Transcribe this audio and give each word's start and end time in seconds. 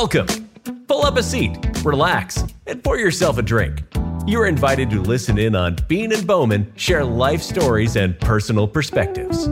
Welcome. 0.00 0.48
Pull 0.88 1.04
up 1.04 1.18
a 1.18 1.22
seat, 1.22 1.58
relax, 1.84 2.42
and 2.66 2.82
pour 2.82 2.96
yourself 2.96 3.36
a 3.36 3.42
drink. 3.42 3.82
You're 4.26 4.46
invited 4.46 4.88
to 4.92 5.02
listen 5.02 5.36
in 5.36 5.54
on 5.54 5.76
Bean 5.88 6.10
and 6.14 6.26
Bowman 6.26 6.72
share 6.74 7.04
life 7.04 7.42
stories 7.42 7.96
and 7.96 8.18
personal 8.18 8.66
perspectives. 8.66 9.46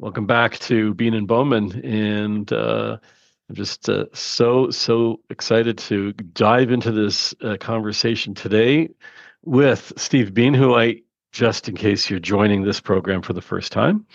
Welcome 0.00 0.26
back 0.26 0.58
to 0.58 0.94
Bean 0.94 1.14
and 1.14 1.28
Bowman, 1.28 1.80
and 1.84 2.52
uh, 2.52 2.96
I'm 3.50 3.56
just 3.56 3.88
uh, 3.88 4.04
so 4.12 4.70
so 4.70 5.18
excited 5.28 5.76
to 5.78 6.12
dive 6.12 6.70
into 6.70 6.92
this 6.92 7.34
uh, 7.42 7.56
conversation 7.58 8.32
today 8.32 8.90
with 9.42 9.92
Steve 9.96 10.32
Bean, 10.32 10.54
who 10.54 10.76
I 10.76 11.00
just 11.32 11.68
in 11.68 11.74
case 11.74 12.08
you're 12.08 12.20
joining 12.20 12.62
this 12.62 12.78
program 12.78 13.22
for 13.22 13.32
the 13.32 13.42
first 13.42 13.72
time, 13.72 14.06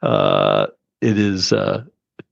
uh, 0.00 0.68
it 1.02 1.18
is 1.18 1.52
a 1.52 1.86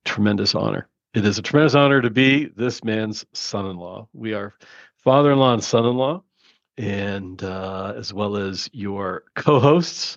tremendous 0.07 0.55
honor. 0.55 0.89
It 1.13 1.27
is 1.27 1.37
a 1.37 1.43
tremendous 1.43 1.75
honor 1.75 2.01
to 2.01 2.09
be 2.09 2.47
this 2.57 2.83
man's 2.83 3.27
son-in-law. 3.35 4.09
We 4.15 4.33
are 4.33 4.55
father-in-law 5.05 5.53
and 5.53 5.63
son-in-law, 5.63 6.23
and 6.79 7.43
uh, 7.43 7.93
as 7.99 8.15
well 8.15 8.39
as 8.39 8.71
your 8.73 9.25
co-hosts 9.35 10.17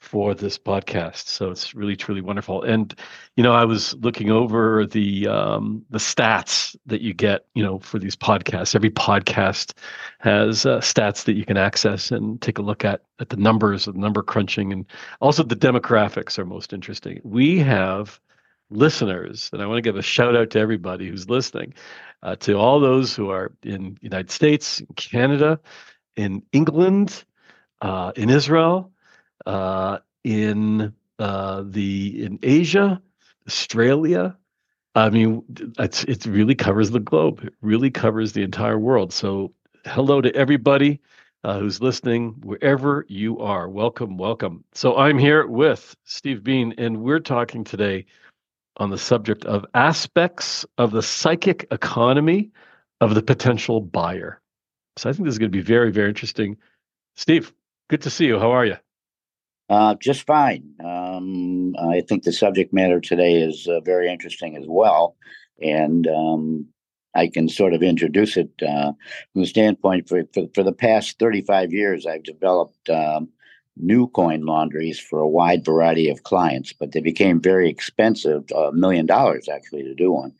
for 0.00 0.34
this 0.34 0.58
podcast. 0.58 1.26
So 1.26 1.50
it's 1.50 1.74
really 1.74 1.94
truly 1.94 2.22
wonderful. 2.22 2.62
And 2.62 2.94
you 3.36 3.42
know, 3.42 3.52
I 3.52 3.64
was 3.64 3.94
looking 3.96 4.30
over 4.30 4.86
the 4.86 5.28
um, 5.28 5.84
the 5.90 5.98
stats 5.98 6.74
that 6.86 7.02
you 7.02 7.12
get, 7.12 7.46
you 7.54 7.62
know, 7.62 7.78
for 7.78 7.98
these 7.98 8.16
podcasts. 8.16 8.74
Every 8.74 8.90
podcast 8.90 9.74
has 10.18 10.64
uh, 10.64 10.78
stats 10.78 11.24
that 11.24 11.34
you 11.34 11.44
can 11.44 11.58
access 11.58 12.10
and 12.10 12.40
take 12.40 12.58
a 12.58 12.62
look 12.62 12.84
at 12.84 13.02
at 13.20 13.28
the 13.28 13.36
numbers, 13.36 13.84
the 13.84 13.92
number 13.92 14.22
crunching, 14.22 14.72
and 14.72 14.86
also 15.20 15.42
the 15.42 15.54
demographics 15.54 16.38
are 16.38 16.46
most 16.46 16.72
interesting. 16.72 17.20
We 17.22 17.58
have 17.58 18.18
listeners, 18.70 19.50
and 19.52 19.60
I 19.60 19.66
want 19.66 19.78
to 19.78 19.82
give 19.82 19.96
a 19.96 20.02
shout 20.02 20.34
out 20.34 20.50
to 20.50 20.58
everybody 20.58 21.08
who's 21.08 21.28
listening, 21.28 21.74
uh, 22.22 22.36
to 22.36 22.54
all 22.54 22.80
those 22.80 23.14
who 23.14 23.30
are 23.30 23.52
in 23.62 23.98
United 24.00 24.30
States, 24.30 24.80
in 24.80 24.86
Canada, 24.96 25.60
in 26.16 26.42
England, 26.52 27.24
uh, 27.82 28.12
in 28.16 28.30
Israel 28.30 28.90
in 29.46 30.92
uh, 31.20 31.62
the 31.66 32.24
in 32.24 32.38
Asia, 32.42 33.00
Australia. 33.46 34.36
I 34.94 35.10
mean, 35.10 35.44
it's 35.78 36.04
it 36.04 36.26
really 36.26 36.54
covers 36.54 36.90
the 36.90 37.00
globe. 37.00 37.44
It 37.44 37.54
really 37.60 37.90
covers 37.90 38.32
the 38.32 38.42
entire 38.42 38.78
world. 38.78 39.12
So, 39.12 39.52
hello 39.84 40.20
to 40.20 40.34
everybody 40.34 41.00
uh, 41.44 41.58
who's 41.60 41.80
listening, 41.80 42.34
wherever 42.42 43.04
you 43.08 43.38
are. 43.38 43.68
Welcome, 43.68 44.16
welcome. 44.16 44.64
So, 44.72 44.96
I'm 44.96 45.18
here 45.18 45.46
with 45.46 45.94
Steve 46.04 46.42
Bean, 46.42 46.74
and 46.78 47.02
we're 47.02 47.20
talking 47.20 47.64
today 47.64 48.06
on 48.78 48.90
the 48.90 48.98
subject 48.98 49.44
of 49.44 49.66
aspects 49.74 50.64
of 50.78 50.90
the 50.90 51.02
psychic 51.02 51.66
economy 51.70 52.50
of 53.00 53.14
the 53.14 53.22
potential 53.22 53.80
buyer. 53.80 54.40
So, 54.96 55.08
I 55.08 55.12
think 55.12 55.26
this 55.26 55.34
is 55.34 55.38
going 55.38 55.52
to 55.52 55.56
be 55.56 55.62
very, 55.62 55.92
very 55.92 56.08
interesting. 56.08 56.56
Steve, 57.14 57.52
good 57.88 58.02
to 58.02 58.10
see 58.10 58.26
you. 58.26 58.38
How 58.38 58.50
are 58.50 58.64
you? 58.64 58.76
Uh, 59.70 59.94
just 59.94 60.26
fine. 60.26 60.74
Um, 60.84 61.76
I 61.76 62.00
think 62.00 62.24
the 62.24 62.32
subject 62.32 62.72
matter 62.72 63.00
today 63.00 63.40
is 63.40 63.68
uh, 63.68 63.78
very 63.80 64.10
interesting 64.10 64.56
as 64.56 64.64
well. 64.66 65.16
And 65.62 66.08
um, 66.08 66.66
I 67.14 67.28
can 67.28 67.48
sort 67.48 67.72
of 67.72 67.82
introduce 67.82 68.36
it 68.36 68.50
uh, 68.66 68.92
from 69.32 69.42
the 69.42 69.46
standpoint 69.46 70.08
for, 70.08 70.24
for, 70.34 70.48
for, 70.56 70.64
the 70.64 70.72
past 70.72 71.20
35 71.20 71.72
years, 71.72 72.04
I've 72.04 72.24
developed 72.24 72.90
um, 72.90 73.28
new 73.76 74.08
coin 74.08 74.44
laundries 74.44 74.98
for 74.98 75.20
a 75.20 75.28
wide 75.28 75.64
variety 75.64 76.08
of 76.08 76.24
clients, 76.24 76.72
but 76.72 76.90
they 76.90 77.00
became 77.00 77.40
very 77.40 77.70
expensive, 77.70 78.50
a 78.50 78.72
million 78.72 79.06
dollars 79.06 79.48
actually 79.48 79.84
to 79.84 79.94
do 79.94 80.10
one, 80.10 80.34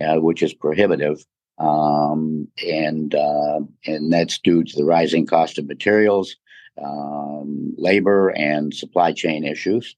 uh, 0.00 0.20
which 0.20 0.44
is 0.44 0.54
prohibitive. 0.54 1.26
Um, 1.58 2.46
and 2.64 3.14
uh, 3.14 3.60
and 3.86 4.12
that's 4.12 4.38
due 4.38 4.62
to 4.62 4.76
the 4.76 4.84
rising 4.84 5.26
cost 5.26 5.58
of 5.58 5.66
materials, 5.66 6.36
um, 6.82 7.74
labor 7.76 8.30
and 8.30 8.74
supply 8.74 9.12
chain 9.12 9.44
issues. 9.44 9.96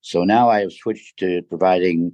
So 0.00 0.24
now 0.24 0.48
I 0.48 0.60
have 0.60 0.72
switched 0.72 1.18
to 1.18 1.42
providing 1.42 2.12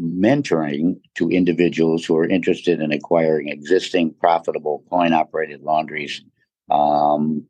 mentoring 0.00 1.00
to 1.14 1.30
individuals 1.30 2.04
who 2.04 2.16
are 2.16 2.28
interested 2.28 2.80
in 2.80 2.92
acquiring 2.92 3.48
existing 3.48 4.14
profitable 4.20 4.84
coin 4.90 5.12
operated 5.12 5.62
laundries 5.62 6.22
um, 6.70 7.46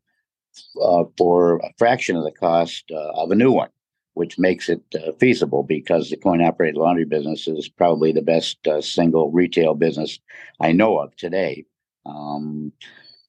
uh, 0.80 1.04
for 1.16 1.56
a 1.58 1.72
fraction 1.78 2.16
of 2.16 2.24
the 2.24 2.32
cost 2.32 2.84
uh, 2.92 3.12
of 3.14 3.30
a 3.30 3.34
new 3.34 3.50
one, 3.50 3.70
which 4.14 4.38
makes 4.38 4.68
it 4.68 4.82
uh, 4.94 5.12
feasible 5.18 5.62
because 5.62 6.10
the 6.10 6.16
coin 6.16 6.40
operated 6.42 6.76
laundry 6.76 7.04
business 7.04 7.48
is 7.48 7.68
probably 7.68 8.12
the 8.12 8.22
best 8.22 8.64
uh, 8.66 8.80
single 8.80 9.30
retail 9.32 9.74
business 9.74 10.18
I 10.60 10.72
know 10.72 10.98
of 10.98 11.16
today. 11.16 11.64
Um, 12.06 12.72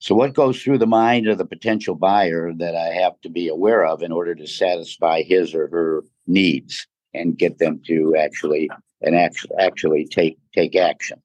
so, 0.06 0.14
what 0.14 0.36
goes 0.36 0.62
through 0.62 0.78
the 0.78 0.86
mind 0.86 1.26
of 1.26 1.40
the 1.40 1.48
potential 1.48 1.96
buyer 1.96 2.54
that 2.54 2.76
I 2.76 2.94
have 2.94 3.20
to 3.22 3.30
be 3.30 3.48
aware 3.48 3.84
of 3.88 4.04
in 4.04 4.12
order 4.12 4.36
to 4.36 4.46
satisfy 4.46 5.24
his 5.24 5.56
or 5.56 5.68
her 5.70 6.04
needs 6.28 6.86
and 7.16 7.36
get 7.36 7.58
them 7.58 7.82
to 7.88 8.16
actually 8.16 8.70
and 9.02 9.16
actually 9.16 9.56
actually 9.58 10.06
take 10.06 10.38
take 10.54 10.76
action? 10.76 11.24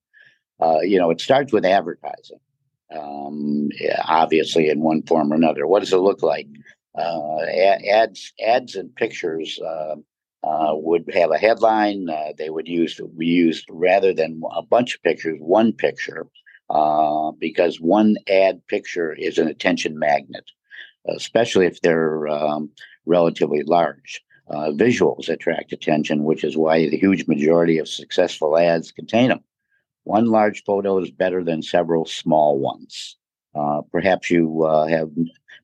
Uh, 0.63 0.81
you 0.81 0.99
know, 0.99 1.11
it 1.11 1.21
starts 1.21 1.53
with 1.53 1.67
advertising, 1.67 2.41
um, 2.91 3.69
obviously 4.09 4.71
in 4.71 4.81
one 4.81 5.03
form 5.03 5.31
or 5.31 5.37
another. 5.37 5.67
What 5.67 5.81
does 5.81 5.93
it 5.93 5.99
look 5.99 6.23
like? 6.23 6.47
Uh, 6.99 7.41
ads, 7.87 8.33
ads, 8.43 8.77
and 8.77 8.97
pictures. 8.97 9.61
Uh, 9.61 9.97
uh, 10.43 10.73
would 10.73 11.05
have 11.13 11.31
a 11.31 11.37
headline. 11.37 12.09
Uh, 12.09 12.33
they 12.39 12.49
would 12.49 12.67
use 12.67 12.99
we 13.15 13.27
used 13.27 13.67
rather 13.69 14.15
than 14.15 14.41
a 14.57 14.63
bunch 14.63 14.95
of 14.95 15.03
pictures, 15.03 15.37
one 15.39 15.71
picture, 15.71 16.27
uh, 16.71 17.33
because 17.33 17.81
one 17.81 18.17
ad 18.29 18.67
picture 18.69 19.13
is 19.13 19.39
an 19.39 19.49
attention 19.49 19.99
magnet, 19.99 20.45
especially 21.09 21.67
if 21.67 21.81
they're 21.81 22.29
um, 22.29 22.71
relatively 23.07 23.63
large. 23.65 24.23
Uh, 24.49 24.71
visuals 24.71 25.29
attract 25.29 25.73
attention, 25.73 26.25
which 26.25 26.43
is 26.43 26.57
why 26.57 26.89
the 26.89 26.97
huge 26.97 27.27
majority 27.29 27.79
of 27.79 27.89
successful 27.89 28.57
ads 28.59 28.91
contain 28.91 29.29
them. 29.29 29.41
One 30.05 30.27
large 30.27 30.65
photo 30.65 30.99
is 30.99 31.11
better 31.11 31.45
than 31.45 31.63
several 31.63 32.05
small 32.05 32.59
ones. 32.59 33.17
Uh, 33.55 33.83
perhaps 33.93 34.31
you 34.31 34.65
uh, 34.65 34.87
have 34.87 35.11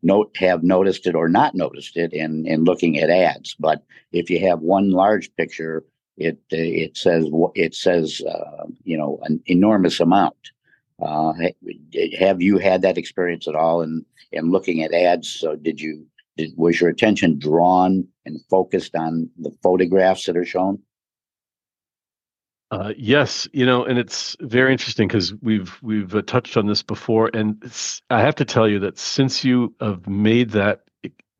note 0.03 0.37
have 0.37 0.63
noticed 0.63 1.07
it 1.07 1.15
or 1.15 1.29
not 1.29 1.55
noticed 1.55 1.97
it 1.97 2.13
in 2.13 2.47
in 2.47 2.65
looking 2.65 2.99
at 2.99 3.11
ads. 3.11 3.57
But 3.59 3.83
if 4.13 4.29
you 4.29 4.41
have 4.41 4.61
one 4.61 4.91
large 4.91 5.35
picture, 5.37 5.85
it 6.17 6.39
it 6.51 6.97
says 6.97 7.27
it 7.55 7.75
says 7.75 8.23
uh, 8.23 8.67
you 8.85 8.97
know 8.97 9.21
an 9.23 9.41
enormous 9.47 10.01
amount. 10.01 10.37
Uh, 11.01 11.33
have 12.19 12.41
you 12.41 12.59
had 12.59 12.83
that 12.83 12.99
experience 12.99 13.47
at 13.47 13.55
all 13.55 13.83
in 13.83 14.05
in 14.33 14.51
looking 14.51 14.83
at 14.83 14.95
ads? 14.95 15.29
So 15.29 15.57
did 15.57 15.81
you 15.81 16.07
did, 16.37 16.53
was 16.57 16.81
your 16.81 16.91
attention 16.91 17.39
drawn 17.39 18.07
and 18.25 18.41
focused 18.51 18.95
on 18.95 19.31
the 19.39 19.51
photographs 19.63 20.27
that 20.27 20.37
are 20.37 20.45
shown? 20.45 20.81
Uh, 22.71 22.93
yes, 22.97 23.47
you 23.53 23.65
know, 23.65 23.85
and 23.85 23.99
it's 23.99 24.37
very 24.41 24.73
interesting 24.73 25.07
because 25.07 25.33
we've 25.41 25.79
we've 25.83 26.15
uh, 26.15 26.23
touched 26.23 26.57
on 26.57 26.67
this 26.67 26.83
before, 26.83 27.31
and 27.33 27.63
I 28.11 28.21
have 28.21 28.35
to 28.37 28.45
tell 28.45 28.69
you 28.69 28.81
that 28.81 28.99
since 28.99 29.45
you 29.45 29.75
have 29.81 30.07
made 30.09 30.51
that 30.51 30.83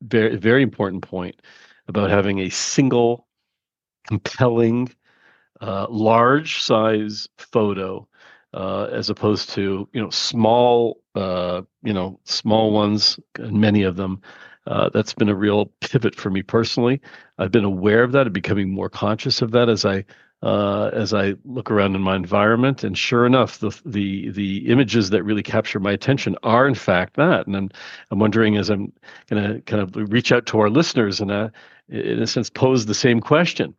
very 0.01 0.37
very 0.37 0.63
important 0.63 1.03
point 1.03 1.41
about 1.87 2.09
having 2.09 2.39
a 2.39 2.49
single, 2.49 3.27
compelling, 4.07 4.89
uh, 5.59 5.87
large 5.89 6.61
size 6.61 7.27
photo 7.37 8.07
uh, 8.53 8.87
as 8.91 9.09
opposed 9.09 9.49
to 9.49 9.87
you 9.93 10.01
know 10.01 10.09
small 10.09 11.01
uh, 11.15 11.61
you 11.83 11.93
know 11.93 12.19
small 12.23 12.71
ones 12.71 13.19
and 13.37 13.59
many 13.59 13.83
of 13.83 13.95
them. 13.95 14.21
Uh, 14.65 14.89
that's 14.89 15.13
been 15.13 15.29
a 15.29 15.35
real 15.35 15.67
pivot 15.79 16.15
for 16.15 16.29
me 16.29 16.41
personally. 16.41 17.01
I've 17.37 17.51
been 17.51 17.63
aware 17.63 18.03
of 18.03 18.11
that 18.11 18.27
and 18.27 18.33
becoming 18.33 18.69
more 18.69 18.89
conscious 18.89 19.41
of 19.41 19.51
that 19.51 19.69
as 19.69 19.85
i 19.85 20.03
uh, 20.43 20.91
as 20.93 21.13
i 21.13 21.33
look 21.45 21.71
around 21.71 21.95
in 21.95 22.01
my 22.01 22.15
environment. 22.15 22.83
And 22.83 22.97
sure 22.97 23.25
enough 23.25 23.59
the 23.59 23.71
the 23.85 24.29
the 24.31 24.69
images 24.69 25.09
that 25.09 25.23
really 25.23 25.43
capture 25.43 25.79
my 25.79 25.91
attention 25.91 26.35
are 26.43 26.67
in 26.67 26.75
fact 26.75 27.15
that. 27.15 27.47
And 27.47 27.55
i'm, 27.55 27.69
I'm 28.11 28.19
wondering 28.19 28.57
as 28.57 28.69
i'm 28.69 28.91
going 29.29 29.43
to 29.43 29.61
kind 29.61 29.81
of 29.81 30.11
reach 30.11 30.31
out 30.31 30.45
to 30.47 30.59
our 30.59 30.69
listeners 30.69 31.21
and 31.21 31.31
uh, 31.31 31.49
in 31.89 32.21
a 32.21 32.27
sense 32.27 32.49
pose 32.49 32.85
the 32.85 32.93
same 32.93 33.21
question 33.21 33.73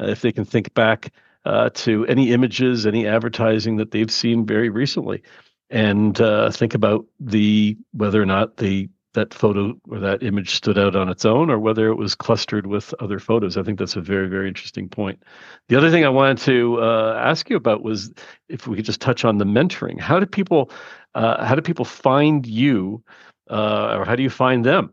uh, 0.00 0.06
if 0.06 0.22
they 0.22 0.32
can 0.32 0.44
think 0.44 0.72
back 0.74 1.12
uh, 1.44 1.70
to 1.70 2.06
any 2.06 2.32
images, 2.32 2.86
any 2.86 3.06
advertising 3.06 3.76
that 3.76 3.90
they've 3.90 4.10
seen 4.10 4.46
very 4.46 4.68
recently, 4.68 5.22
and 5.70 6.20
uh, 6.20 6.50
think 6.50 6.74
about 6.74 7.06
the 7.20 7.76
whether 7.92 8.20
or 8.20 8.26
not 8.26 8.56
the 8.56 8.88
that 9.14 9.34
photo 9.34 9.74
or 9.88 9.98
that 9.98 10.22
image 10.22 10.54
stood 10.54 10.78
out 10.78 10.94
on 10.94 11.08
its 11.08 11.24
own 11.24 11.50
or 11.50 11.58
whether 11.58 11.88
it 11.88 11.96
was 11.96 12.14
clustered 12.14 12.66
with 12.66 12.94
other 13.00 13.18
photos. 13.18 13.56
I 13.56 13.62
think 13.62 13.78
that's 13.78 13.96
a 13.96 14.00
very, 14.00 14.28
very 14.28 14.46
interesting 14.46 14.88
point. 14.88 15.22
The 15.68 15.76
other 15.76 15.90
thing 15.90 16.04
I 16.04 16.10
wanted 16.10 16.38
to 16.38 16.80
uh, 16.80 17.20
ask 17.20 17.48
you 17.48 17.56
about 17.56 17.82
was 17.82 18.12
if 18.48 18.66
we 18.66 18.76
could 18.76 18.84
just 18.84 19.00
touch 19.00 19.24
on 19.24 19.38
the 19.38 19.44
mentoring. 19.44 19.98
How 19.98 20.20
do 20.20 20.26
people 20.26 20.70
uh, 21.14 21.44
how 21.44 21.54
do 21.54 21.62
people 21.62 21.84
find 21.84 22.46
you 22.46 23.02
uh, 23.50 23.96
or 23.96 24.04
how 24.04 24.14
do 24.14 24.22
you 24.22 24.30
find 24.30 24.64
them? 24.64 24.92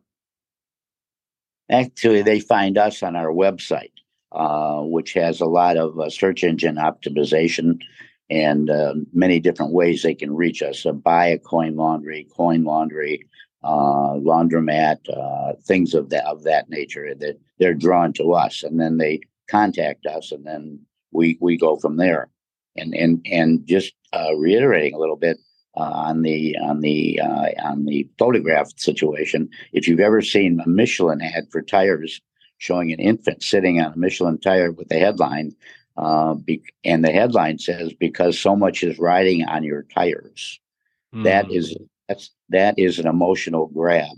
Actually, 1.70 2.22
they 2.22 2.40
find 2.40 2.78
us 2.78 3.04
on 3.04 3.16
our 3.16 3.32
website, 3.32 3.92
uh, 4.36 4.82
which 4.82 5.14
has 5.14 5.40
a 5.40 5.46
lot 5.46 5.78
of 5.78 5.98
uh, 6.00 6.10
search 6.10 6.44
engine 6.44 6.76
optimization 6.76 7.80
and 8.30 8.70
uh, 8.70 8.96
many 9.14 9.40
different 9.40 9.72
ways 9.72 10.02
they 10.02 10.16
can 10.16 10.36
reach 10.36 10.62
us. 10.62 10.80
So 10.80 10.92
buy 10.94 11.28
a 11.28 11.38
coin 11.38 11.76
laundry, 11.76 12.28
coin 12.36 12.64
laundry, 12.64 13.28
uh, 13.64 14.16
laundromat, 14.16 14.98
uh, 15.10 15.54
things 15.64 15.94
of 15.94 16.10
that 16.10 16.26
of 16.26 16.44
that 16.44 16.70
nature. 16.70 17.14
That 17.16 17.40
they're 17.60 17.74
drawn 17.74 18.14
to 18.14 18.34
us, 18.34 18.64
and 18.64 18.80
then 18.80 18.98
they 18.98 19.22
contact 19.50 20.06
us, 20.06 20.32
and 20.32 20.46
then 20.46 20.80
we 21.12 21.38
we 21.40 21.58
go 21.58 21.78
from 21.78 21.98
there. 21.98 22.30
And 22.76 22.94
and 22.94 23.26
and 23.32 23.66
just 23.66 23.94
uh, 24.14 24.36
reiterating 24.36 24.96
a 24.96 25.00
little 25.00 25.16
bit 25.16 25.38
uh, 25.78 25.82
on 25.82 26.22
the 26.24 26.58
on 26.58 26.82
the 26.82 27.20
uh, 27.22 27.50
on 27.64 27.86
the 27.86 28.10
photograph 28.18 28.72
situation. 28.78 29.50
If 29.72 29.88
you've 29.88 30.00
ever 30.00 30.22
seen 30.22 30.60
a 30.60 30.68
Michelin 30.68 31.22
ad 31.22 31.48
for 31.52 31.62
tires 31.62 32.22
showing 32.58 32.92
an 32.92 33.00
infant 33.00 33.44
sitting 33.44 33.82
on 33.82 33.94
a 33.94 33.98
Michelin 33.98 34.40
tire 34.40 34.72
with 34.72 34.90
the 34.90 35.00
headline, 35.00 35.56
uh, 35.98 36.34
be- 36.34 36.64
and 36.84 37.04
the 37.04 37.12
headline 37.12 37.58
says 37.60 37.94
because 37.94 38.40
so 38.40 38.56
much 38.56 38.84
is 38.84 39.00
riding 39.00 39.46
on 39.46 39.64
your 39.64 39.84
tires. 39.84 40.60
Mm. 41.14 41.24
That 41.24 41.52
is 41.52 41.72
hmm. 41.78 41.84
that's 42.08 42.32
that 42.50 42.78
is 42.78 43.00
an 43.00 43.08
emotional 43.08 43.68
grab. 43.68 44.18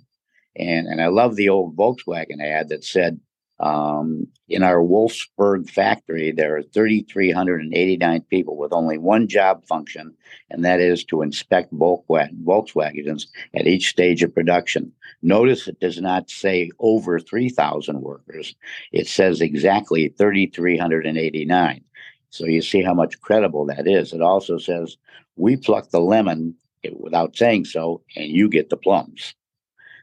And 0.56 0.88
and 0.88 1.02
I 1.02 1.08
love 1.08 1.36
the 1.36 1.50
old 1.50 1.76
Volkswagen 1.76 2.42
ad 2.42 2.70
that 2.70 2.84
said, 2.84 3.20
um, 3.60 4.28
in 4.50 4.62
our 4.62 4.78
Wolfsburg 4.78 5.70
factory, 5.70 6.32
there 6.32 6.58
are 6.58 6.62
3,389 6.62 8.22
people 8.30 8.56
with 8.56 8.72
only 8.72 8.98
one 8.98 9.28
job 9.28 9.66
function, 9.66 10.14
and 10.52 10.64
that 10.64 10.80
is 10.80 11.04
to 11.06 11.24
inspect 11.24 11.74
Volkswagens 11.74 13.26
at 13.56 13.68
each 13.68 13.90
stage 13.90 14.22
of 14.22 14.34
production. 14.34 14.92
Notice 15.24 15.68
it 15.68 15.80
does 15.80 16.00
not 16.00 16.30
say 16.30 16.70
over 16.80 17.20
3,000 17.20 18.02
workers, 18.02 18.56
it 18.92 19.08
says 19.08 19.42
exactly 19.42 20.10
3,389. 20.10 21.84
So 22.30 22.46
you 22.46 22.62
see 22.62 22.84
how 22.84 22.94
much 22.94 23.20
credible 23.22 23.66
that 23.66 23.88
is. 23.88 24.14
It 24.14 24.22
also 24.22 24.60
says, 24.60 24.98
we 25.36 25.56
pluck 25.56 25.90
the 25.90 26.02
lemon 26.02 26.56
without 27.00 27.36
saying 27.36 27.66
so, 27.66 28.02
and 28.16 28.28
you 28.28 28.50
get 28.50 28.70
the 28.70 28.78
plums. 28.78 29.34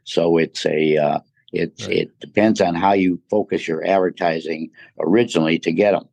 So 0.05 0.37
it's 0.39 0.67
a 0.67 0.97
uh, 0.97 1.21
it 1.55 1.73
right. 1.83 1.91
it 1.91 2.21
depends 2.21 2.61
on 2.61 2.75
how 2.75 2.93
you 2.93 3.21
focus 3.31 3.67
your 3.69 3.85
advertising 3.87 4.71
originally 5.01 5.59
to 5.61 5.73
get 5.73 5.93
them. 5.93 6.09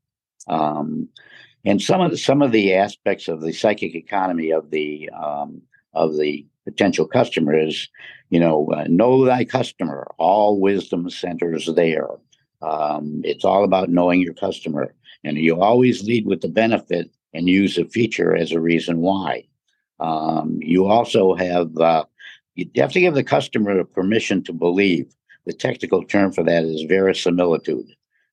Um, 0.47 1.09
and 1.65 1.81
some 1.81 2.01
of 2.01 2.11
the 2.11 2.17
some 2.17 2.41
of 2.41 2.51
the 2.51 2.73
aspects 2.73 3.27
of 3.27 3.41
the 3.41 3.53
psychic 3.53 3.95
economy 3.95 4.51
of 4.51 4.71
the 4.71 5.09
um, 5.09 5.61
of 5.93 6.17
the 6.17 6.45
potential 6.65 7.07
customer 7.07 7.57
is, 7.57 7.89
you 8.29 8.39
know, 8.39 8.67
uh, 8.71 8.85
know 8.87 9.25
thy 9.25 9.45
customer. 9.45 10.07
All 10.17 10.59
wisdom 10.59 11.09
centers 11.09 11.69
there. 11.75 12.07
Um, 12.61 13.21
it's 13.23 13.45
all 13.45 13.63
about 13.63 13.89
knowing 13.89 14.21
your 14.21 14.33
customer, 14.33 14.93
and 15.23 15.37
you 15.37 15.61
always 15.61 16.03
lead 16.03 16.25
with 16.25 16.41
the 16.41 16.47
benefit 16.47 17.11
and 17.33 17.47
use 17.47 17.77
a 17.77 17.85
feature 17.85 18.35
as 18.35 18.51
a 18.51 18.59
reason 18.59 18.99
why. 18.99 19.45
Um, 19.99 20.59
you 20.61 20.87
also 20.87 21.35
have 21.35 21.77
uh, 21.77 22.05
you 22.55 22.69
have 22.77 22.91
to 22.93 22.99
give 22.99 23.13
the 23.13 23.23
customer 23.23 23.83
permission 23.83 24.43
to 24.43 24.53
believe. 24.53 25.13
The 25.45 25.53
technical 25.53 26.03
term 26.03 26.31
for 26.31 26.43
that 26.43 26.63
is 26.63 26.83
verisimilitude. 26.83 27.87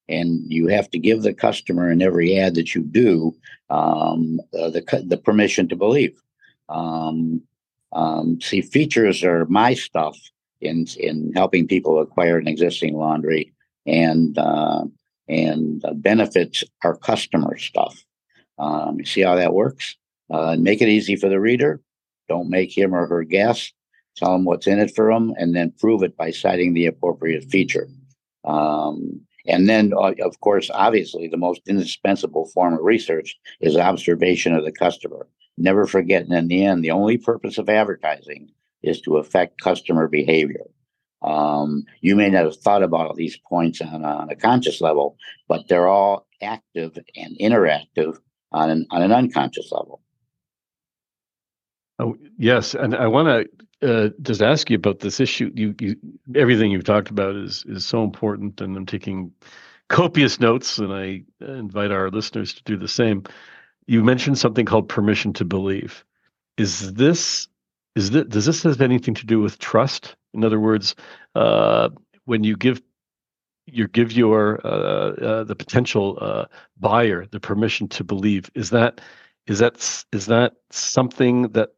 And 0.08 0.50
you 0.50 0.69
have 0.69 0.90
to 0.90 0.99
give 0.99 1.22
the 1.22 1.34
customer 1.34 1.90
in 1.90 2.02
every 2.02 2.38
ad 2.38 2.55
that 2.55 2.75
you 2.75 2.82
do 2.82 3.34
um, 3.70 4.40
uh, 4.58 4.70
the, 4.70 5.05
the 5.06 5.19
permission 5.19 5.69
to 5.69 5.76
believe. 5.76 6.19
Um, 6.69 7.43
um, 7.93 8.40
see, 8.40 8.62
features 8.62 9.22
are 9.25 9.46
my 9.46 9.75
stuff 9.75 10.19
in 10.60 10.87
in 10.99 11.32
helping 11.34 11.66
people 11.66 12.00
acquire 12.00 12.38
an 12.38 12.49
existing 12.49 12.96
laundry, 12.96 13.52
and 13.87 14.37
uh, 14.37 14.84
and 15.28 15.84
benefits 15.96 16.64
are 16.84 16.96
customer 16.96 17.56
stuff. 17.56 18.04
Um, 18.58 18.99
you 18.99 19.06
see 19.06 19.22
how 19.22 19.37
that 19.37 19.54
works? 19.54 19.96
Uh, 20.31 20.56
make 20.58 20.82
it 20.82 20.88
easy 20.88 21.16
for 21.16 21.28
the 21.28 21.40
reader. 21.40 21.81
Don't 22.28 22.50
make 22.50 22.76
him 22.76 22.94
or 22.94 23.06
her 23.06 23.25
guess 23.25 23.72
tell 24.18 24.32
them 24.32 24.44
what's 24.44 24.66
in 24.66 24.78
it 24.78 24.94
for 24.94 25.12
them, 25.12 25.32
and 25.38 25.54
then 25.54 25.72
prove 25.78 26.02
it 26.02 26.16
by 26.16 26.30
citing 26.30 26.74
the 26.74 26.86
appropriate 26.86 27.44
feature. 27.44 27.88
Um, 28.44 29.20
and 29.46 29.68
then, 29.68 29.92
uh, 29.96 30.12
of 30.22 30.40
course, 30.40 30.70
obviously, 30.72 31.28
the 31.28 31.36
most 31.36 31.62
indispensable 31.66 32.46
form 32.46 32.74
of 32.74 32.80
research 32.82 33.36
is 33.60 33.76
observation 33.76 34.54
of 34.54 34.64
the 34.64 34.72
customer. 34.72 35.26
Never 35.56 35.86
forgetting, 35.86 36.32
in 36.32 36.48
the 36.48 36.64
end, 36.64 36.84
the 36.84 36.90
only 36.90 37.18
purpose 37.18 37.58
of 37.58 37.68
advertising 37.68 38.50
is 38.82 39.00
to 39.02 39.16
affect 39.16 39.60
customer 39.60 40.06
behavior. 40.06 40.64
Um, 41.22 41.84
you 42.00 42.14
may 42.14 42.30
not 42.30 42.44
have 42.44 42.56
thought 42.56 42.82
about 42.82 43.08
all 43.08 43.14
these 43.14 43.38
points 43.48 43.80
on, 43.80 44.04
on 44.04 44.30
a 44.30 44.36
conscious 44.36 44.80
level, 44.80 45.16
but 45.48 45.66
they're 45.68 45.88
all 45.88 46.26
active 46.40 46.96
and 47.16 47.36
interactive 47.40 48.18
on 48.52 48.70
an, 48.70 48.86
on 48.90 49.02
an 49.02 49.12
unconscious 49.12 49.72
level. 49.72 50.00
Oh, 51.98 52.16
yes, 52.38 52.74
and 52.74 52.94
I 52.94 53.08
want 53.08 53.26
to 53.26 53.66
uh, 53.82 54.08
just 54.22 54.42
ask 54.42 54.70
you 54.70 54.76
about 54.76 55.00
this 55.00 55.20
issue. 55.20 55.50
You, 55.54 55.75
you, 55.80 55.96
everything 56.34 56.70
you've 56.70 56.84
talked 56.84 57.10
about 57.10 57.36
is 57.36 57.64
is 57.69 57.86
so 57.86 58.02
important, 58.02 58.60
and 58.60 58.76
I'm 58.76 58.86
taking 58.86 59.32
copious 59.88 60.40
notes, 60.40 60.78
and 60.78 60.92
I 60.92 61.22
invite 61.40 61.90
our 61.90 62.10
listeners 62.10 62.54
to 62.54 62.62
do 62.64 62.76
the 62.76 62.88
same. 62.88 63.22
You 63.86 64.02
mentioned 64.04 64.38
something 64.38 64.66
called 64.66 64.88
permission 64.88 65.32
to 65.34 65.44
believe. 65.44 66.04
Is 66.56 66.94
this 66.94 67.48
is 67.94 68.10
that 68.10 68.28
does 68.28 68.46
this 68.46 68.62
have 68.64 68.80
anything 68.80 69.14
to 69.14 69.26
do 69.26 69.40
with 69.40 69.58
trust? 69.58 70.16
In 70.34 70.44
other 70.44 70.60
words, 70.60 70.94
uh, 71.34 71.88
when 72.25 72.44
you 72.44 72.56
give 72.56 72.82
you 73.66 73.86
give 73.88 74.12
your 74.12 74.60
uh, 74.66 75.12
uh, 75.12 75.44
the 75.44 75.56
potential 75.56 76.19
uh, 76.20 76.46
buyer 76.78 77.26
the 77.26 77.40
permission 77.40 77.88
to 77.88 78.04
believe, 78.04 78.50
is 78.54 78.70
that 78.70 79.00
is 79.46 79.60
that 79.60 80.04
is 80.12 80.26
that 80.26 80.54
something 80.70 81.42
that 81.52 81.70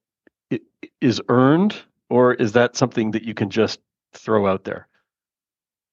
is 1.00 1.20
earned 1.28 1.76
or 2.10 2.34
is 2.34 2.52
that 2.52 2.76
something 2.76 3.12
that 3.12 3.22
you 3.22 3.34
can 3.34 3.48
just 3.48 3.80
throw 4.12 4.46
out 4.46 4.64
there? 4.64 4.88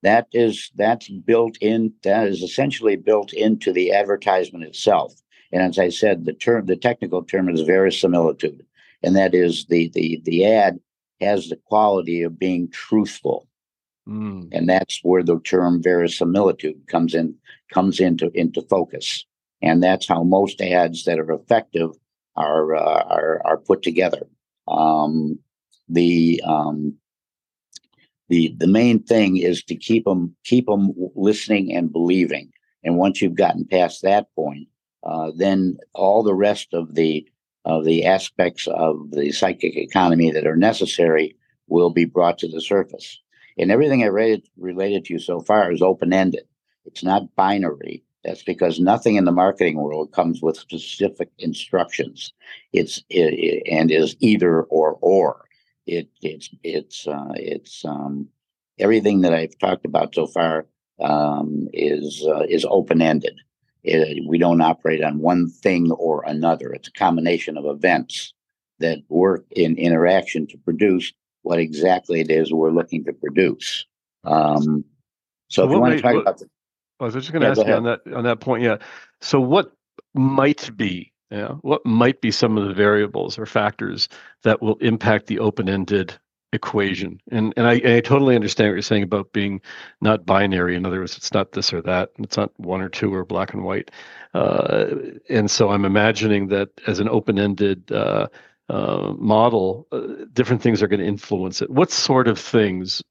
That 0.04 0.28
is 0.32 0.72
that's 0.76 1.10
built 1.10 1.58
in. 1.62 1.94
That 2.04 2.28
is 2.28 2.42
essentially 2.42 2.96
built 2.96 3.34
into 3.34 3.72
the 3.72 3.92
advertisement 3.94 4.64
itself. 4.66 5.14
And 5.52 5.64
as 5.64 5.80
I 5.80 5.90
said, 5.90 6.26
the 6.26 6.34
term, 6.34 6.66
the 6.66 6.76
technical 6.76 7.24
term 7.24 7.50
is 7.50 7.62
verisimilitude, 7.62 8.64
and 9.02 9.16
that 9.16 9.34
is 9.34 9.66
the 9.66 9.90
the 9.90 10.22
the 10.24 10.46
ad 10.46 10.80
has 11.22 11.50
the 11.50 11.56
quality 11.56 12.22
of 12.22 12.38
being 12.38 12.70
truthful, 12.70 13.48
mm. 14.08 14.48
and 14.52 14.70
that's 14.70 15.00
where 15.04 15.24
the 15.24 15.40
term 15.40 15.82
verisimilitude 15.82 16.86
comes 16.88 17.16
in 17.16 17.36
comes 17.72 18.00
into 18.00 18.30
into 18.34 18.62
focus. 18.64 19.26
And 19.64 19.82
that's 19.82 20.08
how 20.08 20.22
most 20.24 20.62
ads 20.62 21.06
that 21.06 21.18
are 21.18 21.32
effective 21.32 21.90
are 22.36 22.76
uh, 22.76 23.04
are 23.04 23.42
are 23.46 23.58
put 23.58 23.82
together. 23.82 24.28
Um, 24.68 25.40
the 25.90 26.42
um, 26.46 26.96
the 28.30 28.56
the 28.58 28.68
main 28.68 29.04
thing 29.04 29.38
is 29.38 29.64
to 29.64 29.76
keep 29.76 30.06
them 30.06 30.36
keep 30.44 30.66
them 30.66 30.94
listening 31.16 31.74
and 31.74 31.92
believing. 31.92 32.52
And 32.84 32.98
once 32.98 33.22
you've 33.22 33.36
gotten 33.36 33.66
past 33.66 34.02
that 34.04 34.34
point, 34.36 34.68
uh, 35.04 35.32
then 35.36 35.78
all 35.94 36.24
the 36.24 36.36
rest 36.36 36.74
of 36.74 36.96
the 36.96 37.28
of 37.66 37.86
the 37.86 38.06
aspects 38.06 38.68
of 38.68 39.12
the 39.12 39.32
psychic 39.32 39.76
economy 39.76 40.32
that 40.32 40.48
are 40.48 40.56
necessary 40.56 41.36
will 41.68 41.90
be 41.90 42.06
brought 42.06 42.38
to 42.40 42.48
the 42.48 42.62
surface. 42.62 43.20
And 43.58 43.72
everything 43.72 44.04
I 44.04 44.08
read 44.08 44.44
related 44.58 45.06
to 45.06 45.14
you 45.14 45.20
so 45.20 45.42
far 45.42 45.72
is 45.72 45.82
open 45.82 46.14
ended. 46.14 46.46
It's 46.86 47.04
not 47.04 47.36
binary. 47.36 48.04
That's 48.24 48.44
because 48.44 48.80
nothing 48.80 49.16
in 49.16 49.26
the 49.26 49.32
marketing 49.32 49.78
world 49.78 50.12
comes 50.12 50.42
with 50.42 50.58
specific 50.58 51.30
instructions. 51.40 52.34
It's 52.74 53.04
it, 53.10 53.64
and 53.70 53.92
is 53.92 54.16
either 54.20 54.64
or 54.64 54.98
or 55.02 55.47
it 55.88 56.10
it's 56.22 56.50
it's 56.64 57.08
uh, 57.08 57.34
it's 57.36 57.84
um, 57.86 58.28
everything 58.78 59.22
that 59.22 59.34
I've 59.34 59.58
talked 59.58 59.86
about 59.86 60.14
so 60.14 60.28
far 60.28 60.68
um, 61.00 61.68
is 61.74 62.26
uh, 62.28 62.44
is 62.48 62.66
open 62.70 63.02
ended. 63.02 63.40
We 64.28 64.38
don't 64.38 64.62
operate 64.62 65.02
on 65.02 65.20
one 65.20 65.50
thing 65.50 65.92
or 65.92 66.24
another. 66.28 66.74
It's 66.74 66.90
a 66.90 66.92
combination 66.92 67.58
of 67.58 67.66
events 67.66 68.34
that 68.80 69.00
work 69.08 69.46
in 69.52 69.78
interaction 69.78 70.46
to 70.48 70.58
produce 70.58 71.14
what 71.44 71.60
exactly 71.60 72.20
it 72.20 72.30
is 72.30 72.52
we're 72.52 72.72
looking 72.72 73.06
to 73.06 73.14
produce. 73.14 73.86
Um, 74.26 74.84
so, 75.48 75.62
so 75.62 75.66
if 75.66 75.72
you 75.72 75.80
want 75.80 75.96
to 75.96 76.02
talk 76.02 76.14
what, 76.16 76.22
about 76.22 76.40
the, 76.40 76.50
I 77.00 77.06
was 77.06 77.14
just 77.14 77.32
going 77.32 77.42
to 77.42 77.48
yeah, 77.48 77.52
ask 77.52 77.66
you 77.66 77.74
on 77.74 77.84
that 77.84 78.02
on 78.14 78.24
that 78.26 78.42
point. 78.42 78.64
Yeah. 78.64 78.78
So 79.22 79.40
what 79.40 79.72
might 80.14 80.70
be 80.76 81.14
yeah. 81.32 81.50
What 81.62 81.86
might 81.86 82.22
be 82.22 82.32
some 82.32 82.58
of 82.58 82.68
the 82.68 82.74
variables 82.74 83.38
or 83.38 83.46
factors 83.46 84.08
that 84.44 84.62
will 84.62 84.78
impact 84.78 85.28
the 85.28 85.40
open 85.40 85.70
ended 85.70 86.18
equation. 86.54 87.20
And 87.32 87.54
and 87.58 87.68
I, 87.68 87.74
I 87.74 88.00
totally 88.02 88.36
understand 88.36 88.70
what 88.70 88.76
you're 88.76 88.82
saying 88.82 89.04
about 89.04 89.34
being 89.34 89.62
not 90.02 90.26
binary. 90.26 90.76
In 90.76 90.86
other 90.86 91.00
words, 91.00 91.18
it's 91.18 91.34
not 91.34 91.52
this 91.52 91.74
or 91.74 91.82
that. 91.82 92.10
It's 92.20 92.38
not 92.38 92.58
one 92.58 92.82
or 92.82 92.90
two 92.90 93.14
or 93.14 93.26
black 93.26 93.54
and 93.54 93.64
white. 93.64 93.92
Uh, 94.34 94.86
and 95.30 95.50
so 95.50 95.70
I'm 95.70 95.86
imagining 95.86 96.48
that 96.48 96.70
as 96.86 97.00
an 97.00 97.10
open-ended 97.10 97.92
uh, 97.92 98.28
uh, 98.70 99.14
model, 99.18 99.88
uh, 99.92 100.26
different 100.34 100.62
things 100.62 100.82
are 100.82 100.88
going 100.88 101.00
to 101.00 101.06
influence 101.06 101.62
it. 101.62 101.70
What 101.70 101.92
sort 101.92 102.28
of 102.28 102.40
things? 102.40 103.04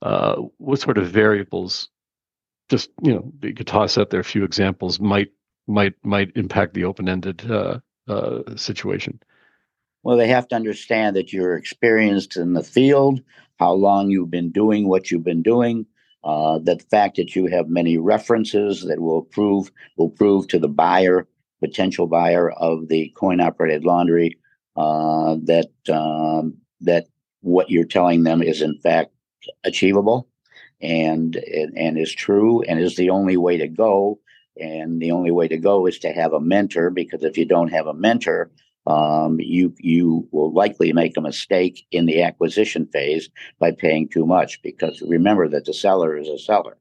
Uh, 0.00 0.36
what 0.58 0.80
sort 0.80 0.98
of 0.98 1.08
variables? 1.08 1.88
Just 2.68 2.90
you 3.02 3.12
know, 3.14 3.32
you 3.42 3.54
could 3.54 3.66
toss 3.66 3.98
out 3.98 4.10
there 4.10 4.20
a 4.20 4.24
few 4.24 4.44
examples. 4.44 5.00
Might 5.00 5.30
might 5.66 5.94
might 6.02 6.32
impact 6.36 6.74
the 6.74 6.84
open-ended 6.84 7.50
uh, 7.50 7.80
situation. 8.56 9.20
Well, 10.02 10.16
they 10.16 10.28
have 10.28 10.48
to 10.48 10.56
understand 10.56 11.14
that 11.16 11.32
you're 11.32 11.56
experienced 11.56 12.36
in 12.36 12.54
the 12.54 12.64
field, 12.64 13.20
how 13.58 13.72
long 13.72 14.10
you've 14.10 14.30
been 14.30 14.50
doing 14.50 14.88
what 14.88 15.10
you've 15.10 15.22
been 15.24 15.42
doing, 15.42 15.86
uh, 16.24 16.58
that 16.60 16.80
the 16.80 16.86
fact 16.86 17.16
that 17.16 17.36
you 17.36 17.46
have 17.46 17.68
many 17.68 17.98
references 17.98 18.82
that 18.82 19.00
will 19.00 19.22
prove 19.22 19.70
will 19.96 20.10
prove 20.10 20.48
to 20.48 20.58
the 20.58 20.68
buyer, 20.68 21.28
potential 21.60 22.06
buyer 22.06 22.50
of 22.50 22.88
the 22.88 23.12
coin 23.16 23.40
operated 23.40 23.84
laundry, 23.84 24.38
uh, 24.76 25.36
that 25.44 25.70
um, 25.88 26.56
that 26.80 27.06
what 27.40 27.70
you're 27.70 27.84
telling 27.84 28.24
them 28.24 28.42
is 28.42 28.60
in 28.60 28.76
fact 28.78 29.12
achievable, 29.62 30.28
and 30.80 31.36
and 31.36 31.96
is 31.96 32.12
true, 32.12 32.62
and 32.62 32.80
is 32.80 32.96
the 32.96 33.10
only 33.10 33.36
way 33.36 33.56
to 33.56 33.68
go. 33.68 34.18
And 34.60 35.00
the 35.00 35.12
only 35.12 35.30
way 35.30 35.48
to 35.48 35.56
go 35.56 35.86
is 35.86 35.98
to 36.00 36.12
have 36.12 36.32
a 36.32 36.40
mentor, 36.40 36.90
because 36.90 37.22
if 37.24 37.38
you 37.38 37.46
don't 37.46 37.72
have 37.72 37.86
a 37.86 37.94
mentor, 37.94 38.50
um, 38.86 39.38
you 39.40 39.74
you 39.78 40.28
will 40.32 40.52
likely 40.52 40.92
make 40.92 41.16
a 41.16 41.20
mistake 41.20 41.86
in 41.92 42.06
the 42.06 42.22
acquisition 42.22 42.86
phase 42.92 43.30
by 43.58 43.70
paying 43.70 44.08
too 44.08 44.26
much 44.26 44.60
because 44.62 45.00
remember 45.02 45.48
that 45.48 45.64
the 45.64 45.72
seller 45.72 46.16
is 46.16 46.28
a 46.28 46.38
seller, 46.38 46.76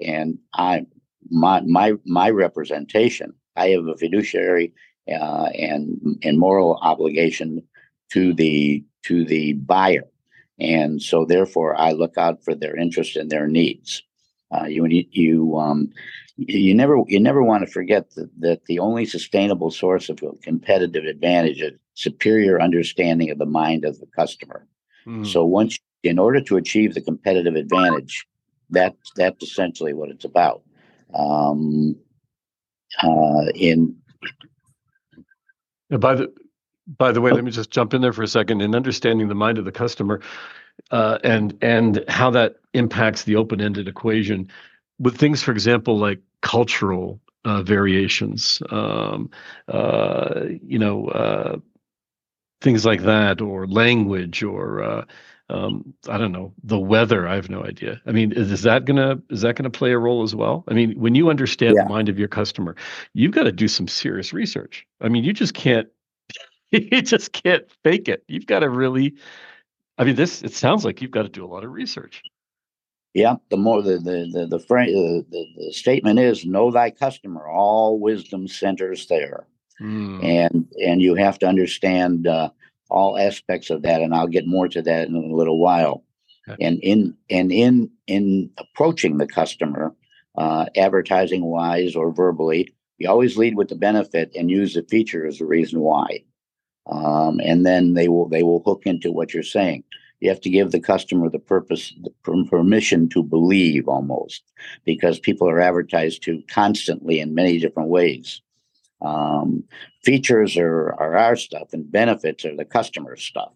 and 0.00 0.38
I 0.54 0.86
my 1.30 1.60
my 1.60 1.92
my 2.04 2.30
representation 2.30 3.32
I 3.56 3.68
have 3.68 3.86
a 3.86 3.96
fiduciary 3.96 4.72
uh, 5.08 5.50
and 5.54 6.18
and 6.22 6.38
moral 6.38 6.78
obligation 6.82 7.62
to 8.12 8.34
the 8.34 8.84
to 9.04 9.24
the 9.24 9.54
buyer, 9.54 10.04
and 10.58 11.00
so 11.00 11.24
therefore 11.24 11.78
I 11.78 11.92
look 11.92 12.18
out 12.18 12.44
for 12.44 12.54
their 12.54 12.76
interest 12.76 13.16
and 13.16 13.30
their 13.30 13.46
needs. 13.46 14.02
Uh, 14.52 14.64
you 14.64 14.84
you 15.10 15.56
um, 15.58 15.92
you 16.36 16.74
never 16.74 17.02
you 17.06 17.18
never 17.18 17.42
want 17.42 17.64
to 17.64 17.70
forget 17.70 18.10
that, 18.14 18.30
that 18.40 18.64
the 18.66 18.78
only 18.78 19.06
sustainable 19.06 19.70
source 19.70 20.08
of 20.08 20.20
competitive 20.42 21.04
advantage 21.04 21.60
is 21.60 21.72
superior 21.94 22.60
understanding 22.60 23.30
of 23.30 23.38
the 23.38 23.46
mind 23.46 23.84
of 23.84 23.98
the 24.00 24.06
customer. 24.06 24.66
Mm. 25.06 25.26
So 25.26 25.44
once 25.44 25.78
in 26.02 26.18
order 26.18 26.40
to 26.42 26.56
achieve 26.56 26.94
the 26.94 27.00
competitive 27.00 27.56
advantage, 27.56 28.26
that 28.70 28.94
that's 29.16 29.42
essentially 29.42 29.94
what 29.94 30.10
it's 30.10 30.24
about. 30.24 30.62
Um, 31.14 31.96
uh, 33.02 33.46
in 33.54 33.96
by 35.90 36.14
the 36.14 36.32
by 36.98 37.12
the 37.12 37.20
way, 37.20 37.32
let 37.32 37.44
me 37.44 37.50
just 37.50 37.70
jump 37.70 37.94
in 37.94 38.00
there 38.00 38.12
for 38.12 38.22
a 38.22 38.28
second. 38.28 38.60
In 38.60 38.74
understanding 38.74 39.28
the 39.28 39.34
mind 39.34 39.58
of 39.58 39.64
the 39.64 39.72
customer, 39.72 40.20
uh, 40.90 41.18
and 41.24 41.56
and 41.62 42.04
how 42.08 42.30
that 42.30 42.56
impacts 42.74 43.24
the 43.24 43.36
open-ended 43.36 43.88
equation, 43.88 44.48
with 44.98 45.16
things, 45.16 45.42
for 45.42 45.52
example, 45.52 45.98
like 45.98 46.20
cultural 46.42 47.20
uh, 47.44 47.62
variations, 47.62 48.62
um, 48.70 49.30
uh, 49.68 50.42
you 50.62 50.78
know, 50.78 51.08
uh, 51.08 51.58
things 52.60 52.84
like 52.84 53.02
that, 53.02 53.40
or 53.40 53.66
language, 53.66 54.42
or 54.42 54.82
uh, 54.82 55.04
um, 55.48 55.94
I 56.08 56.18
don't 56.18 56.32
know, 56.32 56.52
the 56.64 56.78
weather. 56.78 57.28
I 57.28 57.36
have 57.36 57.48
no 57.48 57.64
idea. 57.64 58.00
I 58.06 58.12
mean, 58.12 58.32
is, 58.32 58.50
is 58.50 58.62
that 58.62 58.84
gonna 58.84 59.20
is 59.30 59.42
that 59.42 59.54
gonna 59.54 59.70
play 59.70 59.92
a 59.92 59.98
role 59.98 60.22
as 60.22 60.34
well? 60.34 60.64
I 60.68 60.74
mean, 60.74 60.98
when 60.98 61.14
you 61.14 61.30
understand 61.30 61.76
yeah. 61.76 61.84
the 61.84 61.88
mind 61.88 62.08
of 62.08 62.18
your 62.18 62.28
customer, 62.28 62.74
you've 63.14 63.32
got 63.32 63.44
to 63.44 63.52
do 63.52 63.68
some 63.68 63.86
serious 63.86 64.32
research. 64.32 64.86
I 65.00 65.08
mean, 65.08 65.22
you 65.22 65.32
just 65.32 65.54
can't 65.54 65.88
you 66.70 67.02
just 67.02 67.32
can't 67.32 67.64
fake 67.84 68.08
it. 68.08 68.24
You've 68.28 68.46
got 68.46 68.60
to 68.60 68.68
really. 68.68 69.14
I 69.98 70.04
mean, 70.04 70.16
this. 70.16 70.42
It 70.42 70.52
sounds 70.52 70.84
like 70.84 71.00
you've 71.00 71.10
got 71.10 71.22
to 71.22 71.28
do 71.28 71.44
a 71.44 71.48
lot 71.48 71.64
of 71.64 71.72
research. 71.72 72.22
Yeah, 73.16 73.36
the 73.48 73.56
more 73.56 73.80
the 73.80 73.96
the 73.96 74.28
the 74.30 74.46
the, 74.46 75.24
the, 75.30 75.46
the, 75.56 75.72
statement 75.72 76.18
is 76.18 76.44
know 76.44 76.70
thy 76.70 76.90
customer. 76.90 77.48
All 77.48 77.98
wisdom 77.98 78.46
centers 78.46 79.06
there, 79.06 79.46
mm. 79.80 80.22
and 80.22 80.68
and 80.84 81.00
you 81.00 81.14
have 81.14 81.38
to 81.38 81.46
understand 81.46 82.26
uh, 82.26 82.50
all 82.90 83.16
aspects 83.16 83.70
of 83.70 83.80
that. 83.84 84.02
And 84.02 84.14
I'll 84.14 84.26
get 84.26 84.46
more 84.46 84.68
to 84.68 84.82
that 84.82 85.08
in 85.08 85.14
a 85.14 85.34
little 85.34 85.58
while. 85.58 86.04
Okay. 86.46 86.62
And 86.62 86.78
in 86.80 87.16
and 87.30 87.50
in 87.50 87.90
in 88.06 88.50
approaching 88.58 89.16
the 89.16 89.26
customer, 89.26 89.94
uh, 90.36 90.66
advertising 90.76 91.42
wise 91.42 91.96
or 91.96 92.12
verbally, 92.12 92.74
you 92.98 93.08
always 93.08 93.38
lead 93.38 93.56
with 93.56 93.68
the 93.70 93.76
benefit 93.76 94.30
and 94.36 94.50
use 94.50 94.74
the 94.74 94.82
feature 94.82 95.26
as 95.26 95.38
the 95.38 95.46
reason 95.46 95.80
why. 95.80 96.22
Um, 96.84 97.40
and 97.42 97.64
then 97.64 97.94
they 97.94 98.08
will 98.08 98.28
they 98.28 98.42
will 98.42 98.62
hook 98.62 98.82
into 98.84 99.10
what 99.10 99.32
you're 99.32 99.42
saying 99.42 99.84
you 100.20 100.28
have 100.28 100.40
to 100.40 100.50
give 100.50 100.70
the 100.70 100.80
customer 100.80 101.28
the 101.28 101.38
purpose 101.38 101.94
the 102.02 102.10
permission 102.44 103.08
to 103.10 103.22
believe 103.22 103.88
almost 103.88 104.42
because 104.84 105.18
people 105.18 105.48
are 105.48 105.60
advertised 105.60 106.22
to 106.22 106.42
constantly 106.48 107.20
in 107.20 107.34
many 107.34 107.58
different 107.58 107.88
ways. 107.88 108.40
Um, 109.02 109.64
features 110.02 110.56
are, 110.56 110.94
are 110.94 111.16
our 111.16 111.36
stuff 111.36 111.68
and 111.72 111.90
benefits 111.90 112.44
are 112.44 112.56
the 112.56 112.64
customer's 112.64 113.22
stuff. 113.22 113.52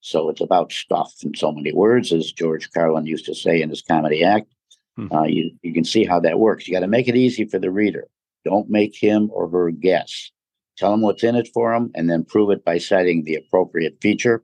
So 0.00 0.28
it's 0.28 0.42
about 0.42 0.72
stuff 0.72 1.14
in 1.22 1.34
so 1.34 1.50
many 1.50 1.72
words 1.72 2.12
as 2.12 2.32
george 2.32 2.70
carlin 2.72 3.06
used 3.06 3.24
to 3.26 3.34
say 3.34 3.62
in 3.62 3.70
his 3.70 3.82
comedy 3.82 4.22
act. 4.22 4.48
Hmm. 4.96 5.10
uh, 5.10 5.24
you, 5.24 5.50
you 5.62 5.72
can 5.72 5.84
see 5.84 6.04
how 6.04 6.20
that 6.20 6.38
works. 6.38 6.68
You 6.68 6.74
got 6.74 6.80
to 6.80 6.86
make 6.86 7.08
it 7.08 7.16
easy 7.16 7.46
for 7.46 7.58
the 7.58 7.70
reader. 7.70 8.06
Don't 8.44 8.70
make 8.70 8.94
him 8.94 9.30
or 9.32 9.48
her 9.48 9.70
guess 9.70 10.30
tell 10.76 10.90
them 10.90 11.02
what's 11.02 11.24
in 11.24 11.36
it 11.36 11.48
for 11.52 11.72
them 11.72 11.90
and 11.94 12.10
then 12.10 12.24
prove 12.24 12.50
it 12.50 12.64
by 12.64 12.78
citing 12.78 13.24
the 13.24 13.36
appropriate 13.36 13.96
feature 14.00 14.42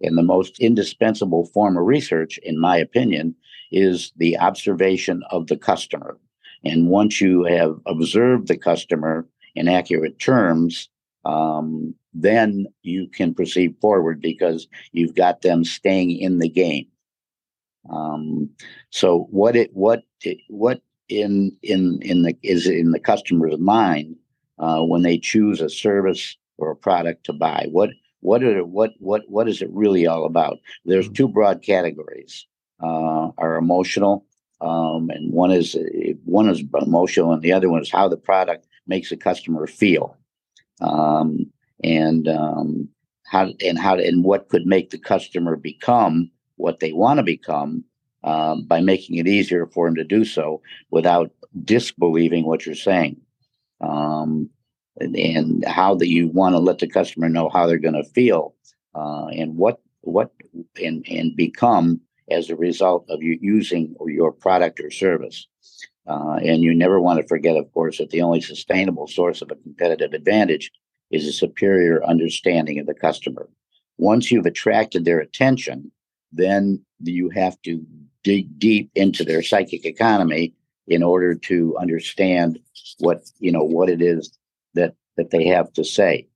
and 0.00 0.16
the 0.16 0.22
most 0.22 0.58
indispensable 0.60 1.46
form 1.46 1.76
of 1.76 1.84
research, 1.84 2.38
in 2.38 2.58
my 2.58 2.76
opinion, 2.76 3.34
is 3.72 4.12
the 4.16 4.38
observation 4.38 5.22
of 5.30 5.46
the 5.46 5.56
customer. 5.56 6.18
And 6.64 6.88
once 6.88 7.20
you 7.20 7.44
have 7.44 7.78
observed 7.86 8.48
the 8.48 8.58
customer 8.58 9.26
in 9.54 9.68
accurate 9.68 10.18
terms, 10.18 10.88
um, 11.24 11.94
then 12.12 12.66
you 12.82 13.08
can 13.08 13.34
proceed 13.34 13.76
forward 13.80 14.20
because 14.20 14.66
you've 14.92 15.14
got 15.14 15.42
them 15.42 15.64
staying 15.64 16.10
in 16.10 16.38
the 16.38 16.48
game. 16.48 16.86
Um, 17.90 18.50
so 18.90 19.28
what 19.30 19.56
it 19.56 19.70
what 19.72 20.02
it, 20.22 20.38
what 20.48 20.82
in 21.08 21.56
in 21.62 21.98
in 22.02 22.22
the 22.22 22.36
is 22.42 22.66
in 22.66 22.90
the 22.90 23.00
customer's 23.00 23.58
mind 23.58 24.16
uh, 24.60 24.82
when 24.82 25.02
they 25.02 25.18
choose 25.18 25.60
a 25.60 25.68
service 25.68 26.36
or 26.58 26.70
a 26.70 26.76
product 26.76 27.24
to 27.24 27.32
buy? 27.32 27.66
What 27.70 27.90
what 28.20 28.44
are 28.44 28.64
what 28.64 28.92
what 28.98 29.22
what 29.28 29.48
is 29.48 29.60
it 29.62 29.70
really 29.72 30.06
all 30.06 30.24
about? 30.24 30.58
There's 30.84 31.06
mm-hmm. 31.06 31.14
two 31.14 31.28
broad 31.28 31.62
categories. 31.62 32.46
Uh, 32.82 33.30
are 33.36 33.56
emotional, 33.56 34.24
um, 34.62 35.10
and 35.10 35.30
one 35.34 35.50
is 35.50 35.76
one 36.24 36.48
is 36.48 36.62
emotional, 36.80 37.30
and 37.30 37.42
the 37.42 37.52
other 37.52 37.68
one 37.68 37.82
is 37.82 37.90
how 37.90 38.08
the 38.08 38.16
product 38.16 38.66
makes 38.86 39.10
the 39.10 39.18
customer 39.18 39.66
feel, 39.66 40.16
um, 40.80 41.44
and 41.84 42.26
um, 42.26 42.88
how 43.26 43.50
and 43.62 43.78
how 43.78 43.96
and 43.96 44.24
what 44.24 44.48
could 44.48 44.64
make 44.64 44.88
the 44.88 44.98
customer 44.98 45.56
become 45.56 46.30
what 46.56 46.80
they 46.80 46.92
want 46.92 47.18
to 47.18 47.22
become 47.22 47.84
um, 48.24 48.64
by 48.64 48.80
making 48.80 49.16
it 49.16 49.26
easier 49.26 49.66
for 49.66 49.86
him 49.86 49.94
to 49.94 50.04
do 50.04 50.24
so 50.24 50.62
without 50.90 51.30
disbelieving 51.64 52.46
what 52.46 52.64
you're 52.64 52.74
saying. 52.74 53.20
Um, 53.80 54.50
and 55.00 55.64
how 55.66 55.94
that 55.94 56.08
you 56.08 56.28
want 56.28 56.54
to 56.54 56.58
let 56.58 56.78
the 56.78 56.86
customer 56.86 57.28
know 57.28 57.48
how 57.48 57.66
they're 57.66 57.78
going 57.78 57.94
to 57.94 58.10
feel 58.10 58.54
uh, 58.94 59.26
and 59.26 59.56
what 59.56 59.80
what 60.02 60.30
and 60.82 61.04
and 61.08 61.36
become 61.36 62.00
as 62.30 62.50
a 62.50 62.56
result 62.56 63.04
of 63.08 63.22
you 63.22 63.38
using 63.40 63.94
your 64.06 64.32
product 64.32 64.80
or 64.80 64.90
service. 64.90 65.46
Uh, 66.06 66.38
and 66.42 66.62
you 66.62 66.74
never 66.74 67.00
want 67.00 67.20
to 67.20 67.26
forget, 67.26 67.56
of 67.56 67.70
course, 67.72 67.98
that 67.98 68.10
the 68.10 68.22
only 68.22 68.40
sustainable 68.40 69.06
source 69.06 69.42
of 69.42 69.50
a 69.50 69.56
competitive 69.56 70.12
advantage 70.12 70.70
is 71.10 71.26
a 71.26 71.32
superior 71.32 72.04
understanding 72.04 72.78
of 72.78 72.86
the 72.86 72.94
customer. 72.94 73.48
Once 73.98 74.30
you've 74.30 74.46
attracted 74.46 75.04
their 75.04 75.20
attention, 75.20 75.90
then 76.32 76.82
you 77.02 77.28
have 77.30 77.60
to 77.62 77.84
dig 78.24 78.58
deep 78.58 78.90
into 78.94 79.24
their 79.24 79.42
psychic 79.42 79.84
economy 79.84 80.54
in 80.86 81.02
order 81.02 81.34
to 81.34 81.76
understand 81.78 82.58
what 82.98 83.22
you 83.38 83.52
know 83.52 83.64
what 83.64 83.88
it 83.88 84.02
is 84.02 84.38
that 84.74 84.94
that 85.16 85.30
they 85.30 85.46
have 85.46 85.72
to 85.74 85.84
say. 85.84 86.26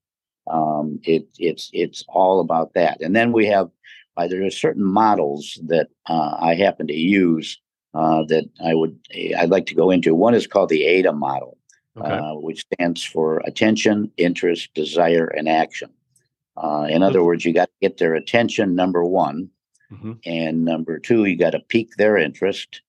Um, 0.51 1.01
it, 1.05 1.27
it's 1.39 1.71
it's 1.73 2.05
all 2.09 2.41
about 2.41 2.75
that. 2.75 3.01
And 3.01 3.17
then 3.17 3.33
we 3.33 3.47
have 3.47 3.71
uh, 4.17 4.29
there 4.29 4.45
are 4.45 4.51
certain 4.51 4.85
models 4.85 5.59
that 5.67 5.89
uh, 6.07 6.37
I 6.39 6.55
happen 6.55 6.87
to 6.87 6.95
use 6.95 7.59
uh, 7.95 8.25
that 8.29 8.49
I 8.65 8.75
would 8.75 8.99
I'd 9.39 9.51
like 9.51 9.67
to 9.67 9.75
go 9.75 9.91
into. 9.91 10.15
One 10.15 10.35
is 10.35 10.47
called 10.47 10.69
the 10.69 10.85
ADA 10.85 11.13
model, 11.13 11.57
okay. 11.97 12.09
Uh, 12.09 12.35
which 12.35 12.65
stands 12.73 13.03
for 13.03 13.39
attention, 13.47 14.11
interest, 14.17 14.73
desire, 14.75 15.27
and 15.27 15.49
action. 15.49 15.91
Uh, 16.57 16.87
in 16.89 17.03
other 17.03 17.25
words, 17.25 17.45
you 17.45 17.53
got 17.53 17.67
to 17.67 17.89
get 17.89 17.99
their 17.99 18.15
attention. 18.15 18.75
Number 18.75 19.05
one. 19.05 19.51
Mm-hmm. 19.93 20.13
And 20.25 20.65
number 20.65 20.99
two, 20.99 21.25
you 21.25 21.37
got 21.37 21.51
to 21.51 21.61
pique 21.61 21.95
their 21.97 22.17
interest. 22.17 22.81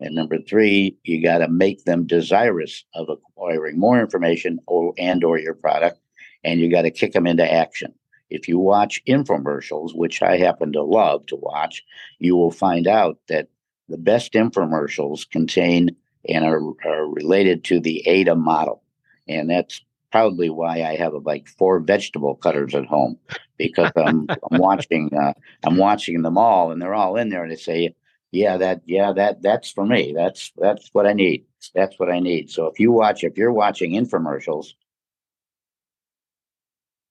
And 0.00 0.14
number 0.14 0.38
three, 0.38 0.96
you 1.04 1.22
got 1.22 1.38
to 1.38 1.48
make 1.48 1.84
them 1.84 2.06
desirous 2.06 2.84
of 2.94 3.08
acquiring 3.08 3.78
more 3.78 4.00
information 4.00 4.58
or 4.66 4.92
and 4.98 5.22
or 5.22 5.38
your 5.38 5.54
product, 5.54 6.00
and 6.42 6.60
you 6.60 6.70
got 6.70 6.82
to 6.82 6.90
kick 6.90 7.12
them 7.12 7.26
into 7.26 7.50
action. 7.50 7.94
If 8.30 8.48
you 8.48 8.58
watch 8.58 9.02
infomercials, 9.06 9.94
which 9.94 10.20
I 10.22 10.36
happen 10.36 10.72
to 10.72 10.82
love 10.82 11.26
to 11.26 11.36
watch, 11.36 11.82
you 12.18 12.36
will 12.36 12.50
find 12.50 12.86
out 12.86 13.18
that 13.28 13.48
the 13.88 13.98
best 13.98 14.32
infomercials 14.32 15.28
contain 15.30 15.94
and 16.28 16.44
are, 16.44 16.60
are 16.86 17.06
related 17.06 17.64
to 17.64 17.80
the 17.80 18.06
ADA 18.06 18.34
model. 18.34 18.82
And 19.28 19.48
that's 19.48 19.80
probably 20.10 20.48
why 20.48 20.82
I 20.82 20.96
have 20.96 21.12
like 21.24 21.48
four 21.48 21.80
vegetable 21.80 22.36
cutters 22.36 22.74
at 22.74 22.86
home 22.86 23.18
because 23.58 23.90
I'm, 23.96 24.26
I'm 24.50 24.58
watching 24.58 25.10
uh, 25.12 25.32
I'm 25.64 25.76
watching 25.76 26.22
them 26.22 26.38
all 26.38 26.70
and 26.70 26.80
they're 26.80 26.94
all 26.94 27.16
in 27.16 27.30
there 27.30 27.42
and 27.42 27.50
they 27.50 27.56
say 27.56 27.94
yeah 28.34 28.56
that 28.56 28.82
yeah 28.84 29.12
that 29.12 29.42
that's 29.42 29.70
for 29.70 29.86
me. 29.86 30.12
That's 30.14 30.52
that's 30.56 30.90
what 30.92 31.06
I 31.06 31.12
need. 31.12 31.44
That's 31.74 31.98
what 31.98 32.10
I 32.10 32.18
need. 32.18 32.50
So 32.50 32.66
if 32.66 32.80
you 32.80 32.90
watch 32.90 33.22
if 33.22 33.38
you're 33.38 33.52
watching 33.52 33.92
infomercials 33.92 34.74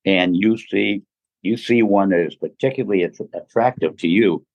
and 0.05 0.35
you 0.35 0.57
see 0.57 1.03
you 1.41 1.55
see 1.55 1.81
one 1.81 2.09
that 2.09 2.25
is 2.27 2.35
particularly 2.35 3.03
att- 3.03 3.29
attractive 3.33 3.97
to 3.97 4.07
you, 4.07 4.45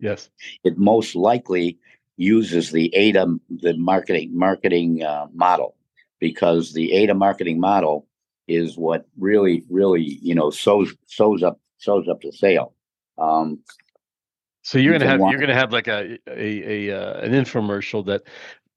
yes, 0.00 0.28
it 0.64 0.76
most 0.76 1.14
likely 1.14 1.78
uses 2.18 2.72
the 2.72 2.94
AIDA 2.94 3.26
the 3.48 3.74
marketing 3.78 4.36
marketing 4.36 5.02
uh, 5.02 5.28
model 5.32 5.76
because 6.20 6.74
the 6.74 6.92
AIDA 6.92 7.14
marketing 7.14 7.58
model 7.58 8.06
is 8.48 8.76
what 8.76 9.06
really 9.18 9.64
really 9.70 10.18
you 10.20 10.34
know 10.34 10.50
sews 10.50 10.94
sews 11.06 11.42
up 11.42 11.58
sews 11.78 12.06
up 12.06 12.20
the 12.20 12.32
sale. 12.32 12.74
Um, 13.16 13.60
so 14.62 14.78
you're 14.78 14.92
gonna 14.92 15.06
have 15.06 15.20
you're 15.20 15.40
gonna 15.40 15.54
have 15.54 15.72
like 15.72 15.88
a 15.88 16.18
a, 16.28 16.88
a 16.88 17.00
uh, 17.00 17.20
an 17.20 17.32
infomercial 17.32 18.04
that 18.06 18.22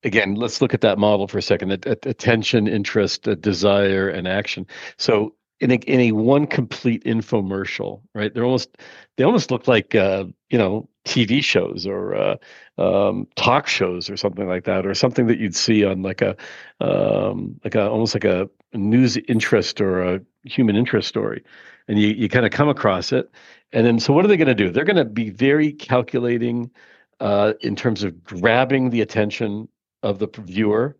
again 0.04 0.36
let's 0.36 0.62
look 0.62 0.74
at 0.74 0.82
that 0.82 0.98
model 0.98 1.28
for 1.28 1.38
a 1.38 1.42
second 1.42 1.72
attention 1.86 2.68
interest 2.68 3.24
desire 3.42 4.10
and 4.10 4.28
action 4.28 4.66
so 4.98 5.34
in 5.62 5.70
a, 5.72 5.76
in 5.76 6.00
a 6.00 6.12
one 6.12 6.48
complete 6.48 7.04
infomercial, 7.06 8.02
right? 8.16 8.34
They're 8.34 8.44
almost 8.44 8.78
they 9.16 9.24
almost 9.24 9.52
look 9.52 9.68
like 9.68 9.94
uh, 9.94 10.26
you 10.50 10.58
know 10.58 10.90
TV 11.06 11.44
shows 11.44 11.86
or 11.86 12.16
uh, 12.16 12.36
um, 12.80 13.28
talk 13.36 13.68
shows 13.68 14.10
or 14.10 14.18
something 14.18 14.48
like 14.48 14.66
that, 14.66 14.86
or 14.86 14.96
something 14.96 15.28
that 15.28 15.38
you'd 15.38 15.56
see 15.56 15.86
on 15.86 16.02
like 16.02 16.22
a 16.22 16.36
um, 16.82 17.60
like 17.64 17.76
a 17.76 17.88
almost 17.88 18.16
like 18.16 18.26
a 18.26 18.50
news 18.74 19.18
interest 19.28 19.80
or 19.80 20.16
a 20.16 20.22
human 20.44 20.76
interest 20.76 21.08
story, 21.08 21.44
and 21.88 22.00
you 22.00 22.10
you 22.10 22.30
kind 22.30 22.46
of 22.46 22.52
come 22.52 22.70
across 22.70 23.12
it, 23.12 23.30
and 23.72 23.86
then 23.86 24.00
so 24.00 24.14
what 24.14 24.26
are 24.26 24.28
they 24.28 24.38
going 24.38 24.48
to 24.48 24.56
do? 24.56 24.70
They're 24.70 24.86
going 24.86 24.96
to 24.96 25.06
be 25.06 25.30
very 25.30 25.74
calculating 25.74 26.72
uh, 27.20 27.54
in 27.62 27.76
terms 27.76 28.04
of 28.04 28.24
grabbing 28.24 28.90
the 28.90 29.02
attention 29.02 29.68
of 30.04 30.20
the 30.20 30.28
viewer, 30.40 30.98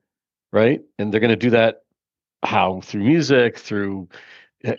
right? 0.52 0.82
And 1.00 1.12
they're 1.12 1.20
going 1.20 1.30
to 1.30 1.36
do 1.36 1.50
that 1.52 1.84
how 2.44 2.82
through 2.82 3.04
music, 3.04 3.58
through 3.58 4.10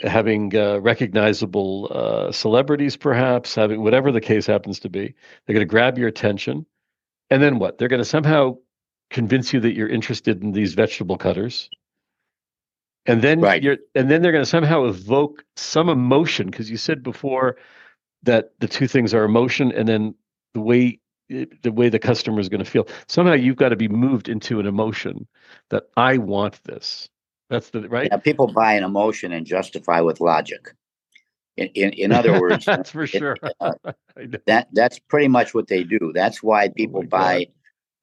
having 0.03 0.57
uh, 0.57 0.79
recognizable 0.81 1.89
uh, 1.91 2.33
celebrities, 2.33 2.97
perhaps 2.97 3.55
having 3.55 3.83
whatever 3.83 4.13
the 4.13 4.21
case 4.21 4.47
happens 4.47 4.79
to 4.81 4.89
be. 4.89 5.15
They're 5.47 5.55
going 5.55 5.67
to 5.67 5.71
grab 5.71 5.99
your 5.99 6.09
attention, 6.09 6.67
and 7.31 7.43
then 7.43 7.59
what? 7.59 7.79
They're 7.79 7.89
going 7.89 8.03
to 8.03 8.05
somehow 8.05 8.59
convince 9.11 9.53
you 9.53 9.61
that 9.61 9.75
you're 9.75 9.89
interested 9.89 10.43
in 10.43 10.53
these 10.53 10.75
vegetable 10.75 11.17
cutters, 11.17 11.69
and 13.07 13.23
then 13.23 13.41
right. 13.41 13.63
you're, 13.63 13.79
and 13.95 14.11
then 14.11 14.23
they're 14.23 14.33
going 14.33 14.45
to 14.45 14.51
somehow 14.51 14.85
evoke 14.85 15.45
some 15.57 15.89
emotion 15.89 16.51
because 16.51 16.71
you 16.71 16.77
said 16.77 17.03
before 17.03 17.57
that 18.23 18.53
the 18.61 18.69
two 18.69 18.87
things 18.87 19.13
are 19.13 19.25
emotion 19.25 19.73
and 19.73 19.89
then 19.89 20.15
the 20.55 20.61
way 20.61 20.99
the 21.63 21.73
way 21.73 21.89
the 21.89 21.99
customer 21.99 22.41
is 22.41 22.49
going 22.49 22.63
to 22.63 22.71
feel. 22.71 22.87
Somehow 23.09 23.33
you've 23.35 23.57
got 23.57 23.71
to 23.71 23.77
be 23.77 23.89
moved 23.89 24.29
into 24.29 24.61
an 24.61 24.67
emotion 24.67 25.27
that 25.71 25.85
I 25.97 26.19
want 26.19 26.63
this. 26.65 27.09
That's 27.49 27.71
the 27.71 27.89
right. 27.89 28.09
Yeah, 28.11 28.19
people 28.19 28.47
buy 28.47 28.75
an 28.75 28.85
emotion 28.85 29.33
and 29.33 29.47
justify 29.47 30.01
with 30.01 30.21
logic. 30.21 30.75
In 31.57 31.69
in, 31.69 31.91
in 31.93 32.13
other 32.13 32.41
words, 32.41 32.65
that's 32.65 32.91
for 32.91 33.07
sure. 33.07 33.37
uh, 33.61 33.73
that 34.47 34.69
that's 34.73 34.99
pretty 34.99 35.29
much 35.29 35.55
what 35.55 35.69
they 35.69 35.85
do. 35.85 36.13
That's 36.15 36.43
why 36.43 36.67
oh 36.67 36.71
people 36.71 37.01
oh 37.01 37.09
buy. 37.09 37.45
God. 37.45 37.55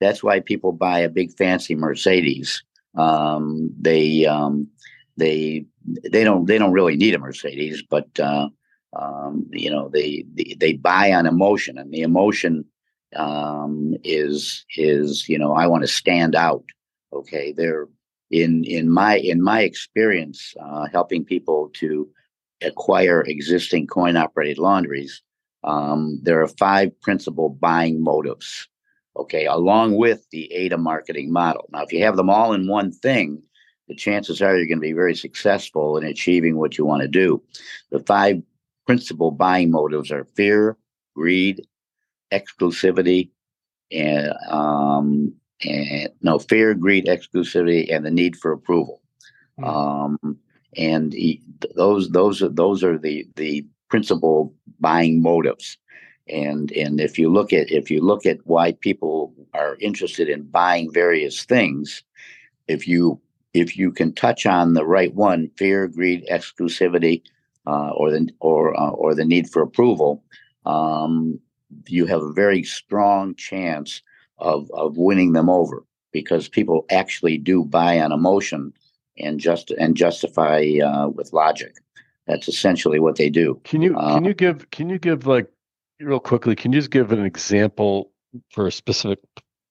That's 0.02 0.24
why 0.24 0.40
people 0.40 0.72
buy 0.72 1.00
a 1.00 1.10
big 1.10 1.34
fancy 1.34 1.76
Mercedes. 1.76 2.64
Um, 2.96 3.74
they 3.78 4.26
um, 4.26 4.70
they 5.20 5.66
they 5.86 6.24
don't 6.24 6.46
they 6.46 6.58
don't 6.58 6.74
really 6.74 6.96
need 6.96 7.14
a 7.14 7.20
Mercedes, 7.20 7.84
but 7.90 8.08
uh, 8.20 8.50
um, 8.94 9.48
you 9.52 9.70
know 9.70 9.90
they, 9.90 10.26
they, 10.34 10.56
they 10.60 10.74
buy 10.74 11.12
on 11.14 11.26
emotion, 11.26 11.78
and 11.78 11.94
the 11.94 12.02
emotion 12.02 12.66
um, 13.16 13.96
is 14.04 14.66
is 14.78 15.28
you 15.30 15.38
know 15.38 15.54
I 15.54 15.68
want 15.68 15.84
to 15.84 15.88
stand 15.88 16.36
out. 16.36 16.64
Okay, 17.14 17.52
they're 17.52 17.88
in 18.32 18.64
in 18.66 18.90
my 18.90 19.18
in 19.18 19.42
my 19.42 19.62
experience 19.62 20.54
uh, 20.62 20.88
helping 20.92 21.26
people 21.26 21.70
to 21.74 22.10
acquire 22.62 23.22
existing 23.22 23.88
coin 23.88 24.18
operated 24.18 24.58
laundries 24.58 25.22
um, 25.64 26.20
there 26.22 26.42
are 26.42 26.48
five 26.48 26.90
principal 27.02 27.50
buying 27.50 28.04
motives 28.04 28.68
okay 29.18 29.46
along 29.46 29.96
with 29.96 30.26
the 30.32 30.52
AIDA 30.54 30.78
marketing 30.78 31.32
model 31.32 31.68
now 31.72 31.82
if 31.82 31.92
you 31.92 32.04
have 32.04 32.18
them 32.18 32.30
all 32.30 32.54
in 32.54 32.68
one 32.68 32.92
thing 32.92 33.42
the 33.90 33.96
chances 33.96 34.42
are 34.42 34.58
you're 34.58 34.68
going 34.68 34.78
to 34.78 34.82
be 34.82 34.94
very 34.94 35.16
successful 35.16 35.98
in 35.98 36.06
achieving 36.06 36.58
what 36.58 36.78
you 36.78 36.86
want 36.86 37.02
to 37.02 37.08
do 37.08 37.42
the 37.92 38.00
five 38.00 38.42
principal 38.86 39.32
buying 39.32 39.70
motives 39.70 40.12
are 40.12 40.24
fear 40.36 40.78
greed 41.16 41.68
exclusivity 42.32 43.30
and 43.92 44.34
um, 44.50 45.34
and 45.62 46.10
no 46.22 46.40
fear, 46.40 46.74
greed, 46.74 47.06
exclusivity, 47.06 47.94
and 47.94 48.06
the 48.06 48.12
need 48.12 48.36
for 48.36 48.52
approval. 48.52 49.02
Mm. 49.60 49.68
Um, 49.68 50.38
and 50.78 51.14
he, 51.14 51.42
those 51.76 52.10
those 52.10 52.42
are 52.42 52.50
those 52.50 52.84
are 52.84 52.98
the 52.98 53.28
the 53.36 53.66
principal 53.90 54.54
buying 54.80 55.22
motives. 55.22 55.78
And 56.28 56.72
and 56.74 57.02
if 57.02 57.18
you 57.18 57.30
look 57.30 57.52
at 57.54 57.72
if 57.72 57.90
you 57.90 58.02
look 58.02 58.26
at 58.26 58.38
why 58.46 58.74
people 58.74 59.34
are 59.54 59.78
interested 59.80 60.30
in 60.30 60.44
buying 60.44 60.92
various 60.94 61.44
things, 61.44 62.04
if 62.68 62.88
you 62.88 63.20
if 63.54 63.78
you 63.78 63.92
can 63.92 64.14
touch 64.14 64.46
on 64.46 64.74
the 64.74 64.86
right 64.86 65.14
one, 65.14 65.50
fear, 65.58 65.88
greed, 65.88 66.26
exclusivity, 66.32 67.22
uh, 67.66 67.90
or 67.92 68.12
the 68.12 68.30
or 68.40 68.80
uh, 68.80 68.92
or 68.92 69.14
the 69.14 69.26
need 69.26 69.50
for 69.50 69.62
approval, 69.62 70.24
um, 70.66 71.40
you 71.88 72.06
have 72.06 72.22
a 72.22 72.34
very 72.34 72.64
strong 72.64 73.36
chance 73.36 74.02
of 74.38 74.70
of 74.72 74.98
winning 74.98 75.34
them 75.34 75.50
over 75.50 75.84
because 76.12 76.50
people 76.50 76.86
actually 76.90 77.38
do 77.38 77.64
buy 77.64 78.00
on 78.00 78.12
emotion 78.12 78.74
and 79.18 79.40
just 79.40 79.72
and 79.72 79.96
justify 79.96 80.64
uh, 80.84 81.10
with 81.10 81.34
logic. 81.34 81.76
That's 82.28 82.48
essentially 82.48 83.00
what 83.00 83.16
they 83.16 83.30
do. 83.30 83.60
Can 83.64 83.82
you 83.82 83.98
uh, 83.98 84.16
can 84.16 84.26
you 84.26 84.34
give 84.34 84.70
can 84.72 84.90
you 84.90 85.00
give 85.00 85.26
like 85.28 85.48
real 86.00 86.20
quickly? 86.20 86.56
Can 86.56 86.72
you 86.72 86.80
just 86.80 86.92
give 86.92 87.12
an 87.12 87.26
example 87.26 88.12
for 88.52 88.68
a 88.68 88.72
specific 88.72 89.20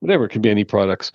whatever 0.01 0.25
it 0.25 0.31
can 0.31 0.43
be 0.43 0.51
any 0.51 0.65
products 0.65 1.13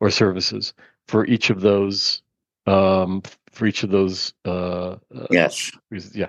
or 0.00 0.10
services 0.10 0.74
for 1.08 1.26
each 1.26 1.50
of 1.50 1.60
those 1.60 2.22
um, 2.66 3.22
for 3.50 3.66
each 3.66 3.82
of 3.82 3.90
those 3.90 4.34
uh, 4.44 4.96
uh 5.14 5.26
yes 5.30 5.70
yeah 6.12 6.28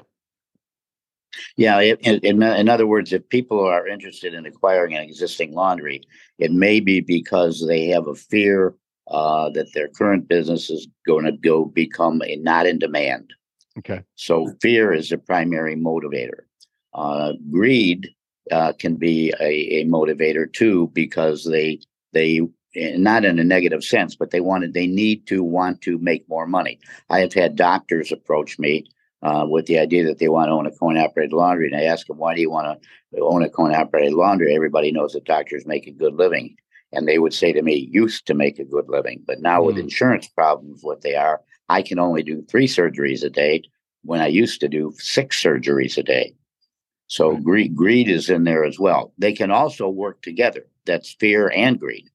yeah, 1.55 1.79
in, 1.79 2.19
in, 2.19 2.43
in, 2.43 2.69
other 2.69 2.87
words, 2.87 3.13
if 3.13 3.27
people 3.29 3.59
are 3.59 3.87
interested 3.87 4.33
in 4.33 4.45
acquiring 4.45 4.95
an 4.95 5.03
existing 5.03 5.53
laundry, 5.53 6.01
it 6.39 6.51
may 6.51 6.79
be 6.79 6.99
because 7.01 7.65
they 7.67 7.87
have 7.87 8.07
a 8.07 8.15
fear 8.15 8.75
uh, 9.07 9.49
that 9.51 9.73
their 9.73 9.87
current 9.87 10.27
business 10.27 10.69
is 10.69 10.87
going 11.05 11.25
to 11.25 11.31
go 11.31 11.65
become 11.65 12.21
a 12.25 12.35
not 12.37 12.65
in 12.65 12.79
demand. 12.79 13.33
Okay. 13.77 14.03
So 14.15 14.53
fear 14.61 14.93
is 14.93 15.09
the 15.09 15.17
primary 15.17 15.75
motivator. 15.75 16.41
Uh, 16.93 17.33
greed 17.51 18.09
uh, 18.51 18.73
can 18.73 18.95
be 18.95 19.33
a, 19.39 19.81
a 19.81 19.85
motivator 19.85 20.51
too 20.51 20.89
because 20.93 21.43
they 21.45 21.79
they 22.13 22.41
not 22.77 23.25
in 23.25 23.39
a 23.39 23.43
negative 23.43 23.83
sense, 23.83 24.15
but 24.15 24.31
they 24.31 24.41
wanted 24.41 24.73
they 24.73 24.87
need 24.87 25.27
to 25.27 25.43
want 25.43 25.81
to 25.81 25.97
make 25.97 26.27
more 26.29 26.47
money. 26.47 26.79
I 27.09 27.19
have 27.19 27.33
had 27.33 27.55
doctors 27.55 28.11
approach 28.11 28.59
me 28.59 28.85
uh, 29.23 29.45
with 29.49 29.65
the 29.65 29.79
idea 29.79 30.05
that 30.05 30.19
they 30.19 30.29
want 30.29 30.49
to 30.49 30.53
own 30.53 30.67
a 30.67 30.71
coin 30.71 30.97
operated 30.97 31.33
laundry. 31.33 31.67
And 31.67 31.75
I 31.75 31.85
ask 31.85 32.07
them, 32.07 32.17
why 32.17 32.35
do 32.35 32.41
you 32.41 32.51
want 32.51 32.81
to 33.13 33.21
own 33.21 33.43
a 33.43 33.49
coin 33.49 33.73
operated 33.73 34.13
laundry? 34.13 34.55
Everybody 34.55 34.91
knows 34.91 35.13
that 35.13 35.25
doctors 35.25 35.65
make 35.65 35.87
a 35.87 35.91
good 35.91 36.13
living. 36.13 36.55
And 36.93 37.07
they 37.07 37.19
would 37.19 37.33
say 37.33 37.51
to 37.51 37.61
me, 37.61 37.89
used 37.91 38.27
to 38.27 38.33
make 38.33 38.59
a 38.59 38.65
good 38.65 38.87
living. 38.87 39.23
But 39.25 39.41
now 39.41 39.61
mm. 39.61 39.65
with 39.65 39.77
insurance 39.77 40.27
problems, 40.27 40.83
what 40.83 41.01
they 41.01 41.15
are, 41.15 41.41
I 41.67 41.81
can 41.81 41.99
only 41.99 42.23
do 42.23 42.41
three 42.43 42.67
surgeries 42.67 43.23
a 43.23 43.29
day 43.29 43.63
when 44.03 44.21
I 44.21 44.27
used 44.27 44.61
to 44.61 44.69
do 44.69 44.93
six 44.97 45.41
surgeries 45.41 45.97
a 45.97 46.03
day. 46.03 46.33
So 47.07 47.31
right. 47.31 47.43
greed, 47.43 47.75
greed 47.75 48.09
is 48.09 48.29
in 48.29 48.43
there 48.43 48.63
as 48.63 48.79
well. 48.79 49.13
They 49.17 49.33
can 49.33 49.51
also 49.51 49.89
work 49.89 50.21
together. 50.21 50.65
That's 50.85 51.13
fear 51.19 51.49
and 51.49 51.79
greed. 51.79 52.09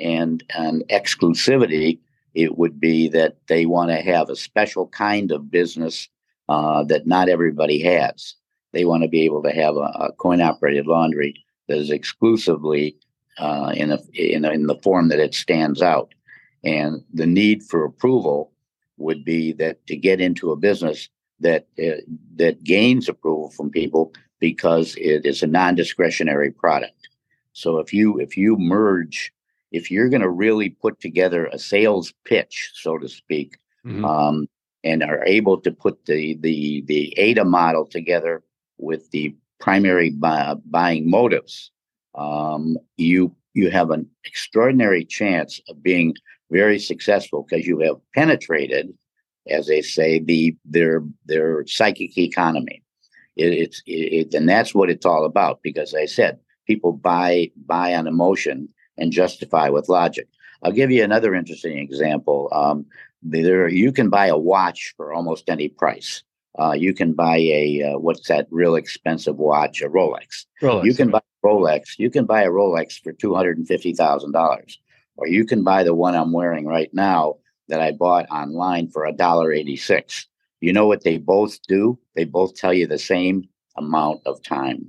And, 0.00 0.42
an 0.54 0.82
exclusivity, 0.90 1.98
it 2.34 2.56
would 2.58 2.78
be 2.80 3.08
that 3.08 3.36
they 3.48 3.66
want 3.66 3.90
to 3.90 4.00
have 4.00 4.30
a 4.30 4.36
special 4.36 4.88
kind 4.88 5.32
of 5.32 5.50
business 5.50 6.08
uh, 6.48 6.84
that 6.84 7.06
not 7.06 7.28
everybody 7.28 7.80
has. 7.82 8.34
They 8.72 8.84
want 8.84 9.02
to 9.02 9.08
be 9.08 9.22
able 9.22 9.42
to 9.42 9.50
have 9.50 9.76
a, 9.76 9.90
a 10.06 10.12
coin 10.18 10.40
operated 10.40 10.86
laundry 10.86 11.34
that 11.68 11.78
is 11.78 11.90
exclusively 11.90 12.96
uh, 13.38 13.72
in, 13.76 13.92
a, 13.92 13.98
in, 14.14 14.44
a, 14.44 14.50
in 14.50 14.66
the 14.66 14.78
form 14.82 15.08
that 15.08 15.20
it 15.20 15.34
stands 15.34 15.82
out. 15.82 16.14
And 16.64 17.04
the 17.12 17.26
need 17.26 17.62
for 17.62 17.84
approval 17.84 18.52
would 18.96 19.24
be 19.24 19.52
that 19.52 19.86
to 19.86 19.96
get 19.96 20.20
into 20.20 20.50
a 20.50 20.56
business 20.56 21.08
that 21.40 21.68
uh, 21.78 22.02
that 22.34 22.64
gains 22.64 23.08
approval 23.08 23.50
from 23.50 23.70
people 23.70 24.12
because 24.40 24.96
it 24.96 25.24
is 25.24 25.42
a 25.42 25.46
non-discretionary 25.46 26.50
product. 26.50 27.08
So 27.52 27.78
if 27.78 27.92
you 27.92 28.18
if 28.18 28.36
you 28.36 28.56
merge, 28.56 29.32
if 29.70 29.90
you're 29.90 30.08
going 30.08 30.22
to 30.22 30.30
really 30.30 30.70
put 30.70 31.00
together 31.00 31.46
a 31.46 31.58
sales 31.58 32.12
pitch, 32.24 32.70
so 32.74 32.98
to 32.98 33.08
speak, 33.08 33.58
mm-hmm. 33.84 34.04
um, 34.04 34.48
and 34.84 35.02
are 35.02 35.24
able 35.24 35.60
to 35.60 35.70
put 35.70 36.06
the 36.06 36.36
the 36.40 36.82
the 36.86 37.18
AIDA 37.18 37.44
model 37.44 37.86
together 37.86 38.42
with 38.78 39.10
the 39.10 39.34
primary 39.60 40.10
buy, 40.10 40.54
buying 40.66 41.10
motives, 41.10 41.70
um, 42.14 42.78
you 42.96 43.34
you 43.54 43.70
have 43.70 43.90
an 43.90 44.08
extraordinary 44.24 45.04
chance 45.04 45.60
of 45.68 45.82
being 45.82 46.14
very 46.50 46.78
successful 46.78 47.46
because 47.48 47.66
you 47.66 47.80
have 47.80 47.96
penetrated, 48.14 48.94
as 49.48 49.66
they 49.66 49.82
say, 49.82 50.18
the 50.18 50.56
their 50.64 51.02
their 51.26 51.66
psychic 51.66 52.16
economy. 52.16 52.82
It, 53.36 53.52
it's 53.52 53.82
it, 53.86 54.34
and 54.34 54.48
that's 54.48 54.74
what 54.74 54.90
it's 54.90 55.06
all 55.06 55.24
about. 55.24 55.60
Because 55.62 55.94
I 55.94 56.06
said 56.06 56.38
people 56.66 56.92
buy 56.92 57.50
buy 57.66 57.94
on 57.94 58.06
emotion 58.06 58.68
and 58.98 59.12
justify 59.12 59.68
with 59.68 59.88
logic. 59.88 60.28
I'll 60.62 60.72
give 60.72 60.90
you 60.90 61.04
another 61.04 61.34
interesting 61.34 61.78
example. 61.78 62.48
Um, 62.52 62.86
there, 63.22 63.68
you 63.68 63.92
can 63.92 64.10
buy 64.10 64.26
a 64.26 64.38
watch 64.38 64.94
for 64.96 65.12
almost 65.12 65.48
any 65.48 65.68
price. 65.68 66.22
Uh, 66.58 66.72
you 66.72 66.92
can 66.92 67.12
buy 67.12 67.36
a 67.36 67.82
uh, 67.82 67.98
what's 67.98 68.26
that 68.28 68.48
real 68.50 68.74
expensive 68.74 69.36
watch, 69.36 69.80
a 69.80 69.88
Rolex. 69.88 70.46
Rolex 70.62 70.84
you 70.84 70.94
can 70.94 71.10
buy 71.10 71.20
Rolex. 71.44 71.98
You 71.98 72.10
can 72.10 72.26
buy 72.26 72.42
a 72.42 72.48
Rolex 72.48 73.00
for 73.02 73.12
two 73.12 73.34
hundred 73.34 73.58
and 73.58 73.68
fifty 73.68 73.92
thousand 73.92 74.32
dollars, 74.32 74.78
or 75.16 75.28
you 75.28 75.44
can 75.44 75.62
buy 75.62 75.84
the 75.84 75.94
one 75.94 76.16
I'm 76.16 76.32
wearing 76.32 76.66
right 76.66 76.92
now 76.92 77.36
that 77.68 77.80
I 77.80 77.92
bought 77.92 78.28
online 78.30 78.88
for 78.88 79.04
a 79.04 79.12
dollar 79.12 79.52
eighty 79.52 79.76
six. 79.76 80.26
You 80.60 80.72
know 80.72 80.86
what 80.86 81.04
they 81.04 81.18
both 81.18 81.62
do? 81.68 81.98
They 82.16 82.24
both 82.24 82.56
tell 82.56 82.74
you 82.74 82.88
the 82.88 82.98
same 82.98 83.48
amount 83.76 84.22
of 84.26 84.42
time. 84.42 84.84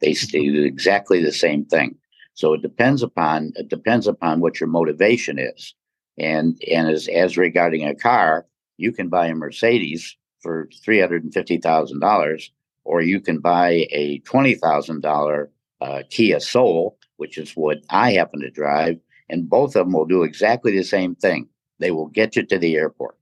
They 0.00 0.12
do 0.12 0.64
exactly 0.64 1.22
the 1.22 1.32
same 1.32 1.64
thing. 1.64 1.96
So 2.34 2.52
it 2.52 2.62
depends 2.62 3.02
upon 3.02 3.52
it 3.56 3.68
depends 3.68 4.06
upon 4.06 4.40
what 4.40 4.60
your 4.60 4.68
motivation 4.68 5.38
is. 5.38 5.74
And 6.18 6.60
and 6.70 6.88
as 6.88 7.08
as 7.08 7.36
regarding 7.36 7.84
a 7.86 7.94
car, 7.94 8.46
you 8.76 8.92
can 8.92 9.08
buy 9.08 9.26
a 9.26 9.34
Mercedes 9.34 10.16
for 10.40 10.68
three 10.84 11.00
hundred 11.00 11.24
and 11.24 11.32
fifty 11.32 11.58
thousand 11.58 12.00
dollars, 12.00 12.52
or 12.84 13.02
you 13.02 13.20
can 13.20 13.38
buy 13.38 13.86
a 13.90 14.18
twenty 14.20 14.54
thousand 14.54 15.00
dollar 15.00 15.50
uh, 15.80 16.02
Kia 16.10 16.40
Soul, 16.40 16.98
which 17.16 17.38
is 17.38 17.52
what 17.52 17.78
I 17.90 18.12
happen 18.12 18.40
to 18.40 18.50
drive, 18.50 18.98
and 19.28 19.48
both 19.48 19.76
of 19.76 19.86
them 19.86 19.92
will 19.92 20.06
do 20.06 20.22
exactly 20.22 20.76
the 20.76 20.84
same 20.84 21.14
thing. 21.14 21.48
They 21.78 21.90
will 21.90 22.08
get 22.08 22.36
you 22.36 22.44
to 22.44 22.58
the 22.58 22.76
airport. 22.76 23.16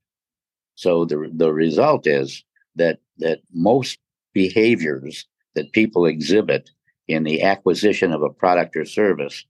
So 0.75 1.05
the 1.05 1.31
the 1.33 1.53
result 1.53 2.07
is 2.07 2.44
that 2.77 2.98
that 3.18 3.40
most 3.53 3.98
behaviors 4.33 5.27
that 5.55 5.72
people 5.72 6.07
exhibit 6.07 6.70
in 7.12 7.25
the 7.25 7.42
acquisition 7.42 8.12
of 8.12 8.22
a 8.22 8.31
product 8.31 8.77
or 8.77 8.85
service 8.85 9.44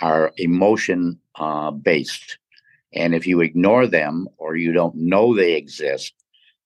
are 0.00 0.32
emotion 0.36 1.18
uh, 1.36 1.70
based. 1.70 2.38
And 2.92 3.14
if 3.14 3.26
you 3.26 3.40
ignore 3.40 3.86
them 3.86 4.28
or 4.38 4.56
you 4.56 4.72
don't 4.72 4.94
know 4.96 5.34
they 5.34 5.54
exist, 5.54 6.14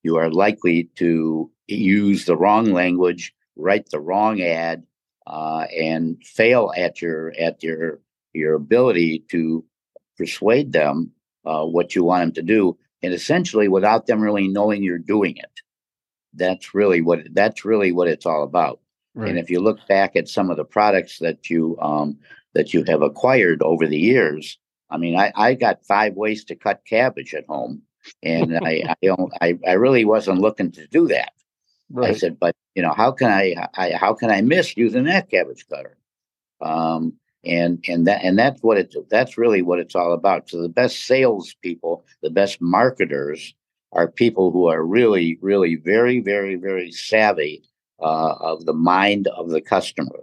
you 0.02 0.16
are 0.16 0.30
likely 0.30 0.84
to 0.96 1.50
use 1.66 2.24
the 2.24 2.36
wrong 2.36 2.66
language, 2.72 3.34
write 3.56 3.90
the 3.90 4.00
wrong 4.00 4.40
ad, 4.42 4.84
uh, 5.26 5.66
and 5.74 6.22
fail 6.22 6.72
at 6.76 7.00
your 7.00 7.32
at 7.38 7.62
your 7.62 8.00
your 8.34 8.54
ability 8.54 9.24
to 9.30 9.64
persuade 10.18 10.72
them 10.72 11.10
uh, 11.46 11.64
what 11.64 11.94
you 11.94 12.04
want 12.04 12.22
them 12.22 12.32
to 12.34 12.42
do, 12.42 12.76
and 13.02 13.14
essentially 13.14 13.68
without 13.68 14.06
them 14.06 14.20
really 14.20 14.48
knowing 14.48 14.82
you're 14.82 14.98
doing 14.98 15.36
it. 15.36 15.60
That's 16.34 16.74
really 16.74 17.00
what 17.00 17.20
that's 17.32 17.64
really 17.64 17.92
what 17.92 18.08
it's 18.08 18.26
all 18.26 18.42
about. 18.42 18.80
Right. 19.14 19.30
And 19.30 19.38
if 19.38 19.48
you 19.48 19.60
look 19.60 19.78
back 19.86 20.16
at 20.16 20.28
some 20.28 20.50
of 20.50 20.56
the 20.56 20.64
products 20.64 21.18
that 21.20 21.48
you 21.48 21.78
um, 21.80 22.18
that 22.54 22.74
you 22.74 22.84
have 22.88 23.02
acquired 23.02 23.62
over 23.62 23.86
the 23.86 23.98
years, 23.98 24.58
I 24.90 24.96
mean, 24.96 25.16
I, 25.16 25.32
I 25.36 25.54
got 25.54 25.84
five 25.84 26.14
ways 26.14 26.44
to 26.46 26.56
cut 26.56 26.82
cabbage 26.88 27.34
at 27.34 27.46
home, 27.46 27.82
and 28.22 28.58
I 28.58 28.82
I, 28.88 29.06
don't, 29.06 29.32
I 29.40 29.58
I 29.66 29.72
really 29.72 30.04
wasn't 30.04 30.40
looking 30.40 30.72
to 30.72 30.86
do 30.88 31.06
that. 31.08 31.32
Right. 31.90 32.10
I 32.10 32.14
said, 32.14 32.40
but 32.40 32.56
you 32.74 32.82
know, 32.82 32.92
how 32.92 33.12
can 33.12 33.30
I, 33.30 33.68
I 33.74 33.92
how 33.92 34.14
can 34.14 34.30
I 34.30 34.40
miss 34.40 34.76
using 34.76 35.04
that 35.04 35.30
cabbage 35.30 35.66
cutter? 35.68 35.96
Um, 36.60 37.14
and 37.44 37.84
and 37.88 38.06
that 38.06 38.24
and 38.24 38.38
that's 38.38 38.62
what 38.62 38.78
it 38.78 38.94
that's 39.10 39.38
really 39.38 39.62
what 39.62 39.78
it's 39.78 39.94
all 39.94 40.12
about. 40.12 40.50
So 40.50 40.60
the 40.60 40.68
best 40.68 41.04
salespeople, 41.04 42.04
the 42.22 42.30
best 42.30 42.60
marketers, 42.60 43.54
are 43.94 44.08
people 44.08 44.50
who 44.50 44.66
are 44.66 44.84
really, 44.84 45.38
really 45.40 45.76
very, 45.76 46.20
very, 46.20 46.56
very 46.56 46.90
savvy 46.90 47.62
uh, 48.04 48.36
of 48.38 48.66
the 48.66 48.74
mind 48.74 49.26
of 49.28 49.48
the 49.48 49.62
customer. 49.62 50.20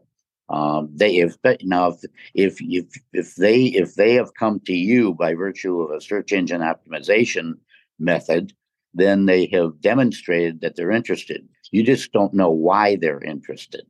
Um, 0.49 0.89
they 0.93 1.15
if 1.17 1.35
now 1.63 1.89
if, 1.89 2.03
if 2.35 2.57
if 2.61 2.85
if 3.13 3.35
they 3.35 3.63
if 3.65 3.95
they 3.95 4.13
have 4.13 4.35
come 4.35 4.59
to 4.65 4.73
you 4.73 5.13
by 5.13 5.33
virtue 5.33 5.81
of 5.81 5.91
a 5.91 6.01
search 6.01 6.31
engine 6.31 6.61
optimization 6.61 7.53
method, 7.97 8.53
then 8.93 9.25
they 9.25 9.47
have 9.47 9.81
demonstrated 9.81 10.61
that 10.61 10.75
they're 10.75 10.91
interested. 10.91 11.47
You 11.71 11.83
just 11.83 12.11
don't 12.11 12.33
know 12.33 12.51
why 12.51 12.97
they're 12.97 13.23
interested. 13.23 13.85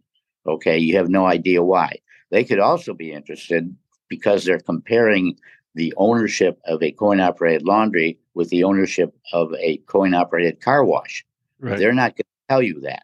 Okay, 0.48 0.78
you 0.78 0.96
have 0.96 1.10
no 1.10 1.26
idea 1.26 1.62
why. 1.64 1.98
They 2.30 2.46
could 2.46 2.60
also 2.60 2.94
be 2.94 3.12
interested 3.12 3.76
because 4.08 4.46
they're 4.46 4.60
comparing 4.60 5.38
the 5.76 5.94
ownership 5.98 6.60
of 6.66 6.82
a 6.84 6.92
coin 6.92 7.20
operated 7.20 7.64
laundry 7.64 8.20
with 8.36 8.50
the 8.50 8.64
ownership 8.64 9.14
of 9.34 9.54
a 9.56 9.78
coin 9.88 10.14
operated 10.14 10.62
car 10.62 10.86
wash. 10.86 11.26
Right. 11.60 11.78
They're 11.78 11.94
not 11.94 12.16
going 12.16 12.24
to 12.24 12.48
tell 12.50 12.62
you 12.62 12.80
that 12.82 13.04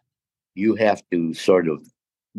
you 0.58 0.74
have 0.74 1.02
to 1.12 1.32
sort 1.34 1.68
of 1.68 1.80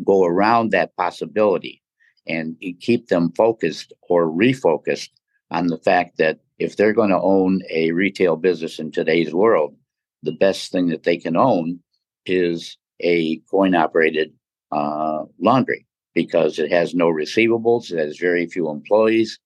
go 0.03 0.25
around 0.25 0.71
that 0.71 0.95
possibility 0.97 1.81
and 2.27 2.57
keep 2.81 3.07
them 3.07 3.31
focused 3.31 3.93
or 4.09 4.27
refocused 4.27 5.09
on 5.51 5.67
the 5.67 5.77
fact 5.79 6.17
that 6.17 6.39
if 6.59 6.75
they're 6.75 6.93
going 6.93 7.09
to 7.09 7.21
own 7.21 7.61
a 7.69 7.91
retail 7.91 8.35
business 8.35 8.77
in 8.77 8.91
today's 8.91 9.33
world, 9.33 9.73
the 10.21 10.33
best 10.33 10.71
thing 10.71 10.87
that 10.89 11.03
they 11.03 11.17
can 11.17 11.37
own 11.37 11.79
is 12.25 12.77
a 12.99 13.37
coin 13.49 13.73
operated 13.73 14.33
uh, 14.71 15.23
laundry 15.39 15.87
because 16.13 16.59
it 16.59 16.71
has 16.71 16.93
no 16.93 17.07
receivables, 17.07 17.91
it 17.91 17.97
has 17.97 18.17
very 18.17 18.45
few 18.47 18.69
employees. 18.69 19.39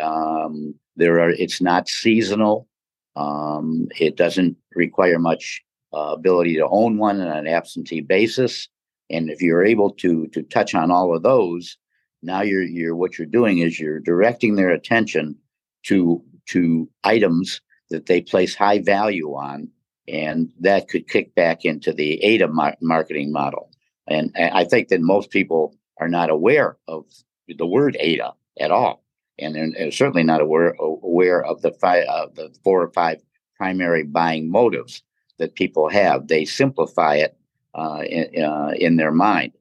Um, 0.00 0.74
there 0.96 1.18
are 1.20 1.30
it's 1.30 1.60
not 1.60 1.88
seasonal. 1.88 2.68
Um, 3.16 3.88
it 3.98 4.16
doesn't 4.16 4.56
require 4.76 5.18
much 5.18 5.62
uh, 5.92 6.14
ability 6.14 6.56
to 6.56 6.68
own 6.68 6.98
one 6.98 7.20
on 7.20 7.28
an 7.28 7.46
absentee 7.46 8.00
basis. 8.00 8.68
And 9.10 9.30
if 9.30 9.42
you're 9.42 9.64
able 9.64 9.90
to 9.94 10.28
to 10.28 10.42
touch 10.42 10.74
on 10.74 10.90
all 10.90 11.14
of 11.14 11.22
those, 11.22 11.76
now 12.22 12.42
you're 12.42 12.62
you're 12.62 12.96
what 12.96 13.18
you're 13.18 13.26
doing 13.26 13.58
is 13.58 13.80
you're 13.80 13.98
directing 13.98 14.54
their 14.54 14.70
attention 14.70 15.36
to 15.84 16.22
to 16.50 16.88
items 17.04 17.60
that 17.90 18.06
they 18.06 18.20
place 18.20 18.54
high 18.54 18.78
value 18.80 19.30
on, 19.34 19.68
and 20.06 20.52
that 20.60 20.88
could 20.88 21.08
kick 21.08 21.34
back 21.34 21.64
into 21.64 21.92
the 21.92 22.22
ADA 22.22 22.48
mar- 22.48 22.76
marketing 22.80 23.32
model. 23.32 23.70
And, 24.06 24.32
I 24.36 24.64
think 24.64 24.88
that 24.88 25.00
most 25.00 25.30
people 25.30 25.76
are 25.98 26.08
not 26.08 26.30
aware 26.30 26.76
of 26.88 27.04
the 27.48 27.66
word 27.66 27.96
ADA 27.98 28.32
at 28.60 28.70
all, 28.70 29.04
and, 29.38 29.54
they're 29.54 29.90
certainly 29.90 30.22
not 30.22 30.40
aware 30.40 30.74
aware 30.80 31.44
of 31.44 31.62
the 31.62 31.72
five, 31.72 32.04
uh, 32.08 32.26
the 32.34 32.54
four 32.62 32.82
or 32.82 32.92
five 32.92 33.20
primary 33.56 34.04
buying 34.04 34.50
motives 34.50 35.02
that 35.40 35.56
people 35.56 35.88
have. 35.88 36.28
They 36.28 36.44
simplify 36.44 37.16
it 37.16 37.36
uh, 37.74 38.02
in, 38.08 38.44
uh, 38.44 38.72
in 38.76 38.96
their 38.96 39.12
mind, 39.12 39.52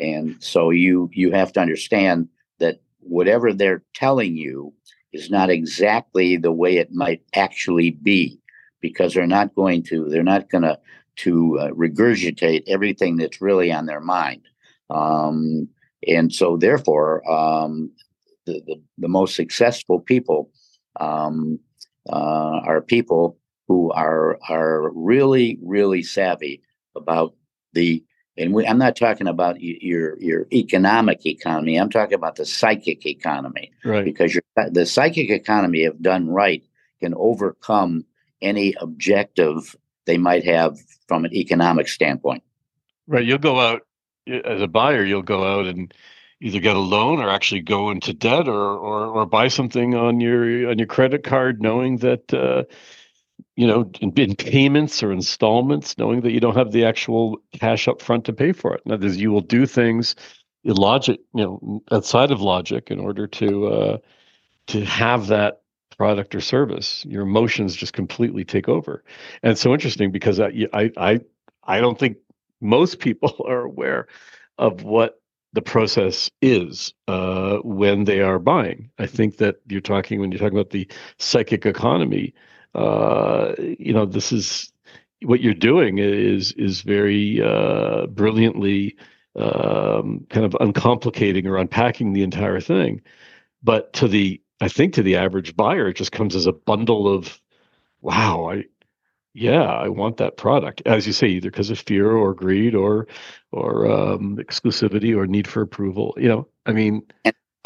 and 0.00 0.36
so 0.40 0.70
you 0.70 1.10
you 1.12 1.32
have 1.32 1.52
to 1.52 1.60
understand 1.60 2.28
that 2.58 2.80
whatever 3.00 3.52
they're 3.52 3.82
telling 3.94 4.36
you 4.36 4.72
is 5.12 5.30
not 5.30 5.50
exactly 5.50 6.36
the 6.36 6.52
way 6.52 6.78
it 6.78 6.92
might 6.92 7.22
actually 7.34 7.90
be, 7.90 8.40
because 8.80 9.12
they're 9.12 9.26
not 9.26 9.54
going 9.54 9.82
to 9.82 10.08
they're 10.08 10.22
not 10.22 10.48
going 10.48 10.64
to 10.64 10.78
to 11.16 11.58
uh, 11.58 11.70
regurgitate 11.70 12.62
everything 12.66 13.16
that's 13.16 13.40
really 13.40 13.72
on 13.72 13.86
their 13.86 14.00
mind. 14.00 14.42
Um, 14.90 15.68
and 16.06 16.32
so, 16.32 16.56
therefore, 16.56 17.28
um, 17.30 17.90
the, 18.44 18.62
the, 18.66 18.80
the, 18.98 19.08
most 19.08 19.34
successful 19.34 19.98
people 19.98 20.50
um, 21.00 21.58
uh, 22.08 22.60
are 22.64 22.80
people 22.80 23.38
who 23.68 23.90
are 23.92 24.38
are 24.48 24.90
really 24.92 25.58
really 25.62 26.02
savvy 26.02 26.62
about 26.94 27.34
the 27.72 28.02
and 28.38 28.52
we, 28.52 28.66
I'm 28.66 28.78
not 28.78 28.96
talking 28.96 29.28
about 29.28 29.60
your 29.60 30.18
your 30.20 30.46
economic 30.52 31.24
economy. 31.24 31.76
I'm 31.76 31.90
talking 31.90 32.14
about 32.14 32.36
the 32.36 32.44
psychic 32.44 33.06
economy, 33.06 33.72
right? 33.84 34.04
Because 34.04 34.34
your, 34.34 34.42
the 34.70 34.86
psychic 34.86 35.30
economy, 35.30 35.84
if 35.84 35.98
done 36.00 36.28
right, 36.28 36.62
can 37.00 37.14
overcome 37.16 38.04
any 38.42 38.74
objective 38.80 39.74
they 40.04 40.18
might 40.18 40.44
have 40.44 40.78
from 41.08 41.24
an 41.24 41.34
economic 41.34 41.88
standpoint. 41.88 42.42
Right. 43.06 43.24
You'll 43.24 43.38
go 43.38 43.60
out 43.60 43.82
as 44.26 44.60
a 44.60 44.68
buyer. 44.68 45.04
You'll 45.04 45.22
go 45.22 45.44
out 45.44 45.66
and 45.66 45.92
either 46.40 46.60
get 46.60 46.76
a 46.76 46.80
loan 46.80 47.20
or 47.20 47.30
actually 47.30 47.62
go 47.62 47.90
into 47.90 48.12
debt 48.12 48.48
or 48.48 48.76
or, 48.76 49.06
or 49.06 49.26
buy 49.26 49.48
something 49.48 49.94
on 49.94 50.20
your 50.20 50.70
on 50.70 50.78
your 50.78 50.86
credit 50.86 51.24
card, 51.24 51.62
knowing 51.62 51.98
that 51.98 52.34
uh, 52.34 52.64
you 53.56 53.66
know 53.66 53.90
in, 54.00 54.12
in, 54.12 54.36
payments 54.36 55.02
or 55.02 55.12
installments, 55.12 55.96
knowing 55.98 56.20
that 56.22 56.32
you 56.32 56.40
don't 56.40 56.56
have 56.56 56.72
the 56.72 56.84
actual 56.84 57.38
cash 57.52 57.88
up 57.88 58.00
front 58.02 58.24
to 58.26 58.32
pay 58.32 58.52
for 58.52 58.74
it. 58.74 58.82
Now, 58.86 58.96
you 58.96 59.30
will 59.30 59.40
do 59.40 59.66
things 59.66 60.14
logic, 60.64 61.20
you 61.34 61.44
know, 61.44 61.82
outside 61.90 62.30
of 62.30 62.40
logic 62.40 62.90
in 62.90 62.98
order 62.98 63.26
to 63.26 63.66
uh, 63.66 63.98
to 64.68 64.84
have 64.84 65.28
that 65.28 65.62
product 65.96 66.34
or 66.34 66.40
service. 66.40 67.04
Your 67.06 67.22
emotions 67.22 67.74
just 67.74 67.92
completely 67.92 68.44
take 68.44 68.68
over, 68.68 69.04
and 69.42 69.52
it's 69.52 69.60
so 69.60 69.72
interesting 69.72 70.10
because 70.10 70.40
I 70.40 70.66
I 70.72 70.90
I, 70.96 71.20
I 71.64 71.80
don't 71.80 71.98
think 71.98 72.18
most 72.60 72.98
people 72.98 73.44
are 73.48 73.62
aware 73.62 74.08
of 74.58 74.82
what 74.82 75.20
the 75.52 75.62
process 75.62 76.30
is 76.42 76.92
uh, 77.08 77.58
when 77.64 78.04
they 78.04 78.20
are 78.20 78.38
buying. 78.38 78.90
I 78.98 79.06
think 79.06 79.38
that 79.38 79.56
you're 79.68 79.80
talking 79.80 80.20
when 80.20 80.30
you're 80.30 80.38
talking 80.38 80.58
about 80.58 80.70
the 80.70 80.88
psychic 81.18 81.64
economy. 81.64 82.34
Uh, 82.76 83.54
you 83.58 83.92
know, 83.94 84.04
this 84.04 84.32
is 84.32 84.72
what 85.22 85.40
you're 85.40 85.54
doing 85.54 85.98
is 85.98 86.52
is 86.52 86.82
very 86.82 87.40
uh, 87.42 88.06
brilliantly 88.06 88.96
um, 89.34 90.26
kind 90.30 90.44
of 90.46 90.52
uncomplicating 90.60 91.46
or 91.46 91.56
unpacking 91.56 92.12
the 92.12 92.22
entire 92.22 92.60
thing. 92.60 93.00
But 93.62 93.92
to 93.94 94.08
the, 94.08 94.40
I 94.60 94.68
think 94.68 94.94
to 94.94 95.02
the 95.02 95.16
average 95.16 95.56
buyer, 95.56 95.88
it 95.88 95.96
just 95.96 96.12
comes 96.12 96.36
as 96.36 96.46
a 96.46 96.52
bundle 96.52 97.12
of, 97.12 97.40
wow, 98.00 98.50
I, 98.50 98.64
yeah, 99.34 99.62
I 99.62 99.88
want 99.88 100.18
that 100.18 100.36
product. 100.36 100.82
As 100.86 101.06
you 101.06 101.12
say, 101.12 101.28
either 101.28 101.50
because 101.50 101.70
of 101.70 101.78
fear 101.78 102.10
or 102.10 102.34
greed 102.34 102.74
or, 102.74 103.08
or 103.52 103.90
um, 103.90 104.36
exclusivity 104.36 105.16
or 105.16 105.26
need 105.26 105.48
for 105.48 105.62
approval. 105.62 106.14
You 106.16 106.28
know, 106.28 106.48
I 106.64 106.72
mean, 106.72 107.02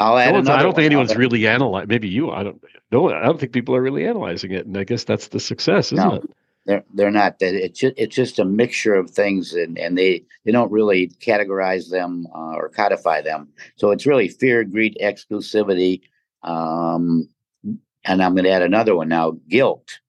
I'll 0.01 0.17
add 0.17 0.43
no 0.43 0.51
I 0.51 0.63
don't 0.63 0.75
think 0.75 0.87
anyone's 0.87 1.15
really 1.15 1.47
analyzing. 1.47 1.87
Maybe 1.87 2.09
you. 2.09 2.31
I 2.31 2.43
don't 2.43 2.63
know. 2.91 3.11
I 3.11 3.21
don't 3.21 3.39
think 3.39 3.51
people 3.51 3.75
are 3.75 3.81
really 3.81 4.07
analyzing 4.07 4.51
it, 4.51 4.65
and 4.65 4.75
I 4.77 4.83
guess 4.83 5.03
that's 5.03 5.27
the 5.27 5.39
success, 5.39 5.91
isn't 5.93 6.07
no. 6.07 6.15
it? 6.15 6.29
They're 6.65 6.83
they're 6.93 7.11
not. 7.11 7.35
It's 7.39 7.79
just 7.79 7.93
it's 7.97 8.15
just 8.15 8.39
a 8.39 8.45
mixture 8.45 8.95
of 8.95 9.11
things, 9.11 9.53
and 9.53 9.77
and 9.77 9.97
they 9.97 10.23
they 10.43 10.51
don't 10.51 10.71
really 10.71 11.09
categorize 11.19 11.89
them 11.89 12.27
uh, 12.33 12.55
or 12.55 12.69
codify 12.69 13.21
them. 13.21 13.49
So 13.75 13.91
it's 13.91 14.07
really 14.07 14.27
fear, 14.27 14.63
greed, 14.63 14.97
exclusivity, 15.01 16.01
um, 16.41 17.29
and 18.03 18.23
I'm 18.23 18.33
going 18.33 18.45
to 18.45 18.51
add 18.51 18.63
another 18.63 18.95
one 18.95 19.09
now: 19.09 19.37
guilt, 19.49 19.99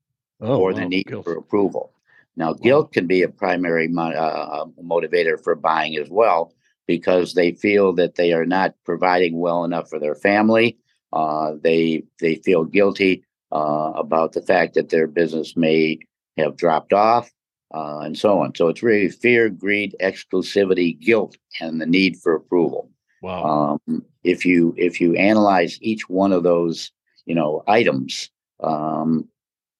oh, 0.40 0.58
or 0.58 0.72
wow, 0.72 0.78
the 0.78 0.84
need 0.86 1.06
guilt. 1.06 1.24
for 1.24 1.36
approval. 1.36 1.92
Now, 2.34 2.54
guilt 2.54 2.94
can 2.94 3.06
be 3.06 3.22
a 3.22 3.28
primary 3.28 3.88
mo- 3.88 4.10
uh, 4.10 4.64
motivator 4.82 5.42
for 5.42 5.54
buying 5.54 5.96
as 5.98 6.08
well 6.08 6.54
because 6.96 7.32
they 7.32 7.52
feel 7.52 7.94
that 7.94 8.16
they 8.16 8.34
are 8.34 8.44
not 8.44 8.74
providing 8.84 9.40
well 9.40 9.64
enough 9.64 9.88
for 9.88 9.98
their 9.98 10.14
family. 10.14 10.76
Uh, 11.10 11.52
they 11.62 12.02
they 12.20 12.34
feel 12.36 12.64
guilty 12.64 13.24
uh, 13.50 13.92
about 13.96 14.32
the 14.32 14.42
fact 14.42 14.74
that 14.74 14.90
their 14.90 15.06
business 15.06 15.56
may 15.56 15.98
have 16.36 16.54
dropped 16.54 16.92
off, 16.92 17.30
uh, 17.74 18.00
and 18.00 18.18
so 18.18 18.40
on. 18.40 18.54
So 18.54 18.68
it's 18.68 18.82
really 18.82 19.08
fear, 19.08 19.48
greed, 19.48 19.96
exclusivity, 20.02 21.00
guilt, 21.00 21.38
and 21.62 21.80
the 21.80 21.86
need 21.86 22.18
for 22.18 22.34
approval. 22.34 22.90
Wow. 23.22 23.78
Um, 23.88 24.04
if 24.22 24.44
you 24.44 24.74
if 24.76 25.00
you 25.00 25.14
analyze 25.14 25.78
each 25.80 26.10
one 26.10 26.32
of 26.32 26.42
those, 26.42 26.92
you 27.24 27.34
know, 27.34 27.62
items, 27.66 28.30
um, 28.62 29.26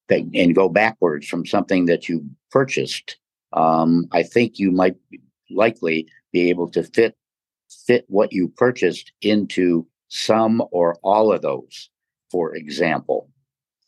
that, 0.08 0.22
and 0.32 0.54
go 0.54 0.70
backwards 0.70 1.26
from 1.28 1.44
something 1.44 1.84
that 1.86 2.08
you 2.08 2.24
purchased, 2.50 3.18
um, 3.52 4.06
I 4.12 4.22
think 4.22 4.58
you 4.58 4.70
might 4.70 4.96
likely 5.50 6.06
be 6.32 6.50
able 6.50 6.68
to 6.70 6.82
fit 6.82 7.16
fit 7.86 8.04
what 8.08 8.32
you 8.32 8.48
purchased 8.48 9.12
into 9.22 9.86
some 10.08 10.62
or 10.70 10.96
all 11.02 11.32
of 11.32 11.42
those. 11.42 11.88
For 12.30 12.54
example, 12.54 13.28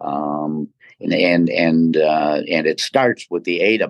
um, 0.01 0.69
and 1.01 1.15
and 1.15 1.49
and 1.49 1.97
uh, 1.97 2.43
and 2.51 2.67
it 2.67 2.81
starts 2.81 3.27
with 3.31 3.45
the 3.45 3.61
AIDA. 3.61 3.89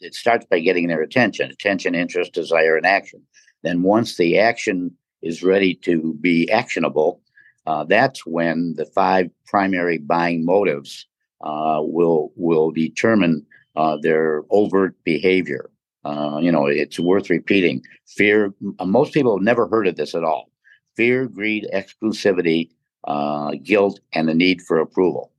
It 0.00 0.14
starts 0.14 0.46
by 0.46 0.60
getting 0.60 0.88
their 0.88 1.02
attention, 1.02 1.50
attention, 1.50 1.94
interest, 1.94 2.32
desire, 2.32 2.76
and 2.76 2.86
action. 2.86 3.22
Then 3.62 3.82
once 3.82 4.16
the 4.16 4.38
action 4.38 4.92
is 5.22 5.42
ready 5.42 5.74
to 5.74 6.14
be 6.20 6.50
actionable, 6.50 7.20
uh, 7.66 7.84
that's 7.84 8.24
when 8.24 8.74
the 8.76 8.86
five 8.86 9.30
primary 9.46 9.98
buying 9.98 10.44
motives 10.44 11.06
uh, 11.42 11.80
will 11.82 12.32
will 12.36 12.70
determine 12.70 13.44
uh, 13.76 13.98
their 14.00 14.42
overt 14.50 14.94
behavior. 15.04 15.70
Uh, 16.04 16.38
you 16.40 16.50
know, 16.50 16.66
it's 16.66 16.98
worth 16.98 17.30
repeating. 17.30 17.82
Fear. 18.06 18.54
Most 18.84 19.12
people 19.12 19.36
have 19.36 19.44
never 19.44 19.66
heard 19.68 19.86
of 19.86 19.96
this 19.96 20.14
at 20.14 20.24
all. 20.24 20.50
Fear, 20.96 21.26
greed, 21.26 21.66
exclusivity, 21.72 22.70
uh, 23.04 23.52
guilt, 23.62 24.00
and 24.12 24.28
the 24.28 24.34
need 24.34 24.62
for 24.62 24.78
approval. 24.78 25.32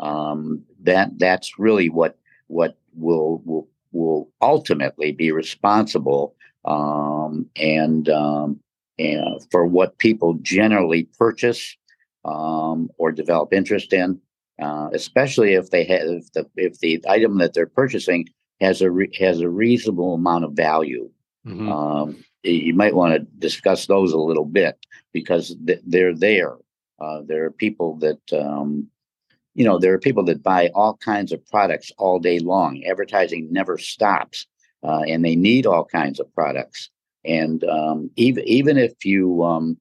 Um, 0.00 0.62
that 0.82 1.18
that's 1.18 1.58
really 1.58 1.88
what 1.88 2.18
what 2.46 2.78
will 2.94 3.42
will 3.44 3.68
will 3.92 4.30
ultimately 4.40 5.12
be 5.12 5.32
responsible 5.32 6.34
um, 6.64 7.46
and 7.56 8.08
um, 8.08 8.60
and 8.98 9.40
for 9.50 9.66
what 9.66 9.98
people 9.98 10.34
generally 10.42 11.08
purchase 11.18 11.76
um, 12.24 12.90
or 12.98 13.12
develop 13.12 13.52
interest 13.52 13.92
in, 13.92 14.20
uh, 14.60 14.88
especially 14.92 15.54
if 15.54 15.70
they 15.70 15.84
have 15.84 16.02
if 16.02 16.32
the 16.32 16.46
if 16.56 16.78
the 16.80 17.02
item 17.08 17.38
that 17.38 17.54
they're 17.54 17.66
purchasing 17.66 18.26
has 18.60 18.82
a 18.82 18.90
re- 18.90 19.14
has 19.18 19.40
a 19.40 19.48
reasonable 19.48 20.14
amount 20.14 20.44
of 20.44 20.52
value. 20.52 21.10
Mhm. 21.46 21.68
Um, 21.68 22.24
you 22.42 22.74
might 22.74 22.94
want 22.94 23.14
to 23.14 23.20
discuss 23.38 23.86
those 23.86 24.12
a 24.12 24.18
little 24.18 24.44
bit 24.44 24.76
because 25.12 25.56
th- 25.66 25.80
they're 25.86 26.14
there. 26.14 26.56
Uh, 27.00 27.22
there 27.26 27.44
are 27.44 27.50
people 27.50 27.96
that 27.96 28.32
um, 28.32 28.88
you 29.54 29.64
know 29.64 29.78
there 29.78 29.92
are 29.92 29.98
people 29.98 30.24
that 30.24 30.42
buy 30.42 30.70
all 30.74 30.96
kinds 30.96 31.32
of 31.32 31.46
products 31.46 31.92
all 31.98 32.18
day 32.18 32.38
long. 32.38 32.84
Advertising 32.84 33.52
never 33.52 33.78
stops, 33.78 34.46
uh, 34.82 35.02
and 35.08 35.24
they 35.24 35.36
need 35.36 35.66
all 35.66 35.84
kinds 35.84 36.20
of 36.20 36.32
products. 36.34 36.90
And 37.24 37.62
um, 37.64 38.10
even 38.16 38.44
even 38.44 38.76
if 38.76 39.04
you 39.04 39.42
um, 39.44 39.76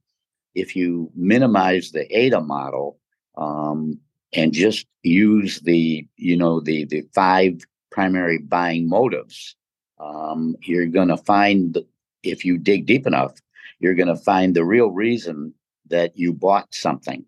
if 0.56 0.76
you 0.76 1.12
minimize 1.16 1.92
the 1.92 2.06
ADA 2.16 2.42
model 2.42 2.98
um, 3.38 4.00
and 4.34 4.52
just 4.54 4.86
use 5.04 5.60
the 5.62 6.06
you 6.18 6.38
know 6.38 6.60
the 6.60 6.86
the 6.86 7.04
five 7.14 7.62
primary 7.98 8.38
buying 8.38 8.88
motives, 8.88 9.56
um, 10.00 10.56
you're 10.62 10.86
going 10.86 11.08
to 11.08 11.18
find 11.18 11.80
if 12.22 12.46
you 12.46 12.56
dig 12.56 12.86
deep 12.86 13.08
enough, 13.08 13.34
you're 13.80 13.96
going 13.96 14.16
to 14.16 14.24
find 14.32 14.56
the 14.56 14.64
real 14.64 14.92
reason 14.92 15.52
that 15.90 16.16
you 16.16 16.32
bought 16.32 16.76
something. 16.76 17.26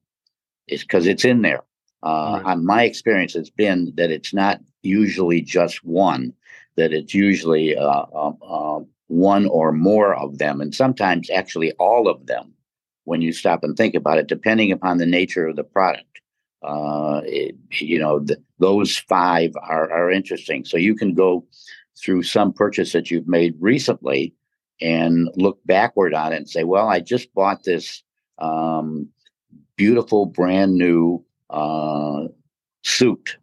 It's 0.68 0.84
because 0.84 1.08
it's 1.08 1.26
in 1.26 1.42
there. 1.42 1.64
Uh, 2.04 2.42
Right. 2.44 2.52
On 2.52 2.66
my 2.66 2.84
experience, 2.84 3.36
it's 3.36 3.50
been 3.50 3.80
that 3.98 4.12
it's 4.12 4.34
not 4.34 4.62
usually 4.84 5.42
just 5.42 5.84
one, 5.84 6.34
that 6.78 6.94
it's 6.94 7.16
usually 7.16 7.76
uh, 7.76 8.06
uh, 8.24 8.34
uh, 8.56 8.80
one 9.08 9.48
or 9.48 9.72
more 9.72 10.14
of 10.16 10.38
them, 10.38 10.62
and 10.62 10.74
sometimes 10.76 11.32
actually 11.32 11.72
all 11.74 12.08
of 12.08 12.28
them 12.28 12.54
when 13.06 13.22
you 13.22 13.34
stop 13.34 13.64
and 13.64 13.76
think 13.76 13.96
about 13.96 14.20
it, 14.20 14.28
depending 14.28 14.72
upon 14.72 14.98
the 15.00 15.12
nature 15.20 15.48
of 15.48 15.56
the 15.56 15.64
product. 15.64 16.22
Uh, 16.62 17.22
it, 17.24 17.56
you 17.72 18.00
know, 18.00 18.20
th- 18.20 18.40
those 18.60 18.98
five 18.98 19.52
are, 19.62 19.92
are 19.92 20.12
interesting. 20.12 20.66
So 20.66 20.78
you 20.78 20.96
can 20.96 21.14
go 21.14 21.46
through 21.98 22.24
some 22.24 22.54
purchase 22.54 22.92
that 22.94 23.10
you've 23.12 23.28
made 23.28 23.56
recently 23.60 24.34
and 24.82 25.30
look 25.36 25.60
backward 25.66 26.14
on 26.14 26.34
it 26.34 26.38
and 26.38 26.50
say, 26.50 26.64
well, 26.64 26.88
I 26.88 27.00
just 27.00 27.34
bought 27.34 27.64
this 27.64 28.04
um, 28.40 29.08
beautiful 29.76 30.26
brand 30.26 30.78
new 30.78 31.24
uh, 31.50 32.28
suit 32.84 33.38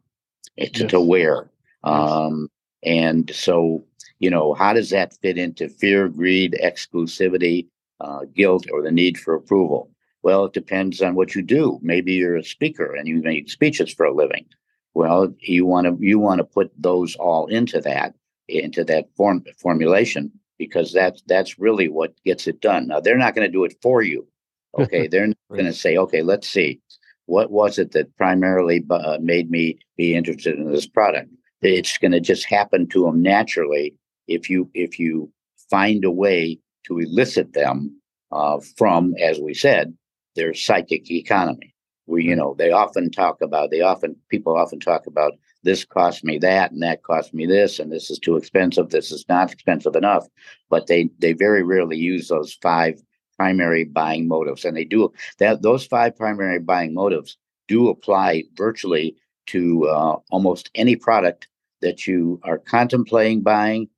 it's 0.56 0.80
Yes. 0.80 0.90
to 0.90 1.00
wear. 1.00 1.50
Yes. 1.84 2.10
Um, 2.10 2.48
and 2.82 3.30
so, 3.34 3.84
you 4.18 4.30
know, 4.30 4.54
how 4.54 4.72
does 4.72 4.90
that 4.90 5.14
fit 5.20 5.38
into 5.38 5.68
fear, 5.68 6.08
greed, 6.08 6.56
exclusivity, 6.62 7.66
uh, 8.00 8.20
guilt, 8.34 8.66
or 8.72 8.82
the 8.82 8.90
need 8.90 9.18
for 9.18 9.34
approval? 9.34 9.90
Well, 10.22 10.46
it 10.46 10.52
depends 10.52 11.02
on 11.02 11.14
what 11.14 11.34
you 11.34 11.42
do. 11.42 11.78
Maybe 11.82 12.14
you're 12.14 12.36
a 12.36 12.44
speaker 12.44 12.94
and 12.94 13.06
you 13.06 13.22
make 13.22 13.50
speeches 13.50 13.92
for 13.92 14.06
a 14.06 14.14
living. 14.14 14.46
Well, 14.94 15.32
you 15.40 15.66
want 15.66 15.86
to 15.86 15.96
you 16.04 16.18
want 16.18 16.38
to 16.38 16.44
put 16.44 16.70
those 16.76 17.14
all 17.16 17.46
into 17.46 17.80
that 17.82 18.14
into 18.48 18.84
that 18.84 19.06
form 19.16 19.44
formulation 19.58 20.32
because 20.58 20.92
that's 20.92 21.22
that's 21.26 21.58
really 21.58 21.88
what 21.88 22.14
gets 22.24 22.46
it 22.46 22.60
done. 22.60 22.88
Now 22.88 23.00
they're 23.00 23.18
not 23.18 23.34
going 23.34 23.46
to 23.46 23.52
do 23.52 23.64
it 23.64 23.76
for 23.82 24.02
you. 24.02 24.26
Okay, 24.78 25.06
they're 25.06 25.28
Right. 25.28 25.36
going 25.60 25.64
to 25.66 25.72
say, 25.72 25.96
okay, 25.96 26.20
let's 26.20 26.46
see, 26.46 26.80
what 27.24 27.50
was 27.50 27.78
it 27.78 27.92
that 27.92 28.14
primarily 28.16 28.84
uh, 28.90 29.16
made 29.22 29.50
me 29.50 29.78
be 29.96 30.14
interested 30.14 30.58
in 30.58 30.70
this 30.70 30.86
product? 30.86 31.30
It's 31.62 31.96
going 31.96 32.12
to 32.12 32.20
just 32.20 32.44
happen 32.44 32.86
to 32.88 33.04
them 33.04 33.22
naturally 33.22 33.94
if 34.28 34.50
you 34.50 34.70
if 34.74 34.98
you 34.98 35.32
find 35.70 36.04
a 36.04 36.10
way 36.10 36.58
to 36.86 36.98
elicit 36.98 37.52
them 37.54 38.00
uh, 38.32 38.60
from, 38.76 39.14
as 39.20 39.38
we 39.40 39.54
said, 39.54 39.94
their 40.36 40.54
psychic 40.54 41.10
economy. 41.10 41.74
We, 42.06 42.24
you 42.24 42.36
know, 42.36 42.54
they 42.56 42.70
often 42.70 43.10
talk 43.10 43.40
about, 43.42 43.72
they 43.72 43.80
often, 43.80 44.14
people 44.28 44.56
often 44.56 44.78
talk 44.78 45.08
about 45.08 45.32
this 45.64 45.84
cost 45.84 46.22
me 46.22 46.38
that 46.38 46.70
and 46.70 46.80
that 46.82 47.02
cost 47.02 47.34
me 47.34 47.46
this 47.46 47.80
and 47.80 47.90
this 47.90 48.10
is 48.10 48.20
too 48.20 48.36
expensive, 48.36 48.90
this 48.90 49.10
is 49.10 49.24
not 49.28 49.52
expensive 49.52 49.96
enough. 49.96 50.28
But 50.70 50.86
they, 50.86 51.10
they 51.18 51.32
very 51.32 51.64
rarely 51.64 51.96
use 51.96 52.28
those 52.28 52.54
five 52.62 53.02
primary 53.36 53.84
buying 53.84 54.28
motives, 54.28 54.64
and 54.64 54.76
they 54.76 54.84
do 54.84 55.12
that. 55.38 55.62
Those 55.62 55.84
five 55.84 56.16
primary 56.16 56.58
buying 56.58 56.94
motives 56.94 57.36
do 57.68 57.88
apply 57.88 58.44
virtually 58.54 59.16
to 59.46 59.86
uh, 59.88 60.16
almost 60.30 60.70
any 60.74 60.96
product 60.96 61.48
that 61.82 62.06
you 62.06 62.40
are 62.44 62.58
contemplating 62.58 63.42
buying 63.42 63.88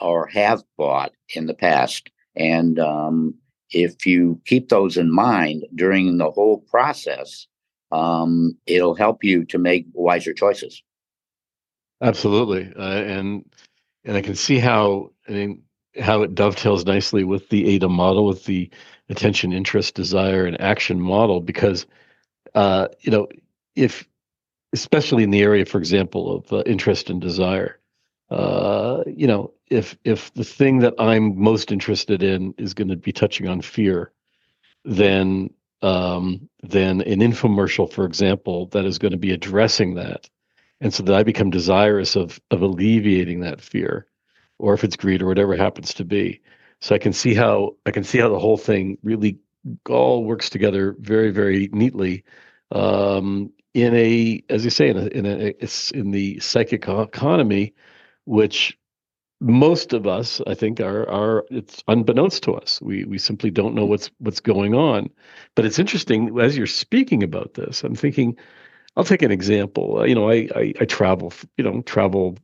or 0.00 0.26
have 0.26 0.62
bought 0.76 1.12
in 1.34 1.46
the 1.46 1.54
past. 1.54 2.10
And 2.36 2.78
um, 2.78 3.34
if 3.74 4.06
you 4.06 4.40
keep 4.46 4.68
those 4.68 4.96
in 4.96 5.12
mind 5.12 5.64
during 5.74 6.18
the 6.18 6.30
whole 6.30 6.58
process, 6.70 7.46
um, 7.92 8.56
it'll 8.66 8.94
help 8.94 9.24
you 9.24 9.44
to 9.46 9.58
make 9.58 9.86
wiser 9.92 10.32
choices. 10.32 10.82
Absolutely, 12.00 12.72
uh, 12.76 13.02
and 13.02 13.44
and 14.04 14.16
I 14.16 14.22
can 14.22 14.34
see 14.34 14.58
how 14.58 15.10
I 15.28 15.32
mean 15.32 15.62
how 16.00 16.22
it 16.22 16.34
dovetails 16.34 16.84
nicely 16.84 17.24
with 17.24 17.48
the 17.48 17.66
AIDA 17.68 17.88
model, 17.88 18.26
with 18.26 18.44
the 18.44 18.70
attention, 19.08 19.52
interest, 19.52 19.94
desire, 19.94 20.44
and 20.44 20.60
action 20.60 21.00
model, 21.00 21.40
because 21.40 21.86
uh, 22.54 22.88
you 23.00 23.10
know 23.10 23.28
if 23.76 24.06
especially 24.72 25.22
in 25.22 25.30
the 25.30 25.42
area, 25.42 25.64
for 25.64 25.78
example, 25.78 26.36
of 26.36 26.52
uh, 26.52 26.62
interest 26.66 27.08
and 27.08 27.20
desire, 27.20 27.78
uh, 28.30 29.04
you 29.06 29.26
know 29.26 29.52
if 29.70 29.96
if 30.04 30.32
the 30.34 30.44
thing 30.44 30.78
that 30.80 30.94
I'm 30.98 31.38
most 31.38 31.72
interested 31.72 32.22
in 32.22 32.54
is 32.58 32.74
going 32.74 32.88
to 32.88 32.96
be 32.96 33.12
touching 33.12 33.48
on 33.48 33.60
fear, 33.62 34.12
then 34.84 35.50
um, 35.82 36.48
than 36.62 37.00
an 37.02 37.20
infomercial, 37.20 37.90
for 37.92 38.04
example, 38.04 38.66
that 38.66 38.84
is 38.84 38.98
going 38.98 39.12
to 39.12 39.18
be 39.18 39.32
addressing 39.32 39.94
that. 39.94 40.28
And 40.80 40.92
so 40.92 41.02
that 41.02 41.14
I 41.14 41.22
become 41.22 41.50
desirous 41.50 42.16
of 42.16 42.40
of 42.50 42.62
alleviating 42.62 43.40
that 43.40 43.60
fear, 43.60 44.06
or 44.58 44.74
if 44.74 44.84
it's 44.84 44.96
greed 44.96 45.22
or 45.22 45.26
whatever 45.26 45.56
happens 45.56 45.94
to 45.94 46.04
be. 46.04 46.40
So 46.80 46.94
I 46.94 46.98
can 46.98 47.12
see 47.12 47.34
how 47.34 47.76
I 47.86 47.90
can 47.90 48.04
see 48.04 48.18
how 48.18 48.28
the 48.28 48.38
whole 48.38 48.58
thing 48.58 48.98
really 49.02 49.38
all 49.88 50.24
works 50.24 50.50
together 50.50 50.94
very, 50.98 51.30
very 51.30 51.68
neatly 51.72 52.24
um, 52.70 53.50
in 53.72 53.94
a, 53.94 54.42
as 54.50 54.64
you 54.64 54.70
say, 54.70 54.88
in 54.88 54.96
a, 54.96 55.06
in 55.06 55.26
a, 55.26 55.54
it's 55.58 55.90
in 55.92 56.10
the 56.10 56.38
psychic 56.40 56.86
economy, 56.88 57.74
which 58.24 58.76
most 59.40 59.92
of 59.92 60.06
us 60.06 60.40
i 60.46 60.54
think 60.54 60.80
are 60.80 61.08
are 61.08 61.44
it's 61.50 61.82
unbeknownst 61.88 62.42
to 62.44 62.54
us. 62.54 62.80
We 62.80 63.04
we 63.04 63.18
simply 63.18 63.50
don't 63.50 63.74
know 63.74 63.84
what's 63.84 64.10
what's 64.18 64.40
going 64.40 64.74
on. 64.74 65.10
But 65.54 65.64
it's 65.66 65.78
interesting 65.78 66.38
as 66.40 66.56
you're 66.56 66.66
speaking 66.66 67.22
about 67.22 67.54
this 67.54 67.82
i'm 67.84 67.94
thinking 67.94 68.36
i'll 68.96 69.04
take 69.04 69.22
an 69.22 69.30
example. 69.32 69.98
Uh, 70.00 70.04
you 70.04 70.14
know 70.14 70.30
I, 70.30 70.48
I 70.54 70.74
i 70.80 70.84
travel 70.84 71.32
you 71.56 71.64
know 71.64 71.82
travel 71.82 72.36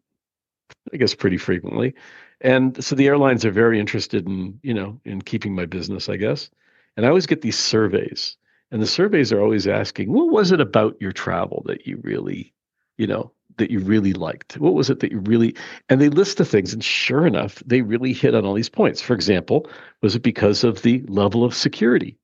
i 0.93 0.97
guess 0.97 1.15
pretty 1.15 1.39
frequently. 1.39 1.95
And 2.43 2.83
so 2.83 2.95
the 2.95 3.07
airlines 3.07 3.45
are 3.45 3.51
very 3.51 3.79
interested 3.79 4.27
in 4.27 4.59
you 4.63 4.75
know 4.75 5.01
in 5.05 5.23
keeping 5.23 5.55
my 5.55 5.67
business 5.67 6.09
i 6.09 6.17
guess. 6.17 6.51
And 6.97 7.07
i 7.07 7.09
always 7.09 7.27
get 7.27 7.43
these 7.43 7.59
surveys. 7.59 8.37
And 8.73 8.81
the 8.81 8.87
surveys 8.87 9.33
are 9.33 9.41
always 9.41 9.67
asking 9.67 10.13
what 10.13 10.31
was 10.31 10.53
it 10.53 10.61
about 10.61 10.97
your 11.01 11.13
travel 11.13 11.63
that 11.67 11.87
you 11.87 12.01
really 12.03 12.53
you 12.99 13.07
know 13.07 13.33
that 13.61 13.71
you 13.71 13.79
really 13.79 14.13
liked? 14.13 14.59
What 14.59 14.75
was 14.75 14.91
it 14.91 15.01
that 15.01 15.13
you 15.13 15.21
really 15.21 15.55
and 15.89 16.01
they 16.01 16.09
list 16.09 16.39
the 16.39 16.45
things 16.45 16.75
and 16.75 16.83
sure 16.83 17.27
enough, 17.27 17.63
they 17.65 17.83
really 17.83 18.13
hit 18.13 18.35
on 18.35 18.45
all 18.45 18.55
these 18.55 18.69
points. 18.69 19.01
For 19.01 19.15
example, 19.15 19.71
was 20.03 20.17
it 20.17 20.23
because 20.23 20.65
of 20.65 20.83
the 20.83 21.05
level 21.07 21.45
of 21.45 21.55
security? 21.55 22.19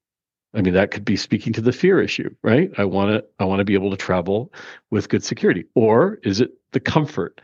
I 0.54 0.62
mean, 0.62 0.74
that 0.74 0.90
could 0.90 1.04
be 1.04 1.16
speaking 1.16 1.52
to 1.52 1.60
the 1.60 1.72
fear 1.72 2.00
issue, 2.00 2.34
right? 2.42 2.70
I 2.78 2.84
want 2.84 3.12
to 3.12 3.24
I 3.38 3.44
want 3.44 3.60
to 3.60 3.64
be 3.64 3.74
able 3.74 3.90
to 3.90 3.96
travel 3.96 4.52
with 4.90 5.08
good 5.08 5.22
security. 5.22 5.64
Or 5.74 6.18
is 6.22 6.40
it 6.40 6.50
the 6.72 6.80
comfort? 6.80 7.40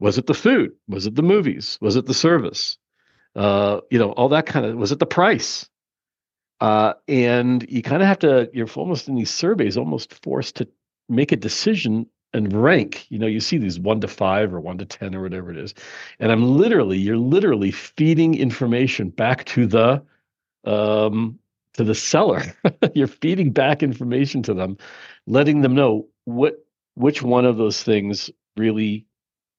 Was 0.00 0.18
it 0.18 0.26
the 0.26 0.34
food? 0.34 0.72
Was 0.88 1.06
it 1.06 1.14
the 1.14 1.22
movies? 1.22 1.78
Was 1.80 1.96
it 1.96 2.06
the 2.06 2.14
service? 2.14 2.78
Uh, 3.36 3.80
you 3.90 3.98
know, 3.98 4.12
all 4.12 4.28
that 4.30 4.46
kind 4.46 4.66
of 4.66 4.76
was 4.76 4.92
it 4.92 4.98
the 4.98 5.06
price? 5.06 5.68
Uh, 6.60 6.94
and 7.08 7.66
you 7.68 7.82
kind 7.82 8.00
of 8.00 8.08
have 8.08 8.20
to, 8.20 8.48
you're 8.54 8.68
almost 8.76 9.08
in 9.08 9.16
these 9.16 9.30
surveys, 9.30 9.76
almost 9.76 10.14
forced 10.22 10.56
to 10.56 10.68
make 11.08 11.32
a 11.32 11.36
decision 11.36 12.06
and 12.34 12.52
rank 12.52 13.06
you 13.10 13.18
know 13.18 13.26
you 13.26 13.40
see 13.40 13.56
these 13.58 13.80
one 13.80 14.00
to 14.00 14.08
five 14.08 14.52
or 14.52 14.60
one 14.60 14.76
to 14.78 14.84
ten 14.84 15.14
or 15.14 15.22
whatever 15.22 15.50
it 15.50 15.56
is. 15.56 15.74
And 16.20 16.30
i'm 16.30 16.56
literally 16.56 16.98
you're 16.98 17.16
literally 17.16 17.70
feeding 17.70 18.34
information 18.34 19.08
back 19.10 19.44
to 19.46 19.66
the 19.66 20.02
um 20.64 21.38
to 21.74 21.84
the 21.84 21.94
seller. 21.94 22.42
You're 22.94 23.08
feeding 23.08 23.50
back 23.50 23.82
information 23.82 24.42
to 24.44 24.54
them 24.54 24.76
letting 25.26 25.60
them 25.62 25.74
know 25.74 26.06
what 26.24 26.64
which 26.94 27.22
one 27.22 27.44
of 27.44 27.56
those 27.56 27.82
things 27.82 28.30
really 28.56 29.06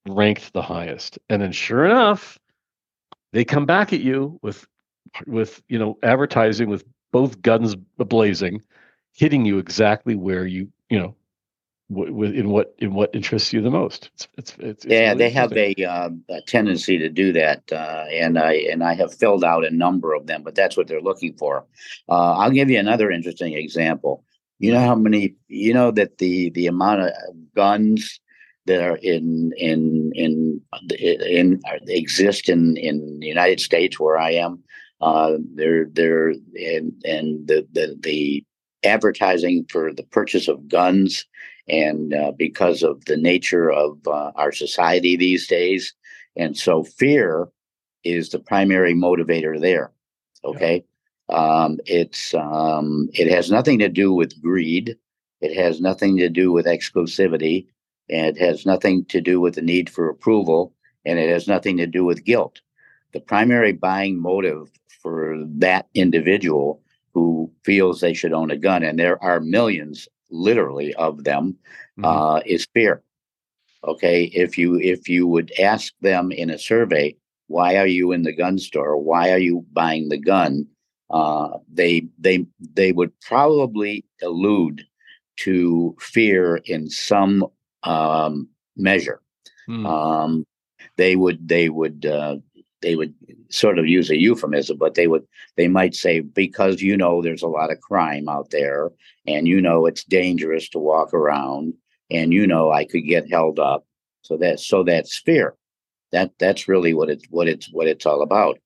ranked 0.08 0.54
the 0.54 0.62
highest. 0.62 1.20
And 1.30 1.42
then 1.42 1.52
sure 1.52 1.86
enough 1.86 2.40
they 3.34 3.44
come 3.44 3.66
back 3.66 3.94
at 3.94 4.00
you 4.00 4.40
with 4.42 4.66
with 5.28 5.62
you 5.68 5.78
know 5.78 5.98
advertising 6.04 6.70
with 6.70 6.86
both 7.12 7.42
guns 7.42 7.76
blazing 7.98 8.62
hitting 9.14 9.46
you 9.46 9.58
exactly 9.58 10.16
where 10.16 10.46
you 10.46 10.68
you 10.90 11.00
know 11.00 11.16
in 11.90 12.50
what 12.50 12.74
in 12.80 12.94
what 12.94 13.14
interests 13.14 13.54
you 13.54 13.62
the 13.62 13.70
most. 13.70 14.10
It's, 14.14 14.28
it's, 14.38 14.56
it's, 14.60 14.86
yeah, 14.86 15.10
really 15.10 15.18
they 15.18 15.30
have 15.30 15.54
a, 15.54 15.76
uh, 15.84 16.10
a, 16.30 16.42
tendency 16.42 16.98
to 16.98 17.10
do 17.10 17.32
that, 17.34 17.72
uh, 17.72 18.06
and 18.12 18.40
I 18.40 18.54
and 18.72 18.84
I 18.84 18.96
have 18.96 19.14
filled 19.14 19.44
out 19.44 19.66
a 19.66 19.72
number 19.72 20.14
of 20.14 20.26
them, 20.26 20.42
but 20.44 20.56
that's 20.56 20.76
what 20.76 20.88
they're 20.88 21.02
looking 21.02 21.36
for. 21.38 21.66
Uh, 22.10 22.34
I'll 22.34 22.52
give 22.52 22.70
you 22.70 22.80
another 22.80 23.12
interesting 23.12 23.54
example. 23.54 24.24
You 24.58 24.74
know 24.74 24.80
how 24.80 24.96
many? 24.96 25.36
You 25.48 25.74
know 25.74 25.92
that 25.92 26.18
the 26.18 26.50
the 26.52 26.68
amount 26.68 27.02
of 27.02 27.12
guns 27.56 28.20
that 28.66 28.82
are 28.82 28.98
in 28.98 29.54
in 29.58 30.12
in 30.16 30.62
in, 30.98 31.22
in 31.22 31.62
exist 31.88 32.50
in 32.50 32.78
in 32.78 33.20
the 33.20 33.28
United 33.28 33.60
States 33.60 34.00
where 34.00 34.18
I 34.18 34.32
am. 34.32 34.64
Uh, 35.02 35.38
they're 35.54 35.86
they're 35.92 36.30
and 36.30 36.94
and 37.04 37.48
the 37.48 37.68
the 37.74 37.96
the 38.00 38.44
advertising 38.84 39.66
for 39.70 39.94
the 39.94 40.04
purchase 40.04 40.48
of 40.48 40.68
guns 40.68 41.26
and 41.68 42.14
uh, 42.14 42.32
because 42.38 42.84
of 42.84 43.04
the 43.06 43.18
nature 43.18 43.72
of 43.72 43.98
uh, 44.08 44.32
our 44.36 44.52
society 44.52 45.16
these 45.16 45.48
days. 45.48 45.94
And 46.36 46.58
so 46.58 46.84
fear 46.84 47.48
is 48.04 48.30
the 48.30 48.40
primary 48.40 48.94
motivator 48.94 49.60
there. 49.60 49.92
Okay. 50.44 50.84
Yeah. 51.30 51.36
Um, 51.36 51.80
it's 51.86 52.34
um, 52.36 53.10
it 53.14 53.32
has 53.32 53.50
nothing 53.50 53.80
to 53.80 53.90
do 53.90 54.14
with 54.14 54.40
greed. 54.42 54.96
It 55.42 55.56
has 55.56 55.82
nothing 55.82 56.18
to 56.18 56.30
do 56.30 56.52
with 56.52 56.68
exclusivity. 56.68 57.66
And 58.10 58.38
it 58.38 58.40
has 58.40 58.66
nothing 58.66 59.06
to 59.06 59.20
do 59.20 59.42
with 59.42 59.56
the 59.56 59.64
need 59.64 59.90
for 59.90 60.08
approval. 60.08 60.74
And 61.06 61.18
it 61.18 61.30
has 61.30 61.48
nothing 61.48 61.78
to 61.78 61.88
do 61.88 62.06
with 62.06 62.24
guilt. 62.24 62.62
The 63.14 63.20
primary 63.20 63.72
buying 63.72 64.22
motive 64.22 64.72
for 65.02 65.44
that 65.58 65.88
individual 65.96 66.82
who 67.14 67.52
feels 67.64 68.02
they 68.02 68.14
should 68.14 68.34
own 68.34 68.52
a 68.52 68.58
gun, 68.58 68.84
and 68.84 69.00
there 69.00 69.24
are 69.24 69.40
millions 69.40 70.08
literally 70.30 70.94
of 70.96 71.24
them, 71.24 71.58
mm-hmm. 71.98 72.06
uh, 72.06 72.40
is 72.46 72.68
fear. 72.74 73.02
Okay, 73.84 74.26
if 74.26 74.58
you 74.58 74.80
if 74.80 75.08
you 75.08 75.28
would 75.28 75.52
ask 75.60 75.94
them 76.02 76.32
in 76.32 76.50
a 76.50 76.58
survey, 76.58 77.16
why 77.48 77.78
are 77.78 77.88
you 77.88 78.12
in 78.12 78.24
the 78.24 78.34
gun 78.34 78.58
store? 78.58 78.98
Why 78.98 79.32
are 79.32 79.40
you 79.40 79.66
buying 79.74 80.10
the 80.10 80.18
gun? 80.18 80.68
Uh, 81.12 81.60
they 81.72 82.08
they 82.18 82.46
they 82.74 82.92
would 82.92 83.12
probably 83.22 84.04
allude 84.24 84.82
to 85.38 85.96
fear 86.00 86.58
in 86.66 86.90
some 86.90 87.46
um, 87.84 88.48
measure. 88.76 89.22
Mm. 89.70 89.86
Um, 89.86 90.46
they 90.98 91.16
would 91.16 91.48
they 91.48 91.70
would 91.70 92.06
uh, 92.06 92.38
they 92.82 92.96
would 92.96 93.14
sort 93.50 93.80
of 93.80 93.88
use 93.88 94.10
a 94.10 94.18
euphemism, 94.18 94.78
but 94.78 94.96
they 94.96 95.08
would 95.08 95.26
they 95.58 95.68
might 95.68 95.96
say 95.96 96.20
because 96.22 96.82
you 96.82 96.98
know 96.98 97.22
there's 97.22 97.44
a 97.44 97.48
lot 97.48 97.72
of 97.72 97.82
crime 97.82 98.28
out 98.30 98.52
there, 98.52 98.92
and 99.28 99.48
you 99.48 99.62
know 99.62 99.86
it's 99.86 100.04
dangerous 100.04 100.70
to 100.70 100.80
walk 100.80 101.14
around, 101.14 101.74
and 102.10 102.34
you 102.34 102.46
know 102.48 102.72
I 102.72 102.86
could 102.86 103.06
get 103.06 103.30
held 103.30 103.60
up. 103.60 103.86
So 104.22 104.38
that 104.38 104.60
so 104.60 104.84
that's 104.84 105.18
fear. 105.20 105.56
That 106.12 106.32
that's 106.40 106.68
really 106.68 106.94
what 106.94 107.10
it's 107.10 107.26
what 107.30 107.48
it's 107.48 107.72
what 107.72 107.88
it's 107.88 108.06
all 108.06 108.22
about. 108.22 108.60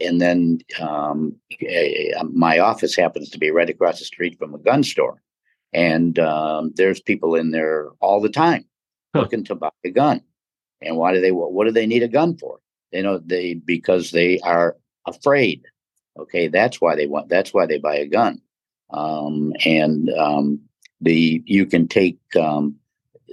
And 0.00 0.20
then 0.20 0.58
um, 0.80 1.36
my 2.32 2.58
office 2.58 2.96
happens 2.96 3.30
to 3.30 3.38
be 3.38 3.50
right 3.50 3.70
across 3.70 4.00
the 4.00 4.04
street 4.04 4.38
from 4.38 4.54
a 4.54 4.58
gun 4.58 4.82
store, 4.82 5.22
and 5.72 6.18
um, 6.18 6.72
there's 6.76 7.00
people 7.00 7.34
in 7.34 7.50
there 7.50 7.90
all 8.00 8.20
the 8.20 8.28
time 8.28 8.64
huh. 9.14 9.22
looking 9.22 9.44
to 9.44 9.54
buy 9.54 9.70
a 9.84 9.90
gun. 9.90 10.20
And 10.82 10.96
why 10.96 11.14
do 11.14 11.20
they 11.20 11.30
what 11.30 11.64
do 11.64 11.70
they 11.70 11.86
need 11.86 12.02
a 12.02 12.08
gun 12.08 12.36
for? 12.36 12.58
You 12.94 13.02
know 13.02 13.18
they 13.18 13.54
because 13.54 14.10
they 14.10 14.38
are 14.40 14.76
afraid 15.06 15.64
okay? 16.18 16.48
That's 16.48 16.80
why 16.80 16.96
they 16.96 17.06
want 17.06 17.28
that's 17.28 17.52
why 17.52 17.66
they 17.66 17.78
buy 17.78 17.96
a 17.96 18.06
gun. 18.06 18.40
Um, 18.90 19.52
and 19.64 20.10
um, 20.10 20.60
the 21.00 21.42
you 21.46 21.66
can 21.66 21.88
take 21.88 22.18
um, 22.38 22.76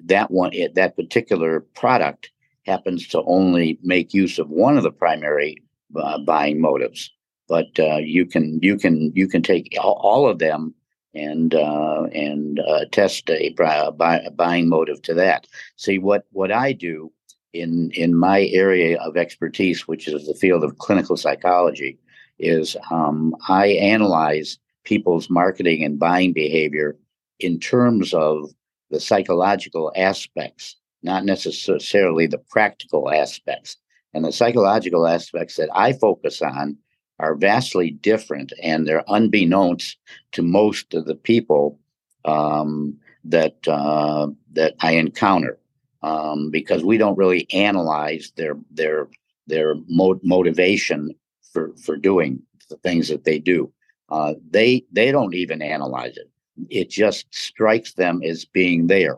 that 0.06 0.32
one 0.32 0.52
that 0.76 0.96
particular 0.96 1.62
product 1.76 2.32
happens 2.66 3.08
to 3.10 3.24
only 3.24 3.80
make 3.84 4.14
use 4.14 4.40
of 4.40 4.50
one 4.50 4.78
of 4.78 4.84
the 4.84 4.92
primary 4.92 5.62
uh, 5.96 6.20
buying 6.20 6.62
motives. 6.62 7.12
But 7.48 7.68
uh, 7.80 7.98
you 7.98 8.26
can 8.26 8.60
you 8.62 8.78
can 8.78 9.12
you 9.16 9.28
can 9.28 9.42
take 9.42 9.76
all, 9.80 10.00
all 10.02 10.30
of 10.30 10.40
them 10.40 10.74
and 11.14 11.54
uh, 11.54 12.04
and 12.14 12.60
uh, 12.60 12.86
test 12.92 13.30
a, 13.30 13.50
buy, 13.98 14.20
a 14.20 14.32
buying 14.32 14.70
motive 14.70 15.02
to 15.04 15.14
that. 15.16 15.48
See 15.76 16.00
what 16.00 16.26
what 16.32 16.52
i 16.52 16.72
do 16.72 17.12
in 17.54 17.92
in 17.92 18.16
my 18.16 18.46
area 18.48 19.00
of 19.02 19.18
expertise, 19.18 19.88
which 19.88 20.08
is 20.08 20.28
the 20.28 20.36
field 20.36 20.64
of 20.64 20.78
clinical 20.78 21.18
psychology, 21.18 21.98
is 22.40 22.78
um, 22.90 23.36
I 23.48 23.68
analyze 23.68 24.58
people's 24.84 25.30
marketing 25.30 25.84
and 25.84 26.00
buying 26.00 26.34
behavior 26.34 26.98
in 27.40 27.60
terms 27.60 28.14
of 28.14 28.52
the 28.90 29.00
psychological 29.00 29.92
aspects, 29.96 30.76
not 31.04 31.26
necessarily 31.26 32.28
the 32.28 32.38
practical 32.50 33.12
aspects. 33.12 33.78
And 34.14 34.26
the 34.26 34.32
psychological 34.32 35.08
aspects 35.08 35.56
that 35.56 35.70
I 35.74 35.94
focus 35.94 36.42
on 36.42 36.78
are 37.20 37.36
vastly 37.36 37.92
different 37.92 38.52
and 38.62 38.88
they're 38.88 39.04
unbeknownst 39.08 39.98
to 40.34 40.42
most 40.42 40.94
of 40.94 41.06
the 41.06 41.16
people 41.16 41.80
um, 42.26 42.98
that 43.24 43.56
uh, 43.68 44.28
that 44.54 44.76
I 44.82 44.94
encounter 44.94 45.58
um, 46.04 46.50
because 46.50 46.84
we 46.84 46.98
don't 46.98 47.18
really 47.18 47.48
analyze 47.52 48.32
their 48.36 48.58
their 48.72 49.08
their 49.48 49.76
mo- 49.88 50.20
motivation 50.24 51.14
for 51.52 51.74
for 51.78 51.96
doing 51.98 52.42
the 52.70 52.78
things 52.78 53.10
that 53.10 53.24
they 53.24 53.40
do. 53.40 53.72
Uh, 54.10 54.34
they 54.50 54.84
they 54.92 55.12
don't 55.12 55.34
even 55.34 55.62
analyze 55.62 56.18
it. 56.18 56.30
It 56.70 56.90
just 56.90 57.34
strikes 57.34 57.94
them 57.94 58.22
as 58.24 58.46
being 58.46 58.88
there. 58.88 59.18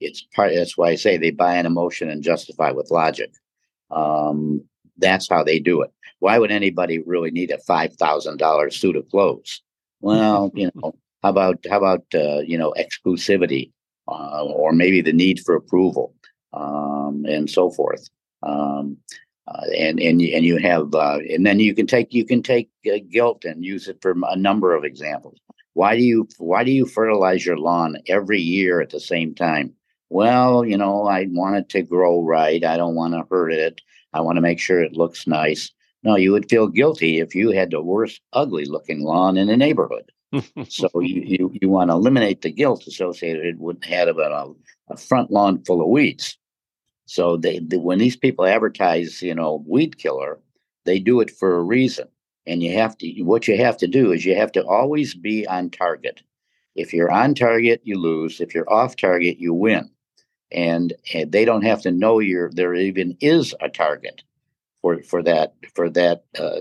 It's 0.00 0.22
part. 0.34 0.52
That's 0.54 0.76
why 0.76 0.90
I 0.90 0.94
say 0.96 1.16
they 1.16 1.30
buy 1.30 1.54
an 1.56 1.66
emotion 1.66 2.10
and 2.10 2.22
justify 2.22 2.70
with 2.70 2.90
logic. 2.90 3.32
Um, 3.90 4.62
that's 4.98 5.28
how 5.28 5.42
they 5.42 5.58
do 5.58 5.82
it. 5.82 5.92
Why 6.18 6.38
would 6.38 6.50
anybody 6.50 6.98
really 7.00 7.30
need 7.30 7.50
a 7.50 7.58
five 7.58 7.94
thousand 7.94 8.38
dollars 8.38 8.76
suit 8.76 8.96
of 8.96 9.08
clothes? 9.08 9.62
Well, 10.00 10.50
you 10.54 10.70
know, 10.74 10.94
how 11.22 11.30
about 11.30 11.64
how 11.68 11.78
about 11.78 12.04
uh, 12.14 12.40
you 12.40 12.58
know 12.58 12.74
exclusivity, 12.78 13.70
uh, 14.08 14.44
or 14.44 14.72
maybe 14.72 15.00
the 15.00 15.12
need 15.12 15.40
for 15.40 15.54
approval, 15.54 16.14
um, 16.52 17.24
and 17.28 17.50
so 17.50 17.70
forth. 17.70 18.08
Um, 18.42 18.98
uh, 19.48 19.62
and 19.76 20.00
and 20.00 20.20
and 20.20 20.44
you 20.44 20.58
have 20.58 20.92
uh, 20.94 21.18
and 21.30 21.46
then 21.46 21.60
you 21.60 21.74
can 21.74 21.86
take 21.86 22.12
you 22.12 22.24
can 22.24 22.42
take 22.42 22.68
uh, 22.92 22.98
guilt 23.08 23.44
and 23.44 23.64
use 23.64 23.86
it 23.86 23.98
for 24.02 24.14
a 24.28 24.36
number 24.36 24.74
of 24.74 24.84
examples. 24.84 25.38
Why 25.74 25.96
do 25.96 26.02
you 26.02 26.28
why 26.38 26.64
do 26.64 26.72
you 26.72 26.86
fertilize 26.86 27.46
your 27.46 27.58
lawn 27.58 27.98
every 28.08 28.40
year 28.40 28.80
at 28.80 28.90
the 28.90 29.00
same 29.00 29.34
time? 29.34 29.72
Well, 30.08 30.64
you 30.64 30.76
know, 30.76 31.06
I 31.06 31.26
want 31.30 31.56
it 31.56 31.68
to 31.70 31.82
grow 31.82 32.22
right. 32.22 32.64
I 32.64 32.76
don't 32.76 32.94
want 32.94 33.14
to 33.14 33.26
hurt 33.30 33.52
it. 33.52 33.80
I 34.12 34.20
want 34.20 34.36
to 34.36 34.42
make 34.42 34.58
sure 34.58 34.82
it 34.82 34.96
looks 34.96 35.26
nice. 35.26 35.70
No, 36.02 36.16
you 36.16 36.32
would 36.32 36.48
feel 36.48 36.68
guilty 36.68 37.18
if 37.18 37.34
you 37.34 37.50
had 37.50 37.70
the 37.70 37.82
worst 37.82 38.20
ugly 38.32 38.64
looking 38.64 39.02
lawn 39.02 39.36
in 39.36 39.48
the 39.48 39.56
neighborhood. 39.56 40.10
so 40.68 40.88
you, 41.00 41.22
you, 41.22 41.52
you 41.60 41.68
want 41.68 41.90
to 41.90 41.94
eliminate 41.94 42.42
the 42.42 42.50
guilt 42.50 42.86
associated 42.86 43.60
with 43.60 43.82
having 43.84 44.18
a, 44.18 44.46
a 44.90 44.96
front 44.96 45.30
lawn 45.30 45.62
full 45.64 45.80
of 45.80 45.88
weeds. 45.88 46.38
So 47.06 47.36
they, 47.36 47.60
they, 47.60 47.76
when 47.76 47.98
these 47.98 48.16
people 48.16 48.46
advertise, 48.46 49.22
you 49.22 49.34
know, 49.34 49.64
weed 49.66 49.98
killer, 49.98 50.40
they 50.84 50.98
do 50.98 51.20
it 51.20 51.30
for 51.30 51.56
a 51.56 51.62
reason. 51.62 52.08
And 52.46 52.62
you 52.62 52.72
have 52.74 52.96
to 52.98 53.22
what 53.22 53.48
you 53.48 53.56
have 53.56 53.76
to 53.78 53.88
do 53.88 54.12
is 54.12 54.24
you 54.24 54.36
have 54.36 54.52
to 54.52 54.64
always 54.64 55.14
be 55.14 55.46
on 55.46 55.70
target. 55.70 56.22
If 56.76 56.92
you're 56.92 57.10
on 57.10 57.34
target, 57.34 57.80
you 57.84 57.98
lose. 57.98 58.40
If 58.40 58.54
you're 58.54 58.70
off 58.72 58.96
target, 58.96 59.38
you 59.38 59.52
win. 59.52 59.90
And, 60.52 60.92
and 61.12 61.32
they 61.32 61.44
don't 61.44 61.64
have 61.64 61.82
to 61.82 61.90
know 61.90 62.20
you're 62.20 62.50
there 62.52 62.74
even 62.74 63.16
is 63.20 63.52
a 63.60 63.68
target 63.68 64.22
for 64.80 65.02
for 65.02 65.22
that 65.24 65.54
for 65.74 65.90
that 65.90 66.24
uh, 66.38 66.60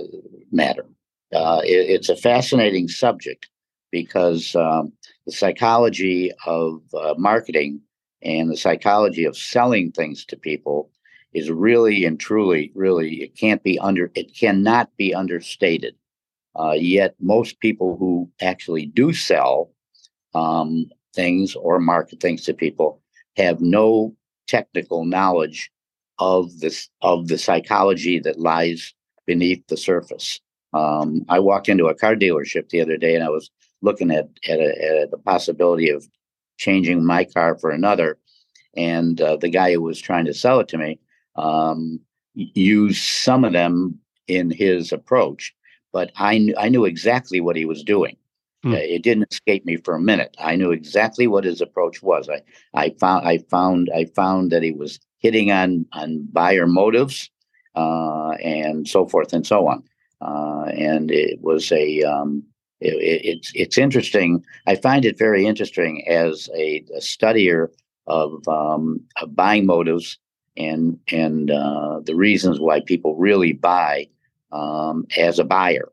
matter. 0.52 0.86
Uh, 1.34 1.62
it, 1.64 1.90
it's 1.90 2.10
a 2.10 2.16
fascinating 2.16 2.88
subject 2.88 3.50
because 3.96 4.54
um, 4.58 4.92
the 5.26 5.32
psychology 5.32 6.30
of 6.46 6.82
uh, 6.94 7.14
marketing 7.18 7.80
and 8.22 8.52
the 8.52 8.58
psychology 8.58 9.24
of 9.24 9.38
selling 9.38 9.90
things 9.90 10.26
to 10.26 10.36
people 10.36 10.90
is 11.34 11.50
really 11.50 12.04
and 12.04 12.20
truly, 12.20 12.74
really, 12.76 13.24
it 13.24 13.38
can't 13.38 13.64
be 13.64 13.80
under, 13.80 14.12
it 14.14 14.36
cannot 14.38 14.90
be 14.98 15.16
understated. 15.16 15.96
Uh, 16.60 16.74
yet 16.74 17.16
most 17.22 17.62
people 17.62 17.96
who 17.96 18.30
actually 18.42 18.86
do 18.86 19.14
sell 19.14 19.72
um, 20.34 20.88
things 21.14 21.56
or 21.56 21.80
market 21.80 22.20
things 22.20 22.44
to 22.44 22.54
people 22.54 23.02
have 23.38 23.62
no 23.62 24.14
technical 24.46 25.06
knowledge 25.06 25.72
of 26.20 26.60
this 26.60 26.90
of 27.02 27.30
the 27.30 27.38
psychology 27.38 28.20
that 28.20 28.40
lies 28.42 28.94
beneath 29.26 29.66
the 29.68 29.78
surface. 29.78 30.42
Um, 30.74 31.24
I 31.30 31.40
walked 31.40 31.70
into 31.70 31.88
a 31.88 31.96
car 31.96 32.16
dealership 32.16 32.68
the 32.68 32.82
other 32.82 32.98
day 32.98 33.16
and 33.16 33.24
I 33.24 33.30
was 33.30 33.50
looking 33.86 34.12
at 34.12 34.28
at, 34.50 34.60
a, 34.60 35.02
at 35.02 35.12
the 35.12 35.18
possibility 35.18 35.90
of 35.90 36.08
changing 36.58 37.06
my 37.06 37.24
car 37.24 37.58
for 37.58 37.72
another. 37.72 38.18
And 38.76 39.22
uh, 39.22 39.38
the 39.38 39.50
guy 39.50 39.74
who 39.74 39.82
was 39.82 40.02
trying 40.02 40.26
to 40.26 40.34
sell 40.34 40.60
it 40.60 40.68
to 40.70 40.78
me 40.78 41.00
um, 41.38 42.00
used 42.34 43.04
some 43.04 43.46
of 43.46 43.54
them 43.54 44.00
in 44.28 44.52
his 44.52 44.92
approach, 44.92 45.54
but 45.94 46.12
I, 46.18 46.38
kn- 46.38 46.56
I 46.58 46.68
knew 46.70 46.84
exactly 46.86 47.40
what 47.40 47.56
he 47.56 47.66
was 47.66 47.84
doing. 47.84 48.18
Uh, 48.74 48.78
it 48.82 49.04
didn't 49.04 49.32
escape 49.32 49.64
me 49.64 49.78
for 49.78 49.94
a 49.94 50.02
minute. 50.02 50.36
I 50.40 50.56
knew 50.56 50.72
exactly 50.72 51.28
what 51.28 51.44
his 51.44 51.62
approach 51.62 52.02
was. 52.02 52.28
I, 52.28 52.42
I 52.74 52.90
found 53.00 53.28
I 53.28 53.38
found 53.50 53.92
I 53.96 54.06
found 54.16 54.52
that 54.52 54.64
he 54.64 54.72
was 54.72 55.00
hitting 55.20 55.52
on 55.52 55.86
on 55.94 56.28
buyer 56.34 56.66
motives 56.66 57.30
uh, 57.76 58.32
and 58.44 58.88
so 58.88 59.08
forth 59.08 59.34
and 59.34 59.46
so 59.46 59.68
on. 59.68 59.84
Uh, 60.20 60.66
and 60.72 61.12
it 61.12 61.40
was 61.42 61.72
a 61.72 62.02
um, 62.02 62.44
it, 62.82 63.22
it's 63.24 63.52
it's 63.56 63.78
interesting. 63.78 64.44
I 64.68 64.76
find 64.76 65.06
it 65.06 65.18
very 65.18 65.46
interesting 65.46 66.08
as 66.08 66.50
a, 66.56 66.84
a 66.96 67.00
studier 67.00 67.70
of, 68.08 68.48
um, 68.48 69.02
of, 69.22 69.36
buying 69.36 69.66
motives 69.66 70.18
and 70.58 71.00
and 71.12 71.52
uh, 71.52 72.02
the 72.04 72.16
reasons 72.16 72.60
why 72.60 72.82
people 72.82 73.16
really 73.16 73.54
buy 73.54 74.08
um, 74.52 75.06
as 75.18 75.40
a 75.40 75.44
buyer 75.44 75.92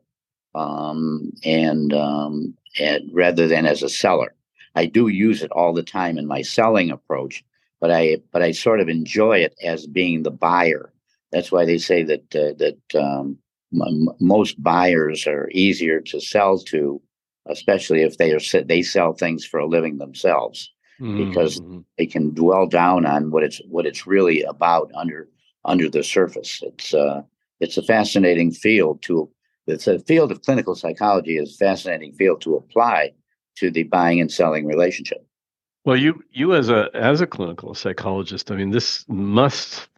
um, 0.55 1.31
and, 1.43 1.93
um, 1.93 2.53
and 2.79 3.09
rather 3.11 3.47
than 3.47 3.65
as 3.65 3.83
a 3.83 3.89
seller. 3.89 4.33
I 4.75 4.85
do 4.85 5.07
use 5.07 5.43
it 5.43 5.51
all 5.51 5.73
the 5.73 5.83
time 5.83 6.17
in 6.17 6.25
my 6.25 6.41
selling 6.41 6.89
approach, 6.89 7.43
but 7.79 7.91
I 7.91 8.17
but 8.31 8.41
I 8.41 8.51
sort 8.51 8.79
of 8.79 8.89
enjoy 8.89 9.39
it 9.39 9.55
as 9.63 9.85
being 9.85 10.23
the 10.23 10.31
buyer. 10.31 10.91
That's 11.31 11.51
why 11.51 11.65
they 11.65 11.77
say 11.77 12.03
that 12.03 12.35
uh, 12.35 12.53
that 12.57 12.99
um, 12.99 13.37
m- 13.75 14.09
most 14.19 14.61
buyers 14.61 15.27
are 15.27 15.49
easier 15.51 16.01
to 16.01 16.19
sell 16.19 16.57
to, 16.59 17.01
especially 17.47 18.01
if 18.03 18.17
they 18.17 18.31
are 18.33 18.63
they 18.65 18.81
sell 18.81 19.13
things 19.13 19.45
for 19.45 19.59
a 19.59 19.67
living 19.67 19.97
themselves, 19.97 20.71
mm-hmm. 20.99 21.29
because 21.29 21.61
they 21.97 22.05
can 22.05 22.33
dwell 22.33 22.67
down 22.67 23.05
on 23.05 23.31
what 23.31 23.43
it's 23.43 23.61
what 23.69 23.85
it's 23.85 24.07
really 24.07 24.43
about 24.43 24.91
under 24.95 25.27
under 25.65 25.89
the 25.89 26.03
surface. 26.03 26.61
It's 26.63 26.93
uh, 26.93 27.21
it's 27.59 27.77
a 27.77 27.83
fascinating 27.83 28.51
field 28.51 29.01
to 29.03 29.29
it's 29.67 29.87
a 29.87 29.99
field 29.99 30.31
of 30.31 30.41
clinical 30.41 30.75
psychology 30.75 31.37
is 31.37 31.55
a 31.55 31.65
fascinating 31.65 32.13
field 32.13 32.41
to 32.41 32.55
apply 32.55 33.13
to 33.57 33.71
the 33.71 33.83
buying 33.83 34.19
and 34.19 34.31
selling 34.31 34.65
relationship. 34.65 35.25
Well, 35.85 35.97
you 35.97 36.23
you 36.31 36.53
as 36.53 36.69
a 36.69 36.89
as 36.93 37.21
a 37.21 37.27
clinical 37.27 37.73
psychologist, 37.73 38.51
I 38.51 38.55
mean, 38.55 38.71
this 38.71 39.05
must 39.07 39.89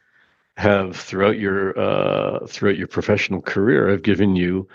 have 0.57 0.95
throughout 0.95 1.37
your 1.37 1.77
uh, 1.77 2.45
throughout 2.47 2.77
your 2.77 2.87
professional 2.87 3.41
career 3.41 3.89
have 3.89 4.03
given 4.03 4.35
you 4.35 4.67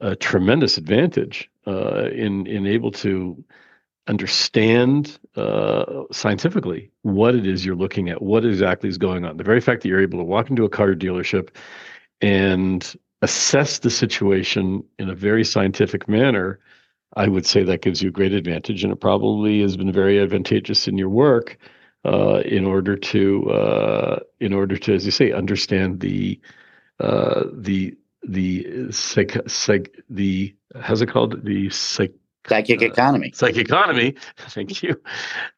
a 0.00 0.16
tremendous 0.16 0.78
advantage 0.78 1.50
uh, 1.66 2.08
in 2.10 2.46
in 2.46 2.66
able 2.66 2.90
to 2.90 3.42
understand 4.08 5.18
uh, 5.36 6.04
scientifically 6.10 6.90
what 7.02 7.34
it 7.34 7.46
is 7.46 7.64
you're 7.66 7.76
looking 7.76 8.08
at, 8.08 8.22
what 8.22 8.44
exactly 8.44 8.88
is 8.88 8.96
going 8.96 9.26
on. 9.26 9.36
The 9.36 9.44
very 9.44 9.60
fact 9.60 9.82
that 9.82 9.88
you're 9.88 10.00
able 10.00 10.18
to 10.18 10.24
walk 10.24 10.48
into 10.48 10.64
a 10.64 10.68
car 10.68 10.94
dealership 10.94 11.50
and 12.22 12.96
assess 13.20 13.80
the 13.80 13.90
situation 13.90 14.82
in 14.98 15.10
a 15.10 15.14
very 15.14 15.44
scientific 15.44 16.08
manner, 16.08 16.58
I 17.16 17.28
would 17.28 17.44
say 17.44 17.62
that 17.64 17.82
gives 17.82 18.00
you 18.00 18.08
a 18.08 18.12
great 18.12 18.32
advantage, 18.32 18.82
and 18.82 18.92
it 18.92 19.00
probably 19.00 19.60
has 19.60 19.76
been 19.76 19.92
very 19.92 20.18
advantageous 20.18 20.88
in 20.88 20.96
your 20.96 21.10
work 21.10 21.58
uh, 22.04 22.42
in 22.44 22.64
order 22.64 22.96
to 22.96 23.50
uh, 23.50 24.18
in 24.40 24.52
order 24.52 24.76
to, 24.76 24.94
as 24.94 25.04
you 25.04 25.10
say, 25.10 25.32
understand 25.32 26.00
the 26.00 26.40
uh, 27.00 27.44
the 27.52 27.96
the 28.22 28.90
psych, 28.90 29.36
psych 29.48 29.94
the 30.10 30.54
how's 30.80 31.02
it 31.02 31.06
called 31.06 31.44
the 31.44 31.70
psych 31.70 32.12
psychic 32.48 32.82
economy 32.82 33.32
psychic 33.34 33.58
economy. 33.58 34.14
Thank 34.36 34.82
you. 34.82 35.00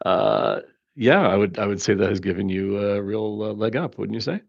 Uh, 0.05 0.61
yeah, 0.97 1.27
I 1.27 1.37
would 1.37 1.59
I 1.59 1.67
would 1.67 1.81
say 1.81 1.95
that 1.95 2.09
has 2.09 2.21
given 2.21 2.49
you 2.49 2.79
a 2.79 3.03
real 3.03 3.43
uh, 3.43 3.53
leg 3.53 3.77
up, 3.77 3.99
wouldn't 3.99 4.15
you 4.15 4.21
say? 4.21 4.41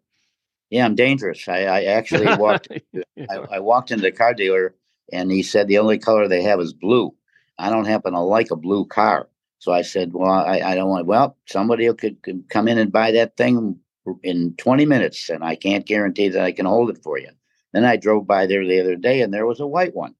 Yeah, 0.69 0.85
I'm 0.85 0.95
dangerous. 0.95 1.47
I, 1.47 1.63
I 1.63 1.83
actually 1.83 2.33
walked. 2.37 2.69
yeah. 2.93 3.25
I, 3.29 3.35
I 3.55 3.59
walked 3.59 3.91
into 3.91 4.03
the 4.03 4.11
car 4.11 4.33
dealer, 4.33 4.73
and 5.11 5.29
he 5.29 5.43
said 5.43 5.67
the 5.67 5.77
only 5.77 5.99
color 5.99 6.27
they 6.27 6.43
have 6.43 6.59
is 6.61 6.73
blue. 6.73 7.13
I 7.59 7.69
don't 7.69 7.85
happen 7.85 8.13
to 8.13 8.19
like 8.19 8.51
a 8.51 8.55
blue 8.55 8.85
car. 8.85 9.27
So 9.61 9.71
I 9.71 9.83
said, 9.83 10.13
well, 10.13 10.31
I, 10.31 10.59
I 10.59 10.73
don't 10.73 10.89
want, 10.89 11.05
well, 11.05 11.37
somebody 11.45 11.85
could, 11.93 12.23
could 12.23 12.49
come 12.49 12.67
in 12.67 12.79
and 12.79 12.91
buy 12.91 13.11
that 13.11 13.37
thing 13.37 13.79
in 14.23 14.55
20 14.55 14.87
minutes, 14.87 15.29
and 15.29 15.43
I 15.43 15.55
can't 15.55 15.85
guarantee 15.85 16.29
that 16.29 16.43
I 16.43 16.51
can 16.51 16.65
hold 16.65 16.89
it 16.89 17.03
for 17.03 17.19
you. 17.19 17.29
Then 17.71 17.85
I 17.85 17.95
drove 17.95 18.25
by 18.25 18.47
there 18.47 18.65
the 18.65 18.79
other 18.79 18.95
day, 18.95 19.21
and 19.21 19.31
there 19.31 19.45
was 19.45 19.59
a 19.59 19.67
white 19.67 19.95
one, 19.95 20.15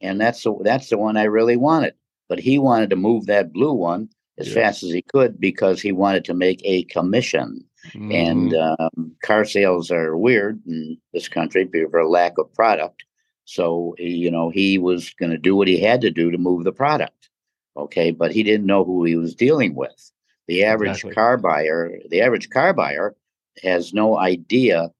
and 0.00 0.20
that's 0.20 0.44
the 0.44 0.56
that's 0.62 0.90
the 0.90 0.96
one 0.96 1.16
I 1.16 1.24
really 1.24 1.56
wanted. 1.56 1.94
But 2.28 2.38
he 2.38 2.56
wanted 2.60 2.90
to 2.90 2.96
move 2.96 3.26
that 3.26 3.52
blue 3.52 3.72
one 3.72 4.10
as 4.38 4.46
yeah. 4.46 4.54
fast 4.54 4.84
as 4.84 4.92
he 4.92 5.02
could 5.02 5.40
because 5.40 5.82
he 5.82 5.90
wanted 5.90 6.24
to 6.26 6.34
make 6.34 6.60
a 6.64 6.84
commission. 6.84 7.64
Mm-hmm. 7.88 8.12
And 8.12 8.54
um, 8.54 9.16
car 9.24 9.44
sales 9.44 9.90
are 9.90 10.16
weird 10.16 10.62
in 10.68 10.98
this 11.12 11.28
country 11.28 11.68
for 11.90 11.98
a 11.98 12.08
lack 12.08 12.38
of 12.38 12.54
product. 12.54 13.04
So, 13.44 13.96
you 13.98 14.30
know, 14.30 14.50
he 14.50 14.78
was 14.78 15.12
going 15.14 15.32
to 15.32 15.36
do 15.36 15.56
what 15.56 15.68
he 15.68 15.80
had 15.80 16.00
to 16.02 16.12
do 16.12 16.30
to 16.30 16.38
move 16.38 16.62
the 16.62 16.72
product. 16.72 17.28
Okay. 17.76 18.10
But 18.10 18.32
he 18.32 18.42
didn't 18.42 18.66
know 18.66 18.84
who 18.84 19.04
he 19.04 19.16
was 19.16 19.34
dealing 19.34 19.74
with. 19.74 20.12
The 20.46 20.64
average 20.64 20.90
exactly. 20.90 21.14
car 21.14 21.36
buyer, 21.38 21.98
the 22.10 22.20
average 22.20 22.50
car 22.50 22.72
buyer 22.74 23.16
has 23.62 23.94
no 23.94 24.18
idea 24.18 24.90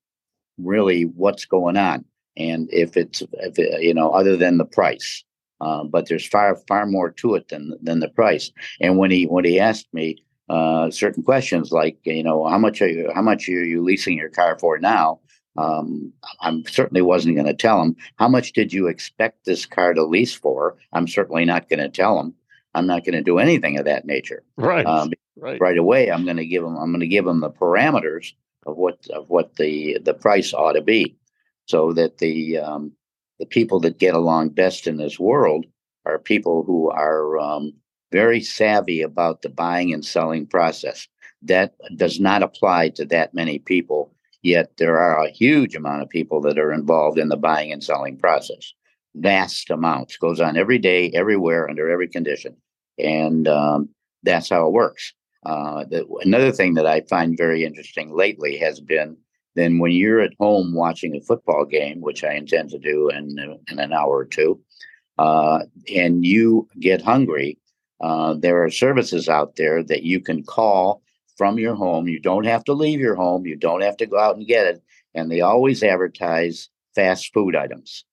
really 0.59 1.03
what's 1.03 1.45
going 1.45 1.77
on. 1.77 2.05
And 2.37 2.69
if 2.73 2.97
it's, 2.97 3.23
if 3.35 3.59
it, 3.59 3.83
you 3.83 3.95
know, 3.95 4.11
other 4.11 4.37
than 4.37 4.59
the 4.59 4.65
price, 4.65 5.25
uh, 5.61 5.85
but 5.85 6.09
there's 6.09 6.27
far, 6.27 6.57
far 6.67 6.87
more 6.87 7.11
to 7.11 7.35
it 7.35 7.49
than, 7.49 7.75
than 7.83 8.01
the 8.01 8.09
price. 8.09 8.51
And 8.81 8.99
when 8.99 9.11
he, 9.11 9.25
when 9.25 9.45
he 9.45 9.61
asked 9.61 9.93
me, 9.93 10.25
uh, 10.49 10.91
certain 10.91 11.23
questions 11.23 11.73
like, 11.73 11.99
you 12.05 12.23
know, 12.23 12.47
how 12.47 12.59
much 12.59 12.83
are 12.83 12.89
you, 12.89 13.11
how 13.15 13.23
much 13.23 13.49
are 13.49 13.65
you 13.65 13.83
leasing 13.83 14.19
your 14.19 14.31
car 14.31 14.59
for 14.59 14.79
now? 14.79 15.21
Um, 15.57 16.13
I'm 16.41 16.65
certainly 16.67 17.03
wasn't 17.03 17.37
going 17.37 17.47
to 17.47 17.55
tell 17.55 17.81
him 17.81 17.97
how 18.17 18.29
much 18.29 18.53
did 18.53 18.73
you 18.73 18.89
expect 18.89 19.45
this 19.45 19.65
car 19.67 19.95
to 19.95 20.05
lease 20.05 20.35
for. 20.35 20.77
I'm 20.93 21.07
certainly 21.07 21.45
not 21.45 21.69
going 21.69 21.79
to 21.79 21.89
tell 21.89 22.19
him. 22.19 22.35
I'm 22.75 22.87
not 22.87 23.05
going 23.05 23.15
to 23.15 23.23
do 23.23 23.39
anything 23.39 23.79
of 23.79 23.85
that 23.85 24.05
nature. 24.05 24.43
Right. 24.57 24.87
Um, 24.87 25.13
right. 25.37 25.61
Right 25.61 25.79
away, 25.79 26.11
I'm 26.11 26.25
going 26.25 26.37
to 26.37 26.47
give 26.47 26.63
them. 26.63 26.77
I'm 26.77 26.91
going 26.91 27.01
to 27.01 27.07
give 27.07 27.27
him 27.27 27.41
the 27.41 27.51
parameters 27.51 28.33
of 28.67 28.77
what 28.77 29.07
of 29.11 29.29
what 29.29 29.57
the 29.57 29.99
the 30.03 30.15
price 30.15 30.53
ought 30.53 30.73
to 30.73 30.83
be, 30.83 31.17
so 31.67 31.93
that 31.93 32.19
the 32.19 32.59
um, 32.59 32.93
the 33.39 33.47
people 33.47 33.81
that 33.81 33.99
get 33.99 34.15
along 34.15 34.51
best 34.51 34.87
in 34.87 34.97
this 34.97 35.19
world 35.19 35.67
are 36.07 36.19
people 36.19 36.63
who 36.65 36.91
are 36.91 37.39
um, 37.39 37.73
very 38.13 38.41
savvy 38.41 39.03
about 39.03 39.43
the 39.43 39.49
buying 39.49 39.93
and 39.93 40.05
selling 40.05 40.47
process. 40.47 41.09
That 41.43 41.75
does 41.97 42.21
not 42.21 42.43
apply 42.43 42.91
to 42.91 43.05
that 43.07 43.35
many 43.35 43.59
people 43.59 44.15
Yet 44.45 44.77
there 44.77 44.99
are 44.99 45.25
a 45.25 45.31
huge 45.31 45.75
amount 45.75 46.03
of 46.03 46.11
people 46.11 46.43
that 46.43 46.59
are 46.59 46.71
involved 46.71 47.19
in 47.19 47.31
the 47.31 47.37
buying 47.37 47.73
and 47.73 47.83
selling 47.83 48.19
process. 48.19 48.75
Vast 49.15 49.71
amounts 49.71 50.19
goes 50.19 50.39
on 50.39 50.59
every 50.59 50.77
day, 50.77 51.11
everywhere, 51.15 51.67
under 51.67 51.89
every 51.89 52.09
condition, 52.09 52.55
and 52.99 53.49
um, 53.49 53.89
that's 54.23 54.49
how 54.49 54.67
it 54.67 54.73
works. 54.73 55.13
Uh, 55.45 55.85
the, 55.85 56.07
another 56.23 56.53
thing 56.53 56.75
that 56.75 56.87
I 56.87 57.03
find 57.03 57.37
very 57.37 57.65
interesting 57.65 58.15
lately 58.15 58.57
has 58.59 58.81
been 58.81 59.17
then 59.55 59.79
when 59.79 59.93
you're 59.93 60.21
at 60.21 60.35
home 60.41 60.75
watching 60.75 61.15
a 61.15 61.21
football 61.21 61.65
game, 61.65 62.01
which 62.01 62.25
I 62.25 62.35
intend 62.35 62.71
to 62.71 62.79
do 62.79 63.09
in 63.09 63.39
in 63.71 63.79
an 63.79 63.93
hour 63.93 64.19
or 64.19 64.25
two, 64.25 64.61
uh, 65.19 65.61
and 65.95 66.25
you 66.25 66.69
get 66.81 67.03
hungry, 67.03 67.59
uh, 68.01 68.35
there 68.35 68.63
are 68.65 68.71
services 68.71 69.29
out 69.29 69.57
there 69.57 69.83
that 69.85 70.03
you 70.03 70.21
can 70.21 70.43
call 70.43 71.03
from 71.37 71.59
your 71.59 71.75
home. 71.75 72.09
You 72.09 72.21
don't 72.21 72.47
have 72.47 72.65
to 72.65 72.73
leave 72.73 73.01
your 73.01 73.15
home. 73.15 73.47
You 73.47 73.57
don't 73.57 73.83
have 73.83 73.97
to 73.99 74.07
go 74.07 74.19
out 74.19 74.37
and 74.37 74.47
get 74.47 74.67
it. 74.67 74.83
And 75.15 75.31
they 75.31 75.41
always 75.41 75.83
advertise 75.83 76.69
fast 76.95 77.33
food 77.33 77.55
items. 77.55 78.05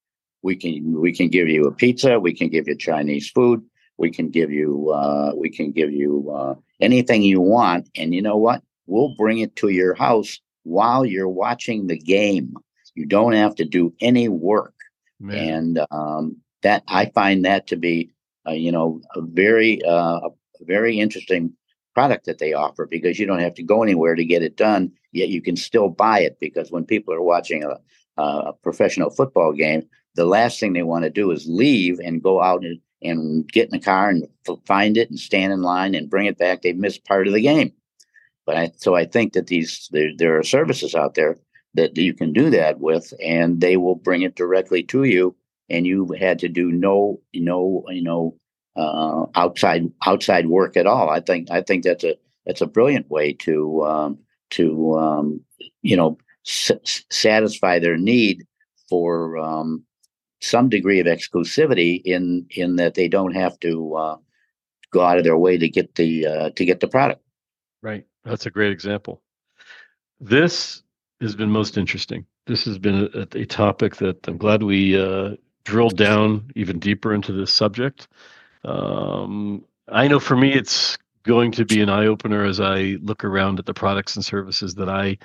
We 0.44 0.56
can 0.56 1.00
we 1.00 1.14
can 1.14 1.30
give 1.30 1.50
you 1.50 1.66
a 1.66 1.72
pizza. 1.72 2.20
We 2.20 2.34
can 2.34 2.50
give 2.50 2.68
you 2.68 2.76
Chinese 2.76 3.30
food. 3.30 3.64
We 4.02 4.10
can 4.10 4.30
give 4.30 4.52
you 4.52 4.90
uh, 4.90 5.32
we 5.36 5.50
can 5.50 5.72
give 5.72 5.92
you 5.92 6.32
uh, 6.36 6.56
anything 6.82 7.22
you 7.22 7.40
want. 7.40 7.88
And 7.96 8.16
you 8.16 8.22
know 8.22 8.36
what? 8.36 8.64
We'll 8.88 9.14
bring 9.16 9.38
it 9.40 9.56
to 9.58 9.70
your 9.70 9.94
house 9.94 10.42
while 10.64 11.06
you're 11.06 11.30
watching 11.30 11.86
the 11.86 11.98
game. 11.98 12.56
You 12.96 13.06
don't 13.06 13.34
have 13.34 13.56
to 13.56 13.66
do 13.66 13.94
any 14.02 14.28
work. 14.28 14.74
Man. 15.20 15.38
And 15.38 15.86
um, 15.92 16.38
that 16.64 16.84
I 16.88 17.12
find 17.14 17.46
that 17.46 17.68
to 17.68 17.76
be, 17.76 18.10
uh, 18.48 18.54
you 18.54 18.72
know, 18.72 19.02
a 19.16 19.22
very 19.22 19.84
uh, 19.84 20.20
a 20.26 20.30
very 20.62 21.00
interesting 21.00 21.54
product 21.94 22.26
that 22.26 22.40
they 22.40 22.54
offer 22.54 22.88
because 22.88 23.20
you 23.20 23.28
don't 23.28 23.40
have 23.40 23.54
to 23.56 23.64
go 23.64 23.84
anywhere 23.84 24.16
to 24.16 24.26
get 24.26 24.42
it 24.42 24.58
done. 24.58 24.92
Yet 25.12 25.30
you 25.30 25.44
can 25.44 25.56
still 25.56 25.90
buy 25.90 26.22
it 26.22 26.38
because 26.40 26.72
when 26.72 26.86
people 26.86 27.14
are 27.14 27.22
watching 27.22 27.64
a, 27.64 27.78
a 28.18 28.54
professional 28.64 29.12
football 29.12 29.54
game, 29.54 29.84
the 30.16 30.26
last 30.26 30.60
thing 30.60 30.74
they 30.74 30.84
want 30.84 31.04
to 31.04 31.10
do 31.10 31.30
is 31.30 31.46
leave 31.48 32.00
and 32.00 32.24
go 32.24 32.42
out 32.42 32.64
and, 32.64 32.80
and 33.02 33.52
get 33.52 33.66
in 33.66 33.72
the 33.72 33.80
car 33.80 34.10
and 34.10 34.28
find 34.66 34.98
it 34.98 35.10
and 35.10 35.20
stand 35.20 35.54
in 35.54 35.62
line 35.62 35.96
and 35.96 36.10
bring 36.10 36.28
it 36.28 36.38
back. 36.38 36.62
They've 36.62 36.78
missed 36.78 37.06
part 37.06 37.28
of 37.28 37.34
the 37.34 37.42
game. 37.42 37.74
But 38.46 38.58
I, 38.58 38.72
so 38.78 38.96
I 38.96 39.06
think 39.06 39.34
that 39.34 39.48
these 39.48 39.88
there, 39.92 40.12
there 40.18 40.38
are 40.38 40.44
services 40.44 40.96
out 40.96 41.16
there 41.16 41.38
that 41.76 41.96
you 41.98 42.14
can 42.14 42.34
do 42.34 42.50
that 42.50 42.80
with, 42.80 43.14
and 43.24 43.62
they 43.62 43.78
will 43.78 43.96
bring 43.96 44.24
it 44.24 44.36
directly 44.36 44.84
to 44.84 45.04
you, 45.04 45.36
and 45.70 45.86
you 45.88 46.08
had 46.20 46.40
to 46.40 46.50
do 46.50 46.72
no 46.72 47.22
no 47.34 47.86
you 47.90 48.04
know 48.04 48.36
uh, 48.76 49.26
outside 49.36 49.92
outside 50.06 50.48
work 50.48 50.76
at 50.76 50.88
all. 50.88 51.10
I 51.10 51.20
think 51.20 51.52
I 51.52 51.62
think 51.62 51.84
that's 51.84 52.04
a 52.04 52.18
that's 52.46 52.62
a 52.62 52.68
brilliant 52.68 53.10
way 53.10 53.34
to 53.34 53.84
um, 53.86 54.20
to 54.52 54.98
um, 54.98 55.42
you 55.82 55.96
know 55.96 56.18
s- 56.46 57.04
satisfy 57.10 57.80
their 57.80 57.98
need 57.98 58.46
for 58.90 59.38
um, 59.38 59.84
some 60.42 60.70
degree 60.70 61.00
of 61.00 61.08
exclusivity 61.08 62.02
in 62.04 62.46
in 62.52 62.76
that 62.78 62.96
they 62.96 63.08
don't 63.08 63.34
have 63.34 63.60
to 63.60 63.96
uh, 63.96 64.18
go 64.92 65.02
out 65.02 65.18
of 65.18 65.24
their 65.24 65.38
way 65.38 65.58
to 65.58 65.70
get 65.70 65.96
the 65.96 66.28
uh, 66.28 66.50
to 66.52 66.66
get 66.66 66.80
the 66.80 66.88
product. 66.88 67.22
Right, 67.82 68.06
that's 68.24 68.46
a 68.46 68.52
great 68.52 68.72
example. 68.72 69.22
This 70.20 70.84
has 71.22 71.36
been 71.36 71.50
most 71.50 71.78
interesting. 71.78 72.26
This 72.48 72.66
has 72.66 72.78
been 72.78 73.10
a, 73.14 73.28
a 73.38 73.46
topic 73.46 73.96
that 73.98 74.28
I'm 74.28 74.38
glad 74.38 74.64
we 74.64 75.00
uh, 75.00 75.36
drilled 75.64 75.98
down 75.98 76.52
even 76.56 76.80
deeper 76.80 77.14
into 77.14 77.32
this 77.32 77.52
subject. 77.52 78.08
Um, 78.64 79.64
I 79.88 80.08
know 80.08 80.20
for 80.20 80.36
me, 80.36 80.54
it's 80.54 80.98
going 81.24 81.52
to 81.52 81.66
be 81.66 81.82
an 81.82 81.90
eye 81.90 82.08
opener 82.08 82.46
as 82.46 82.60
I 82.60 82.98
look 83.02 83.24
around 83.24 83.60
at 83.60 83.66
the 83.66 83.74
products 83.74 84.16
and 84.16 84.26
services 84.26 84.76
that 84.76 84.90
I 84.90 85.18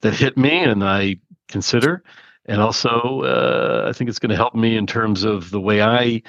that 0.00 0.14
hit 0.14 0.36
me 0.36 0.64
and 0.64 0.84
I 0.84 1.16
consider, 1.48 2.02
and 2.46 2.60
also 2.60 3.22
uh, 3.22 3.86
I 3.88 3.92
think 3.92 4.10
it's 4.10 4.18
going 4.18 4.30
to 4.30 4.36
help 4.36 4.54
me 4.54 4.76
in 4.76 4.86
terms 4.86 5.24
of 5.24 5.50
the 5.50 5.60
way 5.60 5.82
I, 5.82 6.22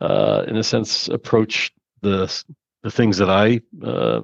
uh, 0.00 0.44
in 0.46 0.56
a 0.56 0.64
sense, 0.64 1.08
approach 1.08 1.72
the 2.00 2.42
the 2.82 2.90
things 2.90 3.18
that 3.18 3.30
I. 3.30 3.60
Uh, 3.84 4.22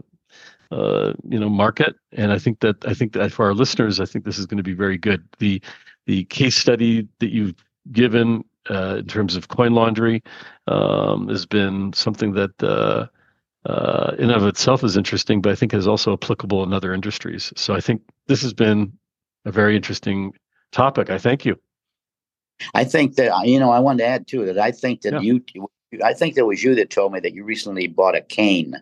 uh, 0.70 1.12
you 1.28 1.38
know, 1.38 1.48
market, 1.48 1.94
and 2.12 2.32
I 2.32 2.38
think 2.38 2.58
that 2.60 2.84
I 2.84 2.94
think 2.94 3.12
that 3.12 3.30
for 3.30 3.44
our 3.44 3.54
listeners, 3.54 4.00
I 4.00 4.06
think 4.06 4.24
this 4.24 4.38
is 4.38 4.46
going 4.46 4.56
to 4.56 4.64
be 4.64 4.72
very 4.72 4.98
good. 4.98 5.22
The 5.38 5.62
the 6.06 6.24
case 6.24 6.56
study 6.56 7.06
that 7.20 7.30
you've 7.30 7.54
given 7.92 8.44
uh, 8.70 8.96
in 8.98 9.06
terms 9.06 9.36
of 9.36 9.48
coin 9.48 9.72
laundry 9.72 10.22
um, 10.66 11.28
has 11.28 11.46
been 11.46 11.92
something 11.92 12.32
that 12.32 12.60
uh, 12.62 13.06
in 14.18 14.30
of 14.30 14.46
itself 14.46 14.82
is 14.82 14.96
interesting, 14.96 15.40
but 15.40 15.52
I 15.52 15.54
think 15.54 15.72
is 15.74 15.86
also 15.86 16.12
applicable 16.14 16.64
in 16.64 16.72
other 16.72 16.92
industries. 16.92 17.52
So 17.56 17.74
I 17.74 17.80
think 17.80 18.02
this 18.26 18.42
has 18.42 18.52
been 18.52 18.92
a 19.44 19.52
very 19.52 19.76
interesting 19.76 20.32
topic. 20.74 21.10
I 21.10 21.18
thank 21.18 21.44
you. 21.44 21.58
I 22.74 22.84
think 22.84 23.16
that 23.16 23.32
uh, 23.32 23.42
you 23.42 23.58
know 23.58 23.70
I 23.70 23.80
want 23.80 23.98
to 23.98 24.06
add 24.06 24.26
too 24.26 24.44
that 24.46 24.58
I 24.58 24.70
think 24.70 25.02
that 25.02 25.14
yeah. 25.14 25.20
you 25.20 25.68
I 26.04 26.12
think 26.12 26.34
that 26.34 26.46
was 26.46 26.62
you 26.62 26.74
that 26.74 26.90
told 26.90 27.12
me 27.12 27.20
that 27.20 27.34
you 27.34 27.44
recently 27.44 27.86
bought 27.86 28.16
a 28.16 28.20
cane 28.20 28.74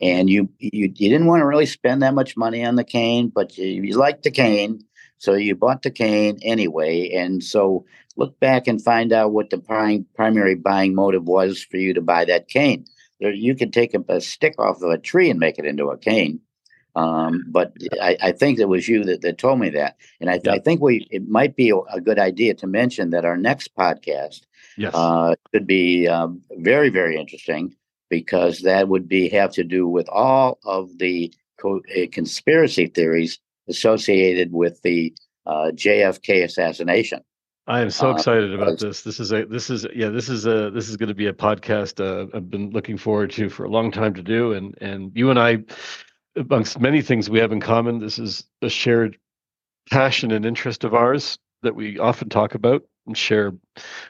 and 0.00 0.30
you 0.30 0.48
you, 0.58 0.92
you 0.94 1.10
didn't 1.10 1.26
want 1.26 1.40
to 1.40 1.46
really 1.46 1.66
spend 1.66 2.02
that 2.02 2.14
much 2.14 2.36
money 2.36 2.64
on 2.64 2.76
the 2.76 2.84
cane, 2.84 3.28
but 3.28 3.56
you, 3.58 3.82
you 3.82 3.96
liked 3.96 4.22
the 4.22 4.30
cane, 4.30 4.84
so 5.18 5.34
you 5.34 5.54
bought 5.54 5.82
the 5.82 5.90
cane 5.90 6.38
anyway. 6.42 7.10
And 7.10 7.42
so 7.42 7.84
look 8.16 8.38
back 8.40 8.66
and 8.66 8.82
find 8.82 9.12
out 9.12 9.32
what 9.32 9.50
the 9.50 9.58
prim- 9.58 10.06
primary 10.14 10.54
buying 10.54 10.94
motive 10.94 11.24
was 11.24 11.62
for 11.62 11.76
you 11.76 11.94
to 11.94 12.00
buy 12.00 12.24
that 12.24 12.48
cane. 12.48 12.84
There, 13.20 13.32
you 13.32 13.54
can 13.54 13.70
take 13.70 13.94
a, 13.94 14.04
a, 14.08 14.20
stick 14.20 14.54
off 14.58 14.82
of 14.82 14.90
a 14.90 14.98
tree 14.98 15.30
and 15.30 15.38
make 15.38 15.58
it 15.58 15.66
into 15.66 15.86
a 15.88 15.98
cane. 15.98 16.40
Um, 16.96 17.44
but 17.48 17.72
I, 18.00 18.16
I, 18.22 18.32
think 18.32 18.60
it 18.60 18.68
was 18.68 18.88
you 18.88 19.02
that, 19.04 19.20
that 19.22 19.38
told 19.38 19.58
me 19.58 19.68
that, 19.70 19.96
and 20.20 20.30
I, 20.30 20.40
I 20.48 20.60
think 20.60 20.80
we 20.80 21.08
it 21.10 21.28
might 21.28 21.56
be 21.56 21.70
a, 21.70 22.00
good 22.00 22.20
idea 22.20 22.54
to 22.54 22.68
mention 22.68 23.10
that 23.10 23.24
our 23.24 23.36
next 23.36 23.74
podcast 23.74 24.42
yes. 24.76 24.92
uh, 24.94 25.34
could 25.50 25.66
be 25.66 26.06
um, 26.06 26.40
very 26.58 26.90
very 26.90 27.16
interesting 27.16 27.74
because 28.10 28.60
that 28.60 28.88
would 28.88 29.08
be 29.08 29.28
have 29.30 29.52
to 29.54 29.64
do 29.64 29.88
with 29.88 30.08
all 30.08 30.58
of 30.64 30.98
the 30.98 31.34
co- 31.60 31.82
uh, 31.96 32.06
conspiracy 32.12 32.86
theories 32.86 33.40
associated 33.68 34.52
with 34.52 34.80
the 34.82 35.12
uh, 35.46 35.72
JFK 35.74 36.44
assassination. 36.44 37.20
I 37.66 37.80
am 37.80 37.90
so 37.90 38.10
uh, 38.10 38.14
excited 38.14 38.52
about 38.52 38.78
this. 38.78 39.02
This 39.02 39.18
is 39.18 39.32
a 39.32 39.46
this 39.46 39.70
is 39.70 39.86
yeah 39.94 40.10
this 40.10 40.28
is 40.28 40.46
a 40.46 40.70
this 40.70 40.88
is 40.88 40.96
going 40.96 41.08
to 41.08 41.14
be 41.14 41.28
a 41.28 41.32
podcast 41.32 41.98
uh, 41.98 42.26
I've 42.36 42.50
been 42.50 42.70
looking 42.70 42.98
forward 42.98 43.30
to 43.32 43.48
for 43.48 43.64
a 43.64 43.70
long 43.70 43.90
time 43.90 44.12
to 44.14 44.22
do, 44.22 44.52
and 44.52 44.76
and 44.82 45.10
you 45.14 45.30
and 45.30 45.38
I, 45.38 45.64
amongst 46.36 46.80
many 46.80 47.02
things 47.02 47.30
we 47.30 47.38
have 47.38 47.52
in 47.52 47.60
common, 47.60 47.98
this 47.98 48.18
is 48.18 48.44
a 48.62 48.68
shared 48.68 49.18
passion 49.90 50.30
and 50.30 50.46
interest 50.46 50.84
of 50.84 50.94
ours 50.94 51.38
that 51.62 51.74
we 51.74 51.98
often 51.98 52.28
talk 52.28 52.54
about 52.54 52.82
and 53.06 53.18
share 53.18 53.52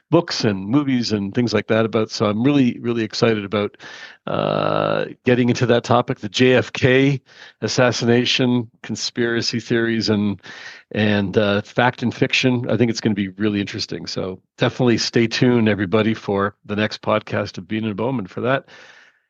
books 0.09 0.45
and 0.45 0.67
movies 0.67 1.11
and 1.11 1.33
things 1.33 1.53
like 1.53 1.67
that 1.67 1.85
about. 1.85 2.09
So 2.09 2.27
I'm 2.27 2.43
really, 2.43 2.79
really 2.79 3.03
excited 3.03 3.43
about 3.43 3.75
uh, 4.25 5.05
getting 5.25 5.49
into 5.49 5.65
that 5.65 5.83
topic, 5.83 6.19
the 6.19 6.29
JFK 6.29 7.19
assassination, 7.61 8.69
conspiracy 8.83 9.59
theories, 9.59 10.09
and 10.09 10.41
and 10.91 11.37
uh, 11.37 11.61
fact 11.61 12.03
and 12.03 12.13
fiction. 12.13 12.69
I 12.69 12.77
think 12.77 12.89
it's 12.89 13.01
going 13.01 13.15
to 13.15 13.21
be 13.21 13.29
really 13.29 13.59
interesting. 13.59 14.05
So 14.05 14.41
definitely 14.57 14.97
stay 14.97 15.27
tuned, 15.27 15.67
everybody, 15.67 16.13
for 16.13 16.55
the 16.63 16.75
next 16.75 17.01
podcast 17.01 17.57
of 17.57 17.67
Bean 17.67 17.85
and 17.85 17.97
Bowman 17.97 18.27
for 18.27 18.41
that. 18.41 18.69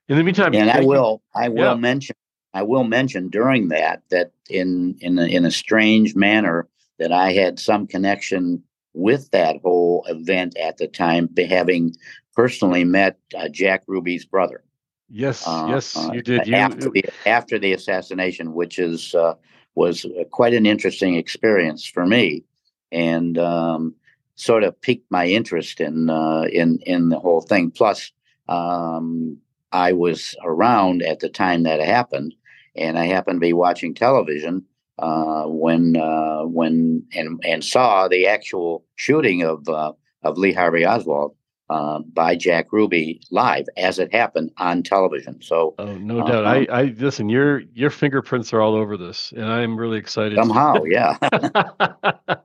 In 0.08 0.18
the 0.18 0.24
meantime, 0.24 0.54
and 0.54 0.70
I 0.70 0.82
will, 0.82 1.24
I 1.34 1.50
will 1.50 1.58
yeah. 1.58 1.74
mention, 1.74 2.16
I 2.56 2.64
will 2.64 2.86
mention 2.86 3.28
during 3.28 3.68
that 3.68 4.02
that 4.10 4.32
in 4.50 4.96
in 5.02 5.20
a, 5.20 5.26
in 5.26 5.46
a 5.46 5.52
strange 5.52 6.16
manner 6.16 6.68
that 7.00 7.12
I 7.12 7.34
had 7.34 7.60
some 7.60 7.86
connection 7.86 8.64
with 8.94 9.30
that 9.32 9.58
whole 9.62 10.06
event 10.08 10.58
at 10.58 10.78
the 10.78 10.88
time, 10.88 11.30
having 11.50 11.94
personally 12.34 12.86
met 12.86 13.20
uh, 13.38 13.50
Jack 13.50 13.84
Ruby's 13.88 14.26
brother. 14.26 14.64
Yes, 15.10 15.44
uh, 15.46 15.68
yes, 15.70 15.98
uh, 15.98 16.12
you 16.14 16.22
did. 16.22 16.48
You, 16.48 16.56
after, 16.56 16.90
the, 16.90 17.06
after 17.26 17.60
the 17.60 17.74
assassination, 17.74 18.54
which 18.54 18.80
is 18.80 19.14
uh, 19.14 19.34
was 19.76 20.06
quite 20.32 20.54
an 20.54 20.66
interesting 20.66 21.16
experience 21.16 21.86
for 21.86 22.06
me, 22.06 22.46
and 22.94 23.38
um, 23.38 23.94
sort 24.36 24.64
of 24.64 24.80
piqued 24.80 25.12
my 25.12 25.28
interest 25.28 25.82
in 25.82 26.10
uh, 26.10 26.46
in 26.52 26.80
in 26.86 27.10
the 27.10 27.20
whole 27.20 27.42
thing. 27.42 27.70
Plus, 27.70 28.14
um, 28.48 29.38
I 29.74 29.92
was 29.92 30.36
around 30.42 31.04
at 31.04 31.20
the 31.20 31.30
time 31.30 31.64
that 31.64 31.82
happened, 31.82 32.34
and 32.76 32.98
I 32.98 33.06
happened 33.06 33.38
to 33.38 33.46
be 33.46 33.54
watching 33.54 33.94
television 33.94 34.66
uh, 35.00 35.44
when 35.46 35.98
uh, 35.98 36.44
when 36.44 37.04
and 37.14 37.42
and 37.46 37.64
saw 37.64 38.08
the 38.08 38.28
actual 38.28 38.86
shooting 38.96 39.44
of 39.44 39.68
uh, 39.68 39.94
of 40.24 40.38
Lee 40.38 40.54
Harvey 40.54 40.86
Oswald 40.86 41.36
uh, 41.70 42.00
by 42.14 42.36
Jack 42.36 42.72
Ruby 42.72 43.22
live 43.32 43.66
as 43.78 44.00
it 44.00 44.14
happened 44.14 44.52
on 44.58 44.84
television. 44.84 45.42
So, 45.42 45.76
oh 45.80 45.98
no 45.98 46.20
uh, 46.22 46.28
doubt. 46.28 46.46
I, 46.46 46.68
I 46.70 46.84
listen. 46.98 47.30
Your 47.30 47.62
your 47.74 47.90
fingerprints 47.90 48.54
are 48.54 48.62
all 48.62 48.76
over 48.76 48.98
this, 48.98 49.34
and 49.36 49.46
I'm 49.46 49.78
really 49.78 49.98
excited. 49.98 50.38
Somehow, 50.38 50.84
yeah. 50.84 51.18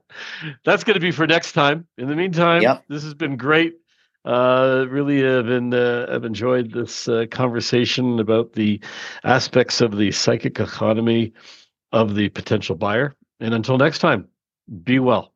That's 0.65 0.83
going 0.83 0.95
to 0.95 0.99
be 0.99 1.11
for 1.11 1.27
next 1.27 1.53
time. 1.53 1.87
In 1.97 2.07
the 2.07 2.15
meantime, 2.15 2.61
yep. 2.61 2.83
this 2.89 3.03
has 3.03 3.13
been 3.13 3.37
great. 3.37 3.75
Uh, 4.23 4.85
really 4.89 5.21
have 5.21 5.45
been 5.47 5.73
uh, 5.73 6.11
have 6.11 6.25
enjoyed 6.25 6.71
this 6.71 7.07
uh, 7.07 7.25
conversation 7.31 8.19
about 8.19 8.53
the 8.53 8.79
aspects 9.23 9.81
of 9.81 9.97
the 9.97 10.11
psychic 10.11 10.59
economy 10.59 11.33
of 11.91 12.15
the 12.15 12.29
potential 12.29 12.75
buyer. 12.75 13.15
And 13.39 13.53
until 13.53 13.77
next 13.77 13.99
time, 13.99 14.27
be 14.83 14.99
well. 14.99 15.30